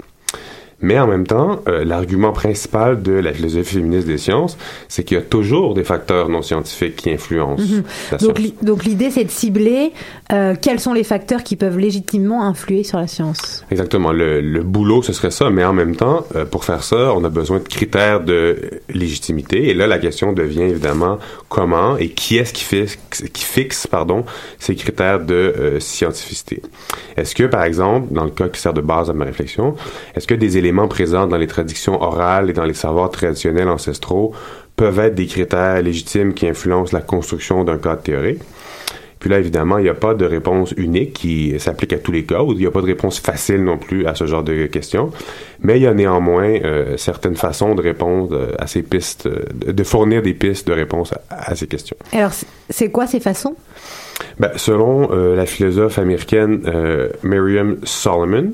Mais 0.82 0.98
en 0.98 1.06
même 1.06 1.26
temps, 1.26 1.60
euh, 1.68 1.84
l'argument 1.84 2.32
principal 2.32 3.02
de 3.02 3.12
la 3.12 3.32
philosophie 3.32 3.74
féministe 3.74 4.06
des 4.06 4.18
sciences, 4.18 4.56
c'est 4.88 5.04
qu'il 5.04 5.16
y 5.16 5.20
a 5.20 5.22
toujours 5.22 5.74
des 5.74 5.84
facteurs 5.84 6.28
non 6.28 6.42
scientifiques 6.42 6.96
qui 6.96 7.10
influencent 7.10 7.62
mhm. 7.62 7.82
la 8.12 8.18
donc, 8.18 8.38
science. 8.38 8.52
Donc 8.62 8.84
l'idée, 8.84 9.10
c'est 9.10 9.24
de 9.24 9.30
cibler 9.30 9.92
euh, 10.32 10.54
quels 10.60 10.80
sont 10.80 10.94
les 10.94 11.04
facteurs 11.04 11.42
qui 11.42 11.56
peuvent 11.56 11.78
légitimement 11.78 12.44
influer 12.44 12.82
sur 12.82 12.98
la 12.98 13.06
science. 13.06 13.64
Exactement. 13.70 14.12
Le, 14.12 14.40
le 14.40 14.62
boulot, 14.62 15.02
ce 15.02 15.12
serait 15.12 15.30
ça. 15.30 15.50
Mais 15.50 15.64
en 15.64 15.74
même 15.74 15.96
temps, 15.96 16.24
euh, 16.34 16.46
pour 16.46 16.64
faire 16.64 16.82
ça, 16.82 17.12
on 17.14 17.24
a 17.24 17.28
besoin 17.28 17.58
de 17.58 17.68
critères 17.68 18.20
de 18.20 18.70
légitimité. 18.88 19.68
Et 19.68 19.74
là, 19.74 19.86
la 19.86 19.98
question 19.98 20.32
devient 20.32 20.62
évidemment 20.62 21.18
comment 21.48 21.98
et 21.98 22.08
qui 22.08 22.38
est-ce 22.38 22.54
qui 22.54 22.64
fixe, 22.64 22.98
qui 23.32 23.44
fixe 23.44 23.86
pardon, 23.86 24.24
ces 24.58 24.74
critères 24.74 25.20
de 25.20 25.76
scientificité. 25.78 26.62
Est-ce 27.16 27.34
que, 27.34 27.44
par 27.44 27.64
exemple, 27.64 28.12
dans 28.12 28.24
le 28.24 28.30
cas 28.30 28.48
qui 28.48 28.60
sert 28.60 28.72
de 28.72 28.80
base 28.80 29.10
à 29.10 29.12
ma 29.12 29.24
réflexion, 29.24 29.74
est-ce 30.14 30.26
que 30.26 30.34
des 30.34 30.56
éléments 30.56 30.69
présents 30.88 31.26
dans 31.26 31.36
les 31.36 31.46
traditions 31.46 32.00
orales 32.00 32.50
et 32.50 32.52
dans 32.52 32.64
les 32.64 32.74
savoirs 32.74 33.10
traditionnels 33.10 33.68
ancestraux 33.68 34.32
peuvent 34.76 34.98
être 34.98 35.14
des 35.14 35.26
critères 35.26 35.82
légitimes 35.82 36.32
qui 36.34 36.46
influencent 36.48 36.96
la 36.96 37.02
construction 37.02 37.64
d'un 37.64 37.78
cadre 37.78 38.02
théorique. 38.02 38.40
Puis 39.20 39.28
là, 39.28 39.38
évidemment, 39.38 39.76
il 39.76 39.82
n'y 39.82 39.90
a 39.90 39.94
pas 39.94 40.14
de 40.14 40.24
réponse 40.24 40.72
unique 40.78 41.12
qui 41.12 41.54
s'applique 41.60 41.92
à 41.92 41.98
tous 41.98 42.10
les 42.10 42.24
cas, 42.24 42.42
ou 42.42 42.52
il 42.52 42.58
n'y 42.58 42.66
a 42.66 42.70
pas 42.70 42.80
de 42.80 42.86
réponse 42.86 43.20
facile 43.20 43.62
non 43.62 43.76
plus 43.76 44.06
à 44.06 44.14
ce 44.14 44.26
genre 44.26 44.42
de 44.42 44.64
questions. 44.66 45.12
Mais 45.60 45.76
il 45.76 45.82
y 45.82 45.86
a 45.86 45.92
néanmoins 45.92 46.58
euh, 46.64 46.96
certaines 46.96 47.36
façons 47.36 47.74
de 47.74 47.82
répondre 47.82 48.34
euh, 48.34 48.52
à 48.58 48.66
ces 48.66 48.82
pistes, 48.82 49.26
euh, 49.26 49.44
de 49.52 49.84
fournir 49.84 50.22
des 50.22 50.32
pistes 50.32 50.66
de 50.66 50.72
réponse 50.72 51.12
à 51.28 51.54
ces 51.54 51.66
questions. 51.66 51.96
Alors, 52.12 52.32
c'est 52.70 52.90
quoi 52.90 53.06
ces 53.06 53.20
façons? 53.20 53.54
Ben, 54.38 54.50
selon 54.56 55.10
euh, 55.12 55.36
la 55.36 55.46
philosophe 55.46 55.98
américaine 55.98 56.62
euh, 56.66 57.08
Miriam 57.22 57.76
Solomon, 57.84 58.52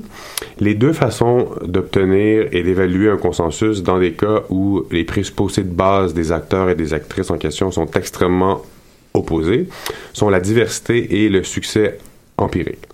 les 0.59 0.75
deux 0.75 0.93
façons 0.93 1.49
d'obtenir 1.63 2.47
et 2.51 2.63
d'évaluer 2.63 3.09
un 3.09 3.17
consensus 3.17 3.83
dans 3.83 3.99
des 3.99 4.13
cas 4.13 4.43
où 4.49 4.83
les 4.91 5.03
présupposés 5.03 5.63
de 5.63 5.73
base 5.73 6.13
des 6.13 6.31
acteurs 6.31 6.69
et 6.69 6.75
des 6.75 6.93
actrices 6.93 7.31
en 7.31 7.37
question 7.37 7.71
sont 7.71 7.89
extrêmement 7.95 8.61
opposés 9.13 9.67
sont 10.13 10.29
la 10.29 10.39
diversité 10.39 11.23
et 11.23 11.29
le 11.29 11.43
succès 11.43 11.97
empirique. 12.37 12.85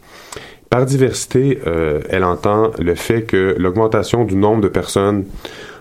Par 0.69 0.85
diversité, 0.85 1.59
euh, 1.67 2.01
elle 2.09 2.23
entend 2.23 2.71
le 2.79 2.95
fait 2.95 3.23
que 3.23 3.55
l'augmentation 3.59 4.25
du 4.25 4.35
nombre 4.35 4.61
de 4.61 4.69
personnes 4.69 5.25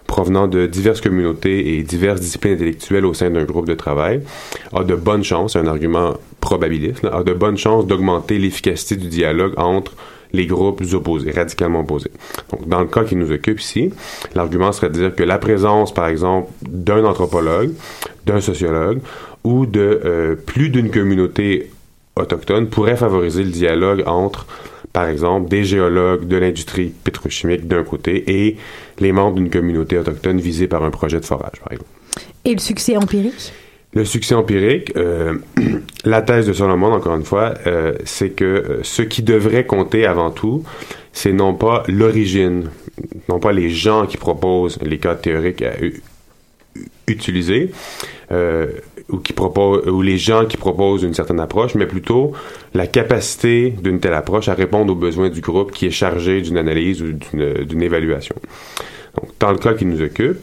provenant 0.07 0.47
de 0.49 0.67
diverses 0.67 1.01
communautés 1.01 1.79
et 1.79 1.83
diverses 1.83 2.21
disciplines 2.21 2.55
intellectuelles 2.55 3.07
au 3.07 3.15
sein 3.15 3.31
d'un 3.31 3.45
groupe 3.45 3.67
de 3.67 3.75
travail 3.75 4.21
a 4.75 4.85
de 4.85 4.95
bonnes 4.95 5.25
chances, 5.25 5.57
un 5.57 5.67
argument 5.67 6.15
probabiliste, 6.43 7.07
a 7.07 7.23
de 7.23 7.33
bonnes 7.33 7.57
chances 7.57 7.87
d'augmenter 7.87 8.39
l'efficacité 8.39 8.97
du 8.97 9.09
dialogue 9.09 9.55
entre 9.57 9.93
les 10.35 10.47
groupes 10.47 10.83
opposés, 10.93 11.31
radicalement 11.31 11.81
opposés. 11.81 12.11
Donc, 12.51 12.69
dans 12.69 12.81
le 12.81 12.87
cas 12.87 13.05
qui 13.05 13.17
nous 13.17 13.31
occupe 13.33 13.61
ici, 13.61 13.91
l'argument 14.35 14.73
serait 14.73 14.91
de 14.91 14.99
dire 14.99 15.15
que 15.15 15.23
la 15.23 15.39
présence, 15.39 15.95
par 15.95 16.09
exemple, 16.09 16.51
d'un 16.63 17.05
anthropologue, 17.05 17.73
d'un 18.27 18.41
sociologue 18.41 19.01
ou 19.45 19.67
de 19.67 20.01
euh, 20.05 20.35
plus 20.35 20.69
d'une 20.71 20.91
communauté 20.91 21.71
autochtone 22.17 22.69
pourrait 22.69 22.97
favoriser 22.97 23.45
le 23.45 23.51
dialogue 23.51 24.03
entre, 24.07 24.47
par 24.93 25.07
exemple, 25.07 25.49
des 25.49 25.65
géologues 25.65 26.27
de 26.27 26.37
l'industrie 26.37 26.93
pétrochimique 27.05 27.67
d'un 27.67 27.85
côté 27.85 28.25
et 28.27 28.57
les 28.99 29.13
membres 29.13 29.37
d'une 29.37 29.51
communauté 29.51 29.99
autochtone 29.99 30.41
visée 30.41 30.67
par 30.67 30.83
un 30.83 30.91
projet 30.91 31.21
de 31.21 31.25
forage, 31.25 31.61
par 31.63 31.73
exemple. 31.73 31.91
Et 32.45 32.53
le 32.53 32.61
succès 32.61 32.97
empirique? 32.97 33.53
Le 33.95 34.07
succès 34.07 34.35
empirique, 34.35 34.93
euh, 34.97 35.35
la 36.05 36.23
thèse 36.23 36.47
de 36.47 36.55
Solomon, 36.55 36.93
encore 36.93 37.15
une 37.15 37.25
fois, 37.25 37.55
euh, 37.67 37.95
c'est 38.05 38.31
que 38.31 38.45
euh, 38.45 38.81
ce 38.83 39.03
qui 39.03 39.23
devrait 39.23 39.67
compter 39.67 40.07
avant 40.07 40.31
tout, 40.31 40.65
c'est 41.13 41.35
non 41.35 41.53
pas 41.55 41.83
l'origine, 41.89 42.71
non 43.29 43.39
pas 43.39 43.53
les 43.53 43.69
gens 43.69 44.07
qui 44.07 44.17
proposent 44.17 44.79
les 44.81 44.99
cas 44.99 45.15
théoriques 45.15 45.61
à 45.61 45.73
utiliser, 47.07 47.71
euh, 48.31 48.69
ou 49.11 49.19
qui 49.19 49.35
proposent, 49.35 49.87
ou 49.87 50.01
les 50.01 50.17
gens 50.17 50.47
qui 50.47 50.57
proposent 50.57 51.03
une 51.03 51.13
certaine 51.13 51.41
approche, 51.41 51.75
mais 51.75 51.87
plutôt 51.87 52.33
la 52.73 52.87
capacité 52.87 53.75
d'une 53.83 54.01
telle 54.01 54.15
approche 54.15 54.49
à 54.49 54.55
répondre 54.55 54.91
aux 54.95 54.97
besoins 54.97 55.29
du 55.29 55.43
groupe 55.43 55.71
qui 55.71 55.85
est 55.85 55.91
chargé 55.91 56.41
d'une 56.41 56.57
analyse 56.57 57.03
ou 57.03 57.13
d'une 57.13 57.83
évaluation. 57.83 58.37
Donc, 59.21 59.33
dans 59.39 59.53
le 59.53 59.59
cas 59.59 59.75
qui 59.75 59.85
nous 59.85 60.01
occupe, 60.01 60.39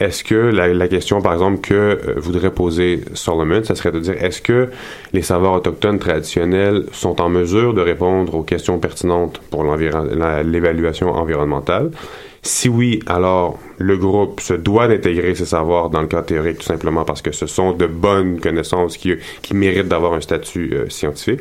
est-ce 0.00 0.24
que 0.24 0.34
la, 0.34 0.88
question, 0.88 1.20
par 1.20 1.34
exemple, 1.34 1.60
que 1.60 1.74
euh, 1.74 2.14
voudrait 2.16 2.50
poser 2.50 3.00
Solomon, 3.12 3.62
ça 3.62 3.74
serait 3.74 3.92
de 3.92 4.00
dire 4.00 4.14
est-ce 4.18 4.40
que 4.40 4.70
les 5.12 5.20
savoirs 5.20 5.52
autochtones 5.52 5.98
traditionnels 5.98 6.84
sont 6.92 7.20
en 7.20 7.28
mesure 7.28 7.74
de 7.74 7.82
répondre 7.82 8.34
aux 8.34 8.42
questions 8.42 8.78
pertinentes 8.78 9.40
pour 9.50 9.62
l'évaluation 9.64 11.10
environnementale? 11.10 11.90
Si 12.42 12.70
oui, 12.70 13.00
alors 13.06 13.58
le 13.76 13.98
groupe 13.98 14.40
se 14.40 14.54
doit 14.54 14.88
d'intégrer 14.88 15.34
ces 15.34 15.44
savoirs 15.44 15.90
dans 15.90 16.00
le 16.00 16.06
cas 16.06 16.22
théorique 16.22 16.58
tout 16.58 16.64
simplement 16.64 17.04
parce 17.04 17.20
que 17.20 17.32
ce 17.32 17.46
sont 17.46 17.72
de 17.72 17.86
bonnes 17.86 18.40
connaissances 18.40 18.96
qui, 18.96 19.12
qui 19.42 19.54
méritent 19.54 19.88
d'avoir 19.88 20.14
un 20.14 20.22
statut 20.22 20.72
euh, 20.72 20.88
scientifique. 20.88 21.40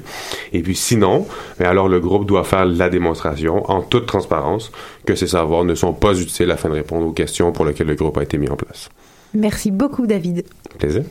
Et 0.52 0.62
puis 0.62 0.76
sinon, 0.76 1.26
alors 1.60 1.88
le 1.88 2.02
groupe 2.02 2.26
doit 2.26 2.44
faire 2.44 2.66
la 2.66 2.90
démonstration 2.90 3.70
en 3.72 3.82
toute 3.82 4.08
transparence 4.08 4.72
que 5.06 5.16
ces 5.16 5.28
savoirs 5.28 5.64
ne 5.64 5.76
sont 5.76 5.94
pas 5.94 6.20
utiles 6.20 6.52
afin 6.52 6.68
de 6.70 6.76
répondre 6.76 7.08
aux 7.08 7.14
questions 7.14 7.54
pour 7.54 7.64
lesquelles 7.64 7.88
le 7.88 7.96
groupe 7.96 8.18
a 8.18 8.24
été 8.24 8.38
mis 8.38 8.50
en 8.50 8.58
place. 8.58 8.90
Merci 9.34 9.72
beaucoup, 9.72 10.06
David. 10.06 10.44
Plaisir. 10.80 11.04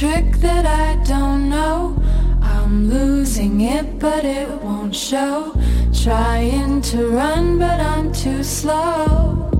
Trick 0.00 0.32
that 0.36 0.64
I 0.64 0.96
don't 1.04 1.50
know. 1.50 1.94
I'm 2.40 2.88
losing 2.88 3.60
it, 3.60 3.98
but 3.98 4.24
it 4.24 4.48
won't 4.62 4.96
show. 4.96 5.52
Trying 5.92 6.80
to 6.92 7.08
run, 7.08 7.58
but 7.58 7.78
I'm 7.78 8.10
too 8.10 8.42
slow. 8.42 9.50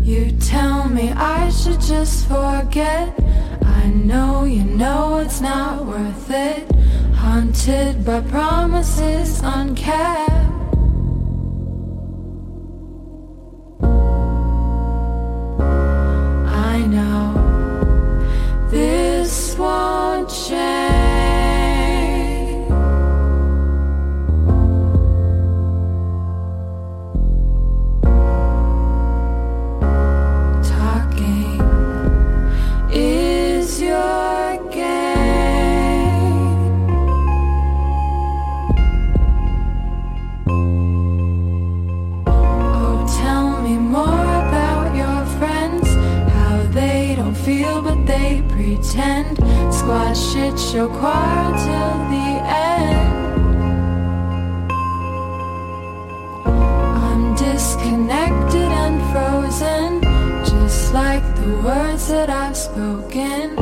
You 0.00 0.30
tell 0.40 0.88
me 0.88 1.12
I 1.12 1.50
should 1.50 1.82
just 1.82 2.26
forget. 2.28 3.12
I 3.62 3.88
know 3.88 4.44
you 4.44 4.64
know 4.64 5.18
it's 5.18 5.42
not 5.42 5.84
worth 5.84 6.30
it. 6.30 6.64
Haunted 7.14 8.06
by 8.06 8.22
promises 8.22 9.42
unkept. 9.44 10.65
Won't 19.58 20.28
change. 20.28 20.95
Pretend. 48.76 49.36
Squad 49.72 50.14
shit 50.14 50.58
show 50.58 50.88
choir 50.88 51.48
till 51.64 51.96
the 52.12 52.28
end. 52.72 53.12
I'm 57.04 57.34
disconnected 57.34 58.70
and 58.84 58.98
frozen, 59.12 60.00
just 60.44 60.92
like 60.92 61.24
the 61.36 61.52
words 61.64 62.08
that 62.08 62.30
I've 62.30 62.56
spoken. 62.56 63.56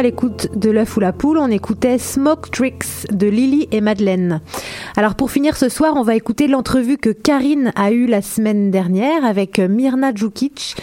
À 0.00 0.02
l'écoute 0.02 0.48
de 0.56 0.70
l'œuf 0.70 0.96
ou 0.96 1.00
la 1.00 1.12
poule. 1.12 1.36
On 1.36 1.50
écoutait 1.50 1.98
Smoke 1.98 2.48
Tricks 2.50 3.06
de 3.12 3.26
Lily 3.26 3.68
et 3.70 3.82
Madeleine. 3.82 4.40
Alors 4.96 5.14
pour 5.14 5.30
finir 5.30 5.58
ce 5.58 5.68
soir, 5.68 5.92
on 5.96 6.02
va 6.02 6.14
écouter 6.14 6.48
l'entrevue 6.48 6.96
que 6.96 7.10
Karine 7.10 7.70
a 7.76 7.90
eue 7.90 8.06
la 8.06 8.22
semaine 8.22 8.70
dernière 8.70 9.26
avec 9.26 9.58
Mirna 9.58 10.14
Djukic. 10.14 10.76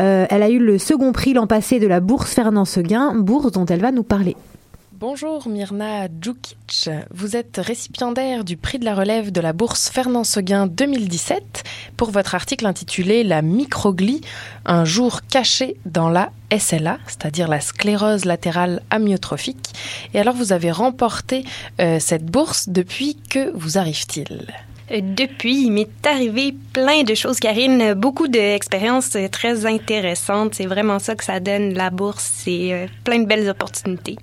Euh, 0.00 0.26
elle 0.28 0.42
a 0.42 0.50
eu 0.50 0.58
le 0.58 0.78
second 0.78 1.12
prix 1.12 1.34
l'an 1.34 1.46
passé 1.46 1.78
de 1.78 1.86
la 1.86 2.00
bourse 2.00 2.34
Fernand 2.34 2.64
Seguin, 2.64 3.14
bourse 3.14 3.52
dont 3.52 3.64
elle 3.66 3.80
va 3.80 3.92
nous 3.92 4.02
parler. 4.02 4.34
Bonjour 5.06 5.48
Myrna 5.48 6.08
Djukic, 6.08 6.88
vous 7.10 7.36
êtes 7.36 7.60
récipiendaire 7.62 8.42
du 8.42 8.56
prix 8.56 8.78
de 8.78 8.86
la 8.86 8.94
relève 8.94 9.32
de 9.32 9.42
la 9.42 9.52
bourse 9.52 9.90
Fernand 9.90 10.24
Seguin 10.24 10.66
2017 10.66 11.62
pour 11.98 12.10
votre 12.10 12.34
article 12.34 12.64
intitulé 12.64 13.22
La 13.22 13.42
microglie, 13.42 14.22
un 14.64 14.86
jour 14.86 15.20
caché 15.30 15.76
dans 15.84 16.08
la 16.08 16.32
SLA, 16.50 16.96
c'est-à-dire 17.06 17.48
la 17.48 17.60
sclérose 17.60 18.24
latérale 18.24 18.80
amyotrophique. 18.88 19.74
Et 20.14 20.20
alors 20.20 20.34
vous 20.34 20.54
avez 20.54 20.70
remporté 20.70 21.44
euh, 21.82 21.98
cette 22.00 22.24
bourse, 22.24 22.70
depuis 22.70 23.18
que 23.28 23.52
vous 23.54 23.76
arrive-t-il? 23.76 24.46
Euh, 24.90 25.00
Depuis, 25.02 25.66
il 25.66 25.70
m'est 25.72 26.06
arrivé 26.06 26.54
plein 26.72 27.02
de 27.02 27.14
choses, 27.14 27.40
Karine, 27.40 27.92
beaucoup 27.92 28.26
d'expériences 28.26 29.14
euh, 29.16 29.28
très 29.28 29.66
intéressantes. 29.66 30.54
C'est 30.54 30.64
vraiment 30.64 30.98
ça 30.98 31.14
que 31.14 31.24
ça 31.24 31.40
donne, 31.40 31.74
la 31.74 31.90
bourse. 31.90 32.24
C'est 32.36 32.88
plein 33.04 33.18
de 33.18 33.26
belles 33.26 33.50
opportunités. 33.50 34.16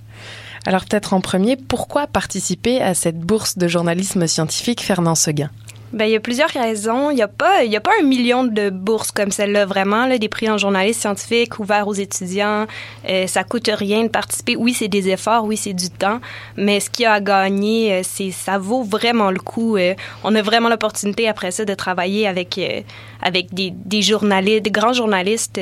Alors 0.66 0.86
peut-être 0.86 1.14
en 1.14 1.22
premier, 1.22 1.56
pourquoi 1.58 2.08
participer 2.08 2.82
à 2.82 2.94
cette 2.94 3.20
bourse 3.20 3.58
de 3.58 3.68
journalisme 3.68 4.28
scientifique 4.28 4.82
Fernand 4.82 5.16
Seguin? 5.16 5.50
Ben, 5.94 6.06
il 6.06 6.12
y 6.12 6.16
a 6.16 6.22
plusieurs 6.22 6.50
raisons. 6.52 7.10
Il 7.10 7.16
n'y 7.16 7.22
a, 7.22 7.28
pas- 7.28 7.66
y 7.66 7.76
a 7.76 7.82
pas 7.82 7.92
un 8.00 8.06
million 8.06 8.46
de 8.46 8.70
bourses 8.70 9.12
comme 9.12 9.30
celle-là, 9.30 9.66
vraiment, 9.66 10.06
là, 10.06 10.18
des 10.18 10.30
prix 10.30 10.50
en 10.50 10.58
journalisme 10.58 11.02
scientifique 11.02 11.60
ouverts 11.60 11.86
aux 11.88 11.94
étudiants. 11.94 12.66
Euh, 13.10 13.28
ça 13.28 13.44
coûte 13.44 13.70
rien 13.74 14.04
de 14.04 14.08
participer. 14.08 14.56
Oui, 14.56 14.74
c'est 14.74 14.88
des 14.88 15.10
efforts, 15.10 15.44
oui, 15.44 15.58
c'est 15.58 15.74
du 15.74 15.90
temps, 15.90 16.22
mais 16.56 16.80
ce 16.80 16.90
qu'il 16.90 17.04
y 17.04 17.06
a 17.08 17.14
à 17.14 17.20
gagner, 17.20 17.92
euh, 17.94 18.02
c'est, 18.04 18.32
ça 18.32 18.58
vaut 18.58 18.84
vraiment 18.84 19.32
le 19.32 19.40
coup. 19.40 19.76
Euh, 19.76 19.94
on 20.24 20.34
a 20.34 20.42
vraiment 20.42 20.70
l'opportunité 20.70 21.28
après 21.28 21.52
ça 21.52 21.66
de 21.66 21.74
travailler 21.74 22.26
avec, 22.26 22.58
euh, 22.58 22.80
avec 23.22 23.54
des, 23.54 24.02
journalistes, 24.02 24.64
des 24.64 24.72
grands 24.72 24.94
journalistes 24.94 25.60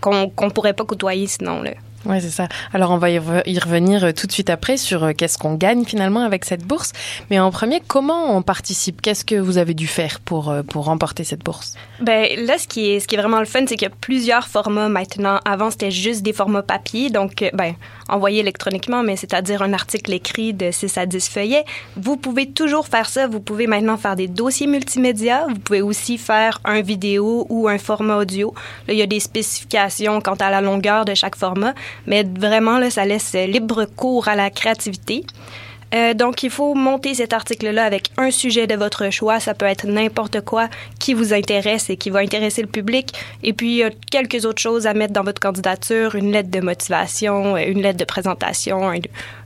qu'on 0.00 0.30
qu'on 0.30 0.48
pourrait 0.48 0.72
pas 0.72 0.84
côtoyer 0.84 1.26
sinon. 1.26 1.60
Là. 1.60 1.72
Oui, 2.08 2.20
c'est 2.20 2.30
ça. 2.30 2.46
Alors, 2.72 2.92
on 2.92 2.98
va 2.98 3.10
y 3.10 3.18
re- 3.18 3.42
y 3.46 3.58
revenir 3.58 4.04
euh, 4.04 4.12
tout 4.12 4.26
de 4.28 4.32
suite 4.32 4.48
après 4.48 4.76
sur 4.76 5.02
euh, 5.02 5.12
qu'est-ce 5.12 5.38
qu'on 5.38 5.54
gagne 5.54 5.84
finalement 5.84 6.20
avec 6.20 6.44
cette 6.44 6.64
bourse. 6.64 6.92
Mais 7.30 7.40
en 7.40 7.50
premier, 7.50 7.80
comment 7.86 8.36
on 8.36 8.42
participe? 8.42 9.02
Qu'est-ce 9.02 9.24
que 9.24 9.34
vous 9.34 9.58
avez 9.58 9.74
dû 9.74 9.88
faire 9.88 10.20
pour, 10.20 10.50
euh, 10.50 10.62
pour 10.62 10.84
remporter 10.84 11.24
cette 11.24 11.42
bourse? 11.44 11.74
Ben 12.00 12.28
là, 12.46 12.58
ce 12.58 12.68
qui 12.68 12.90
est, 12.90 13.00
ce 13.00 13.08
qui 13.08 13.16
est 13.16 13.18
vraiment 13.18 13.40
le 13.40 13.44
fun, 13.46 13.60
c'est 13.66 13.76
qu'il 13.76 13.88
y 13.88 13.90
a 13.90 13.94
plusieurs 14.00 14.46
formats 14.46 14.88
maintenant. 14.88 15.40
Avant, 15.44 15.70
c'était 15.70 15.90
juste 15.90 16.22
des 16.22 16.32
formats 16.32 16.62
papier, 16.62 17.10
donc 17.10 17.44
ben 17.54 17.74
envoyé 18.08 18.40
électroniquement, 18.40 19.02
mais 19.02 19.16
c'est-à-dire 19.16 19.62
un 19.62 19.72
article 19.72 20.12
écrit 20.12 20.52
de 20.52 20.70
6 20.70 20.98
à 20.98 21.06
10 21.06 21.28
feuillets. 21.28 21.64
Vous 21.96 22.16
pouvez 22.16 22.50
toujours 22.50 22.86
faire 22.86 23.08
ça. 23.08 23.26
Vous 23.26 23.40
pouvez 23.40 23.66
maintenant 23.66 23.96
faire 23.96 24.16
des 24.16 24.28
dossiers 24.28 24.66
multimédia. 24.66 25.46
Vous 25.48 25.58
pouvez 25.58 25.82
aussi 25.82 26.18
faire 26.18 26.60
un 26.64 26.80
vidéo 26.80 27.46
ou 27.48 27.68
un 27.68 27.78
format 27.78 28.16
audio. 28.16 28.54
Là, 28.86 28.94
il 28.94 28.98
y 28.98 29.02
a 29.02 29.06
des 29.06 29.20
spécifications 29.20 30.20
quant 30.20 30.34
à 30.34 30.50
la 30.50 30.60
longueur 30.60 31.04
de 31.04 31.14
chaque 31.14 31.36
format, 31.36 31.74
mais 32.06 32.24
vraiment, 32.24 32.78
là, 32.78 32.90
ça 32.90 33.04
laisse 33.04 33.34
libre 33.34 33.84
cours 33.84 34.28
à 34.28 34.36
la 34.36 34.50
créativité. 34.50 35.24
Euh, 35.94 36.14
donc, 36.14 36.42
il 36.42 36.50
faut 36.50 36.74
monter 36.74 37.14
cet 37.14 37.32
article-là 37.32 37.84
avec 37.84 38.10
un 38.16 38.30
sujet 38.30 38.66
de 38.66 38.74
votre 38.74 39.10
choix. 39.10 39.40
Ça 39.40 39.54
peut 39.54 39.66
être 39.66 39.86
n'importe 39.86 40.40
quoi 40.40 40.68
qui 40.98 41.14
vous 41.14 41.32
intéresse 41.32 41.90
et 41.90 41.96
qui 41.96 42.10
va 42.10 42.20
intéresser 42.20 42.62
le 42.62 42.68
public. 42.68 43.12
Et 43.42 43.52
puis, 43.52 43.70
il 43.70 43.76
y 43.76 43.82
a 43.82 43.90
quelques 44.10 44.44
autres 44.44 44.60
choses 44.60 44.86
à 44.86 44.94
mettre 44.94 45.12
dans 45.12 45.22
votre 45.22 45.40
candidature, 45.40 46.14
une 46.14 46.32
lettre 46.32 46.50
de 46.50 46.60
motivation, 46.60 47.56
euh, 47.56 47.64
une 47.66 47.82
lettre 47.82 47.98
de 47.98 48.04
présentation, 48.04 48.92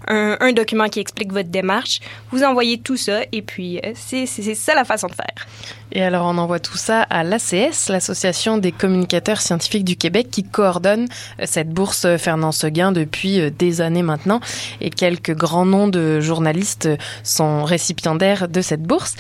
un- 0.09 0.53
document 0.53 0.89
qui 0.89 0.99
explique 1.01 1.33
votre 1.33 1.49
démarche. 1.49 2.01
Vous 2.33 2.43
envoyez 2.43 2.79
tout 2.79 2.97
ça 2.97 3.21
et 3.33 3.43
puis 3.43 3.79
euh, 3.79 3.93
c'est 3.95 4.27
ça 4.27 4.75
la 4.75 4.85
façon 4.85 5.07
de 5.07 5.15
faire. 5.15 5.47
Et 5.93 6.03
alors, 6.03 6.27
on 6.27 6.39
envoie 6.39 6.61
tout 6.61 6.77
ça 6.77 7.03
à 7.03 7.23
l'ACS, 7.25 7.89
l'Association 7.89 8.59
des 8.59 8.73
communicateurs 8.73 9.41
scientifiques 9.41 9.85
du 9.85 9.97
Québec, 9.97 10.29
qui 10.31 10.45
coordonne 10.45 11.07
euh, 11.41 11.45
cette 11.47 11.69
bourse 11.71 12.05
euh, 12.05 12.17
Fernand 12.19 12.53
Seguin 12.53 12.93
depuis 12.93 13.51
des 13.53 13.81
années 13.81 14.03
maintenant. 14.03 14.41
Et 14.81 14.91
quelques 14.91 15.35
grands 15.35 15.67
noms 15.67 15.89
de 15.89 16.21
journalistes 16.21 16.89
sont 17.23 17.65
récipiendaires 17.65 18.49
de 18.49 18.61
cette 18.61 18.83
bourse. 18.83 19.15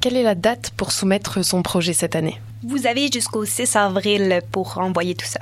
Quelle 0.00 0.16
est 0.16 0.22
la 0.22 0.34
date 0.34 0.70
pour 0.78 0.92
soumettre 0.92 1.44
son 1.44 1.62
projet 1.62 1.92
cette 1.92 2.16
année? 2.16 2.40
Vous 2.62 2.86
avez 2.86 3.10
jusqu'au 3.12 3.44
6 3.44 3.76
avril 3.76 4.40
pour 4.50 4.78
envoyer 4.78 5.14
tout 5.14 5.26
ça. 5.26 5.40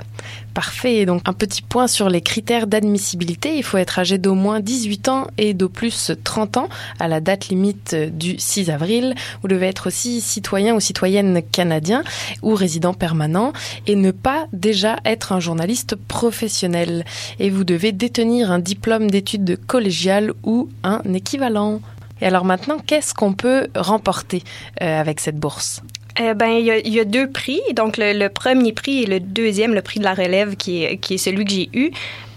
Parfait. 0.53 1.07
Donc, 1.07 1.23
un 1.27 1.33
petit 1.33 1.63
point 1.63 1.87
sur 1.87 2.09
les 2.09 2.21
critères 2.21 2.67
d'admissibilité. 2.67 3.57
Il 3.57 3.63
faut 3.63 3.77
être 3.77 4.01
âgé 4.01 4.19
d'au 4.19 4.35
moins 4.35 4.59
18 4.59 5.09
ans 5.09 5.27
et 5.39 5.55
d'au 5.55 5.69
plus 5.69 6.11
30 6.25 6.57
ans 6.57 6.69
à 6.99 7.07
la 7.07 7.21
date 7.21 7.49
limite 7.51 7.95
du 7.95 8.37
6 8.39 8.71
avril. 8.71 9.15
Vous 9.43 9.49
devez 9.49 9.67
être 9.67 9.87
aussi 9.87 10.21
citoyen 10.21 10.75
ou 10.75 10.81
citoyenne 10.81 11.41
canadien 11.53 12.03
ou 12.43 12.57
résident 12.57 12.95
permanent 12.95 13.53
et 13.87 13.95
ne 13.95 14.11
pas 14.11 14.47
déjà 14.53 14.97
être 15.05 15.31
un 15.31 15.39
journaliste 15.39 15.95
professionnel. 15.95 17.05
Et 17.39 17.51
vous 17.51 17.63
devez 17.63 17.93
détenir 17.93 18.51
un 18.51 18.59
diplôme 18.59 19.09
d'études 19.09 19.57
collégiales 19.69 20.33
ou 20.43 20.69
un 20.83 21.01
équivalent. 21.15 21.81
Et 22.21 22.27
alors 22.27 22.45
maintenant, 22.45 22.79
qu'est-ce 22.85 23.15
qu'on 23.15 23.33
peut 23.33 23.69
remporter 23.75 24.43
euh, 24.83 25.01
avec 25.01 25.21
cette 25.21 25.39
bourse? 25.39 25.83
Euh, 26.21 26.35
ben, 26.35 26.49
il 26.49 26.65
y, 26.67 27.01
a, 27.01 27.05
deux 27.05 27.31
prix. 27.31 27.61
Donc, 27.75 27.97
le, 27.97 28.29
premier 28.29 28.73
prix 28.73 29.05
et 29.05 29.07
le 29.07 29.21
deuxième, 29.21 29.73
le 29.75 29.83
prix 29.83 30.01
de 30.01 30.05
la 30.05 30.15
relève, 30.15 30.57
qui 30.57 30.83
est, 30.83 31.19
celui 31.19 31.45
que 31.45 31.51
j'ai 31.53 31.71
eu. 31.73 31.91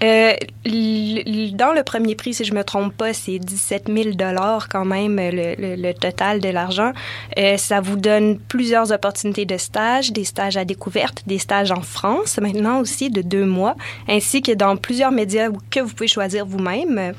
Euh, 0.04 0.34
dans 0.66 1.74
le 1.74 1.84
premier 1.84 2.16
prix, 2.16 2.34
si 2.34 2.44
je 2.44 2.54
me 2.54 2.64
trompe 2.64 2.96
pas, 2.96 3.14
c'est 3.14 3.38
17 3.38 3.88
000 3.88 4.16
dollars 4.16 4.68
quand 4.68 4.86
même 4.86 5.18
le, 5.18 5.92
total 5.94 6.40
de 6.40 6.50
l'argent. 6.50 6.92
Euh, 7.38 7.58
ça 7.58 7.82
vous 7.82 7.98
donne 7.98 8.40
plusieurs 8.40 8.92
opportunités 8.92 9.46
de 9.46 9.58
stage, 9.58 10.12
des 10.12 10.24
stages 10.24 10.58
à 10.58 10.66
découverte, 10.66 11.24
des 11.28 11.38
stages 11.38 11.72
en 11.72 11.82
France 11.82 12.40
maintenant 12.40 12.80
aussi 12.80 13.12
de 13.12 13.22
deux 13.22 13.46
mois, 13.46 13.76
ainsi 14.08 14.42
que 14.42 14.52
dans 14.52 14.76
plusieurs 14.76 15.12
médias 15.12 15.50
que 15.70 15.80
vous 15.80 15.94
pouvez 15.94 16.08
choisir 16.08 16.48
vous-même. 16.48 17.14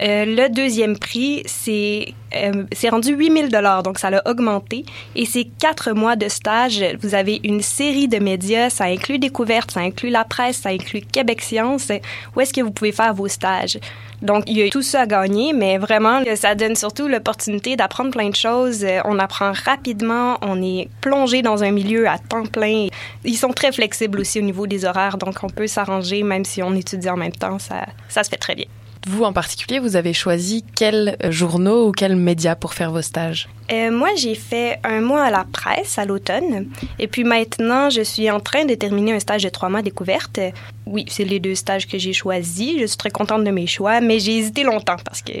Euh, 0.00 0.24
le 0.24 0.48
deuxième 0.48 0.96
prix, 0.96 1.42
c'est 1.46 2.14
euh, 2.34 2.64
rendu 2.90 3.14
8000 3.14 3.48
dollars, 3.48 3.82
donc 3.82 3.98
ça 3.98 4.10
l'a 4.10 4.22
augmenté. 4.26 4.84
Et 5.16 5.24
c'est 5.24 5.46
quatre 5.58 5.92
mois 5.92 6.14
de 6.14 6.28
stage. 6.28 6.84
Vous 7.00 7.14
avez 7.14 7.40
une 7.42 7.62
série 7.62 8.06
de 8.06 8.18
médias, 8.18 8.70
ça 8.70 8.84
inclut 8.84 9.18
Découverte, 9.18 9.72
ça 9.72 9.80
inclut 9.80 10.10
la 10.10 10.24
presse, 10.24 10.58
ça 10.58 10.68
inclut 10.68 11.00
Québec 11.00 11.42
Science. 11.42 11.90
Où 12.36 12.40
est-ce 12.40 12.52
que 12.52 12.60
vous 12.60 12.70
pouvez 12.70 12.92
faire 12.92 13.12
vos 13.12 13.28
stages? 13.28 13.78
Donc, 14.22 14.44
il 14.46 14.58
y 14.58 14.62
a 14.62 14.68
tout 14.68 14.82
ça 14.82 15.02
à 15.02 15.06
gagner, 15.06 15.52
mais 15.52 15.78
vraiment, 15.78 16.22
ça 16.34 16.54
donne 16.54 16.74
surtout 16.74 17.06
l'opportunité 17.08 17.76
d'apprendre 17.76 18.10
plein 18.10 18.30
de 18.30 18.36
choses. 18.36 18.84
Euh, 18.84 19.00
On 19.04 19.18
apprend 19.18 19.52
rapidement, 19.52 20.38
on 20.42 20.60
est 20.62 20.88
plongé 21.00 21.42
dans 21.42 21.62
un 21.62 21.70
milieu 21.70 22.08
à 22.08 22.18
temps 22.18 22.46
plein. 22.46 22.88
Ils 23.24 23.36
sont 23.36 23.52
très 23.52 23.72
flexibles 23.72 24.20
aussi 24.20 24.38
au 24.38 24.42
niveau 24.42 24.66
des 24.66 24.84
horaires, 24.84 25.18
donc 25.18 25.36
on 25.42 25.48
peut 25.48 25.66
s'arranger 25.66 26.22
même 26.22 26.44
si 26.44 26.62
on 26.62 26.74
étudie 26.74 27.10
en 27.10 27.16
même 27.16 27.32
temps, 27.32 27.58
ça, 27.58 27.86
ça 28.08 28.24
se 28.24 28.30
fait 28.30 28.36
très 28.36 28.54
bien. 28.54 28.66
Vous 29.08 29.24
en 29.24 29.32
particulier, 29.32 29.78
vous 29.78 29.96
avez 29.96 30.12
choisi 30.12 30.62
quels 30.76 31.16
journaux 31.30 31.88
ou 31.88 31.92
quels 31.92 32.14
médias 32.14 32.56
pour 32.56 32.74
faire 32.74 32.92
vos 32.92 33.00
stages? 33.00 33.48
Euh, 33.72 33.90
moi, 33.90 34.10
j'ai 34.18 34.34
fait 34.34 34.78
un 34.84 35.00
mois 35.00 35.24
à 35.24 35.30
la 35.30 35.46
presse 35.50 35.98
à 35.98 36.04
l'automne. 36.04 36.68
Et 36.98 37.08
puis 37.08 37.24
maintenant, 37.24 37.88
je 37.88 38.02
suis 38.02 38.30
en 38.30 38.38
train 38.38 38.66
de 38.66 38.74
terminer 38.74 39.14
un 39.14 39.18
stage 39.18 39.44
de 39.44 39.48
trois 39.48 39.70
mois 39.70 39.80
découverte. 39.80 40.38
Oui, 40.84 41.06
c'est 41.08 41.24
les 41.24 41.40
deux 41.40 41.54
stages 41.54 41.88
que 41.88 41.96
j'ai 41.96 42.12
choisis. 42.12 42.78
Je 42.78 42.84
suis 42.84 42.98
très 42.98 43.08
contente 43.08 43.44
de 43.44 43.50
mes 43.50 43.66
choix, 43.66 44.02
mais 44.02 44.18
j'ai 44.18 44.36
hésité 44.36 44.62
longtemps 44.62 44.98
parce 45.02 45.22
que 45.22 45.32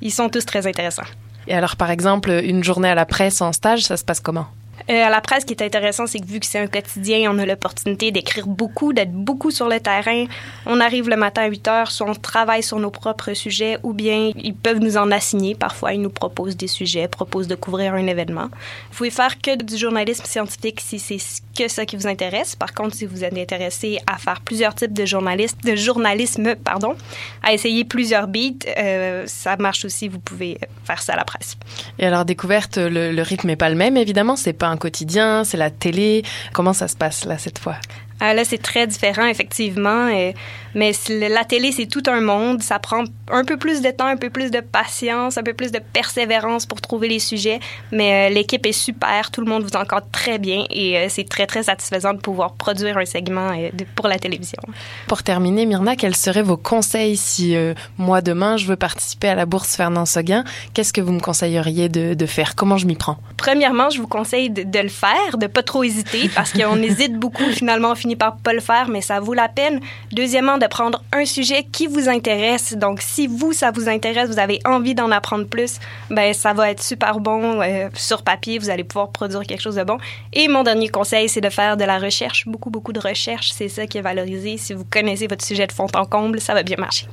ils 0.00 0.10
sont 0.10 0.30
tous 0.30 0.46
très 0.46 0.66
intéressants. 0.66 1.02
Et 1.46 1.52
alors, 1.52 1.76
par 1.76 1.90
exemple, 1.90 2.30
une 2.30 2.64
journée 2.64 2.88
à 2.88 2.94
la 2.94 3.04
presse 3.04 3.42
en 3.42 3.52
stage, 3.52 3.82
ça 3.82 3.98
se 3.98 4.04
passe 4.04 4.20
comment? 4.20 4.46
Euh, 4.90 5.02
à 5.06 5.08
la 5.08 5.20
presse, 5.20 5.42
ce 5.42 5.46
qui 5.46 5.54
est 5.54 5.62
intéressant, 5.62 6.06
c'est 6.06 6.18
que 6.18 6.26
vu 6.26 6.40
que 6.40 6.46
c'est 6.46 6.58
un 6.58 6.66
quotidien, 6.66 7.30
on 7.32 7.38
a 7.38 7.46
l'opportunité 7.46 8.10
d'écrire 8.10 8.46
beaucoup, 8.46 8.92
d'être 8.92 9.12
beaucoup 9.12 9.50
sur 9.50 9.68
le 9.68 9.80
terrain. 9.80 10.26
On 10.66 10.80
arrive 10.80 11.08
le 11.08 11.16
matin 11.16 11.42
à 11.42 11.46
8 11.46 11.68
heures, 11.68 11.90
soit 11.90 12.08
on 12.08 12.14
travaille 12.14 12.62
sur 12.62 12.78
nos 12.78 12.90
propres 12.90 13.32
sujets, 13.32 13.78
ou 13.82 13.94
bien 13.94 14.32
ils 14.36 14.54
peuvent 14.54 14.80
nous 14.80 14.96
en 14.96 15.10
assigner. 15.10 15.54
Parfois, 15.54 15.94
ils 15.94 16.02
nous 16.02 16.10
proposent 16.10 16.56
des 16.56 16.66
sujets, 16.66 17.08
proposent 17.08 17.48
de 17.48 17.54
couvrir 17.54 17.94
un 17.94 18.06
événement. 18.06 18.48
Vous 18.90 18.98
pouvez 18.98 19.10
faire 19.10 19.40
que 19.40 19.56
du 19.62 19.76
journalisme 19.76 20.24
scientifique 20.26 20.80
si 20.80 20.98
c'est 20.98 21.18
que 21.56 21.68
ça 21.68 21.86
qui 21.86 21.96
vous 21.96 22.06
intéresse. 22.06 22.56
Par 22.56 22.74
contre, 22.74 22.94
si 22.94 23.06
vous 23.06 23.24
êtes 23.24 23.38
intéressé 23.38 23.98
à 24.06 24.18
faire 24.18 24.40
plusieurs 24.40 24.74
types 24.74 24.92
de 24.92 25.06
journalisme, 25.06 25.58
de 25.64 25.76
journalisme, 25.76 26.56
pardon, 26.56 26.94
à 27.42 27.54
essayer 27.54 27.84
plusieurs 27.84 28.26
beats, 28.26 28.66
euh, 28.76 29.24
ça 29.26 29.56
marche 29.56 29.84
aussi. 29.84 30.08
Vous 30.08 30.18
pouvez 30.18 30.58
faire 30.84 31.00
ça 31.00 31.14
à 31.14 31.16
la 31.16 31.24
presse. 31.24 31.56
Et 31.98 32.06
alors, 32.06 32.24
découverte, 32.24 32.76
le, 32.76 33.12
le 33.12 33.22
rythme 33.22 33.48
n'est 33.48 33.56
pas 33.56 33.70
le 33.70 33.76
même, 33.76 33.96
évidemment. 33.96 34.36
C'est 34.36 34.52
pas 34.52 34.73
un 34.74 34.76
quotidien, 34.76 35.44
c'est 35.44 35.56
la 35.56 35.70
télé. 35.70 36.22
Comment 36.52 36.72
ça 36.72 36.88
se 36.88 36.96
passe 36.96 37.24
là 37.24 37.38
cette 37.38 37.58
fois? 37.58 37.76
Ah, 38.20 38.34
là, 38.34 38.44
c'est 38.44 38.58
très 38.62 38.86
différent, 38.86 39.26
effectivement. 39.26 40.08
euh, 40.08 40.32
mais 40.74 40.92
la 41.08 41.44
télé, 41.44 41.72
c'est 41.72 41.86
tout 41.86 42.02
un 42.06 42.20
monde. 42.20 42.62
Ça 42.62 42.78
prend 42.78 43.04
un 43.30 43.44
peu 43.44 43.56
plus 43.56 43.80
de 43.82 43.90
temps, 43.90 44.06
un 44.06 44.16
peu 44.16 44.30
plus 44.30 44.50
de 44.50 44.60
patience, 44.60 45.38
un 45.38 45.42
peu 45.42 45.54
plus 45.54 45.72
de 45.72 45.78
persévérance 45.92 46.66
pour 46.66 46.80
trouver 46.80 47.08
les 47.08 47.18
sujets. 47.18 47.60
Mais 47.92 48.30
euh, 48.30 48.34
l'équipe 48.34 48.64
est 48.66 48.72
super. 48.72 49.30
Tout 49.30 49.40
le 49.40 49.46
monde 49.46 49.62
vous 49.64 49.76
encadre 49.76 50.06
très 50.12 50.38
bien. 50.38 50.64
Et 50.70 50.98
euh, 50.98 51.06
c'est 51.08 51.28
très, 51.28 51.46
très 51.46 51.62
satisfaisant 51.64 52.12
de 52.14 52.18
pouvoir 52.18 52.54
produire 52.54 52.98
un 52.98 53.04
segment 53.04 53.50
euh, 53.50 53.70
de- 53.72 53.84
pour 53.96 54.08
la 54.08 54.18
télévision. 54.18 54.60
Pour 55.06 55.22
terminer, 55.22 55.66
Myrna, 55.66 55.96
quels 55.96 56.16
seraient 56.16 56.42
vos 56.42 56.56
conseils 56.56 57.16
si 57.16 57.54
moi, 57.98 58.20
demain, 58.20 58.56
je 58.56 58.66
veux 58.66 58.76
participer 58.76 59.28
à 59.28 59.34
la 59.34 59.46
bourse 59.46 59.76
Fernand 59.76 60.06
Seguin? 60.06 60.44
Qu'est-ce 60.72 60.92
que 60.92 61.00
vous 61.00 61.12
me 61.12 61.20
conseilleriez 61.20 61.88
de, 61.88 62.14
de 62.14 62.26
faire? 62.26 62.54
Comment 62.54 62.76
je 62.78 62.86
m'y 62.86 62.96
prends? 62.96 63.16
Premièrement, 63.36 63.90
je 63.90 64.00
vous 64.00 64.06
conseille 64.08 64.50
de, 64.50 64.62
de 64.62 64.78
le 64.78 64.88
faire, 64.88 65.38
de 65.38 65.46
pas 65.46 65.62
trop 65.62 65.84
hésiter, 65.84 66.28
parce 66.34 66.52
qu'on 66.52 66.76
hésite 66.82 67.14
beaucoup. 67.18 67.44
Finalement, 67.52 67.90
on 67.92 67.94
finit 67.94 68.16
par 68.16 68.36
pas 68.36 68.52
le 68.52 68.60
faire, 68.60 68.88
mais 68.88 69.00
ça 69.00 69.20
vaut 69.20 69.34
la 69.34 69.48
peine. 69.48 69.80
Deuxièmement, 70.12 70.58
de 70.58 70.63
prendre 70.68 71.02
un 71.12 71.24
sujet 71.24 71.64
qui 71.70 71.86
vous 71.86 72.08
intéresse. 72.08 72.74
Donc, 72.74 73.00
si 73.00 73.26
vous, 73.26 73.52
ça 73.52 73.70
vous 73.70 73.88
intéresse, 73.88 74.28
vous 74.30 74.38
avez 74.38 74.60
envie 74.64 74.94
d'en 74.94 75.10
apprendre 75.10 75.46
plus, 75.46 75.78
ben 76.10 76.32
ça 76.34 76.52
va 76.52 76.70
être 76.70 76.82
super 76.82 77.20
bon 77.20 77.60
euh, 77.62 77.88
sur 77.94 78.22
papier. 78.22 78.58
Vous 78.58 78.70
allez 78.70 78.84
pouvoir 78.84 79.10
produire 79.10 79.42
quelque 79.42 79.60
chose 79.62 79.76
de 79.76 79.84
bon. 79.84 79.98
Et 80.32 80.48
mon 80.48 80.62
dernier 80.62 80.88
conseil, 80.88 81.28
c'est 81.28 81.40
de 81.40 81.50
faire 81.50 81.76
de 81.76 81.84
la 81.84 81.98
recherche, 81.98 82.46
beaucoup, 82.46 82.70
beaucoup 82.70 82.92
de 82.92 83.00
recherche. 83.00 83.52
C'est 83.52 83.68
ça 83.68 83.86
qui 83.86 83.98
est 83.98 84.02
valorisé. 84.02 84.56
Si 84.56 84.72
vous 84.74 84.84
connaissez 84.84 85.26
votre 85.26 85.44
sujet 85.44 85.66
de 85.66 85.72
fond 85.72 85.86
en 85.94 86.04
comble, 86.04 86.40
ça 86.40 86.54
va 86.54 86.62
bien 86.62 86.76
marcher. 86.78 87.06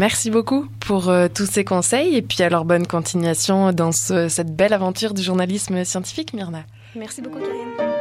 Merci 0.00 0.30
beaucoup 0.30 0.66
pour 0.80 1.08
euh, 1.08 1.28
tous 1.32 1.46
ces 1.46 1.64
conseils 1.64 2.16
et 2.16 2.22
puis 2.22 2.42
alors 2.42 2.64
bonne 2.64 2.84
continuation 2.86 3.72
dans 3.72 3.92
ce- 3.92 4.28
cette 4.28 4.54
belle 4.56 4.72
aventure 4.72 5.14
du 5.14 5.22
journalisme 5.22 5.84
scientifique, 5.84 6.34
Myrna. 6.34 6.64
Merci 6.96 7.22
beaucoup, 7.22 7.38
Karine. 7.38 7.93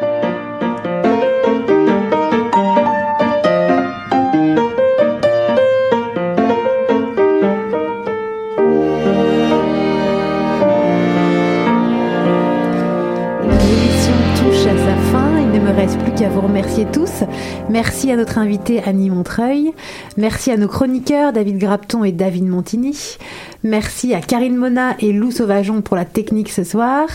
Fin. 15.87 16.12
Qu'à 16.23 16.29
vous 16.29 16.39
remercier 16.39 16.85
tous. 16.85 17.25
Merci 17.69 18.09
à 18.09 18.15
notre 18.15 18.37
invité 18.37 18.81
Annie 18.81 19.09
Montreuil. 19.09 19.73
Merci 20.15 20.51
à 20.51 20.57
nos 20.57 20.69
chroniqueurs 20.69 21.33
David 21.33 21.57
Grapton 21.57 22.05
et 22.05 22.13
David 22.13 22.47
Montigny. 22.47 23.17
Merci 23.65 24.13
à 24.13 24.21
Karine 24.21 24.55
Mona 24.55 24.95
et 24.99 25.11
Lou 25.11 25.31
Sauvageon 25.31 25.81
pour 25.81 25.97
la 25.97 26.05
technique 26.05 26.49
ce 26.49 26.63
soir. 26.63 27.07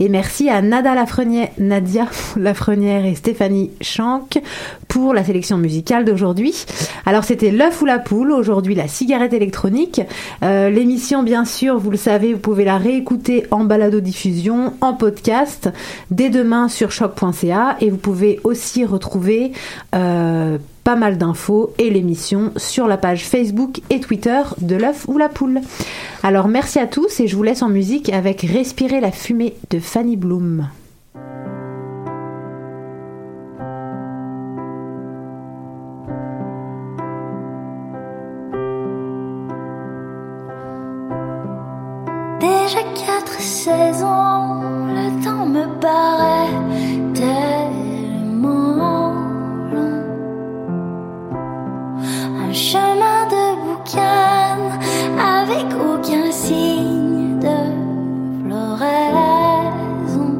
Et 0.00 0.08
merci 0.08 0.48
à 0.48 0.62
Nada 0.62 0.94
Lafrenière, 0.96 1.48
Nadia 1.58 2.06
Lafrenière 2.36 3.04
et 3.06 3.14
Stéphanie 3.14 3.70
Schank 3.80 4.40
pour 4.88 5.14
la 5.14 5.22
sélection 5.22 5.58
musicale 5.58 6.04
d'aujourd'hui. 6.04 6.64
Alors 7.06 7.22
c'était 7.22 7.52
l'œuf 7.52 7.82
ou 7.82 7.86
la 7.86 8.00
poule, 8.00 8.32
aujourd'hui 8.32 8.74
la 8.74 8.88
cigarette 8.88 9.32
électronique. 9.32 10.00
Euh, 10.42 10.70
L'émission, 10.70 11.22
bien 11.22 11.44
sûr, 11.44 11.78
vous 11.78 11.90
le 11.90 11.96
savez, 11.96 12.32
vous 12.32 12.40
pouvez 12.40 12.64
la 12.64 12.78
réécouter 12.78 13.46
en 13.52 13.64
balado-diffusion, 13.64 14.74
en 14.80 14.94
podcast, 14.94 15.68
dès 16.10 16.30
demain 16.30 16.68
sur 16.68 16.90
choc.ca 16.90 17.76
et 17.80 17.90
vous 17.90 17.96
pouvez 17.96 18.40
aussi 18.44 18.55
retrouver 18.84 19.52
euh, 19.94 20.58
pas 20.84 20.96
mal 20.96 21.18
d'infos 21.18 21.72
et 21.78 21.90
l'émission 21.90 22.52
sur 22.56 22.86
la 22.86 22.96
page 22.96 23.24
Facebook 23.24 23.80
et 23.90 24.00
Twitter 24.00 24.40
de 24.60 24.76
l'œuf 24.76 25.06
ou 25.08 25.18
la 25.18 25.28
poule. 25.28 25.60
Alors 26.22 26.48
merci 26.48 26.78
à 26.78 26.86
tous 26.86 27.20
et 27.20 27.26
je 27.26 27.36
vous 27.36 27.42
laisse 27.42 27.62
en 27.62 27.68
musique 27.68 28.12
avec 28.12 28.42
Respirer 28.42 29.00
la 29.00 29.10
fumée 29.10 29.54
de 29.70 29.78
Fanny 29.78 30.16
Bloom. 30.16 30.68
Déjà 42.40 42.82
quatre 42.94 43.40
saisons, 43.40 44.62
le 44.94 45.24
temps 45.24 45.46
me 45.46 45.80
paraît 45.80 46.66
Un 52.38 52.52
chemin 52.52 53.26
de 53.34 53.44
boucan 53.62 54.58
avec 55.18 55.66
aucun 55.74 56.30
signe 56.30 57.38
de 57.40 57.58
floraison. 58.42 60.32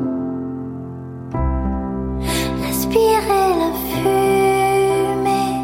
Respirer 2.66 3.48
la 3.62 3.70
fumée, 3.88 5.54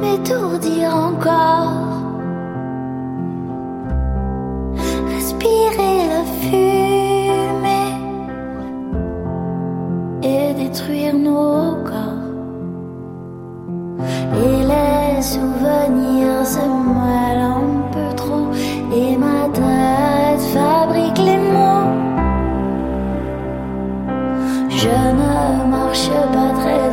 m'étourdir 0.00 0.88
encore. 0.94 1.90
respirer 5.20 5.99
détruire 10.54 11.14
nos 11.14 11.76
corps. 11.88 12.28
Et 14.42 14.56
les 14.72 15.22
souvenirs 15.22 16.46
se 16.54 16.64
mêlent 16.98 17.46
un 17.58 17.68
peu 17.92 18.08
trop 18.16 18.46
et 18.94 19.16
ma 19.16 19.48
tête 19.52 20.42
fabrique 20.54 21.18
les 21.18 21.40
mots. 21.54 21.90
Je 24.68 24.96
ne 25.20 25.70
marche 25.70 26.10
pas 26.34 26.52
très 26.60 26.89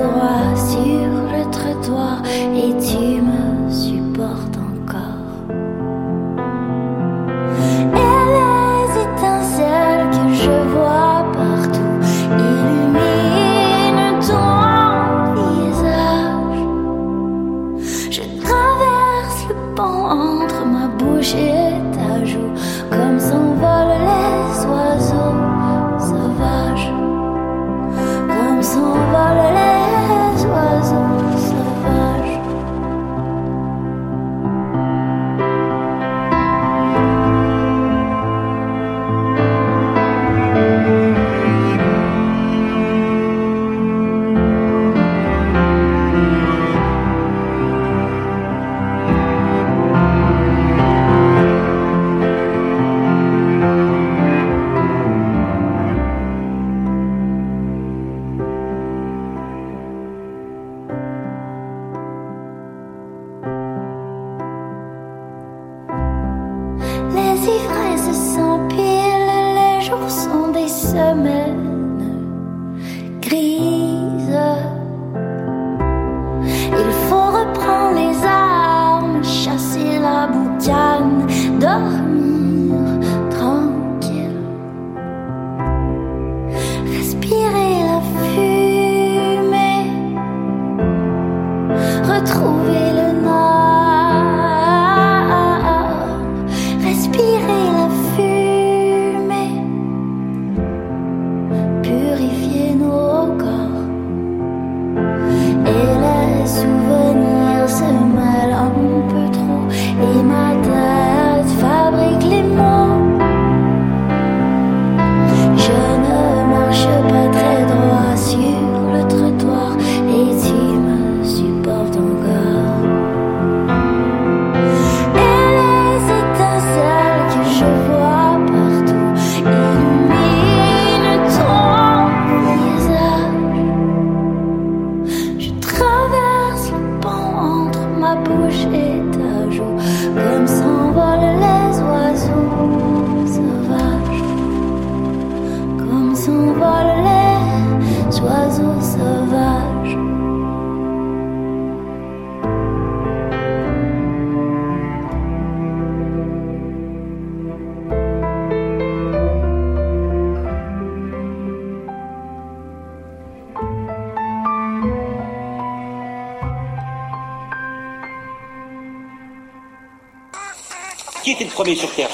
premier 171.68 171.80
sur 171.82 171.94
Terre 171.94 172.07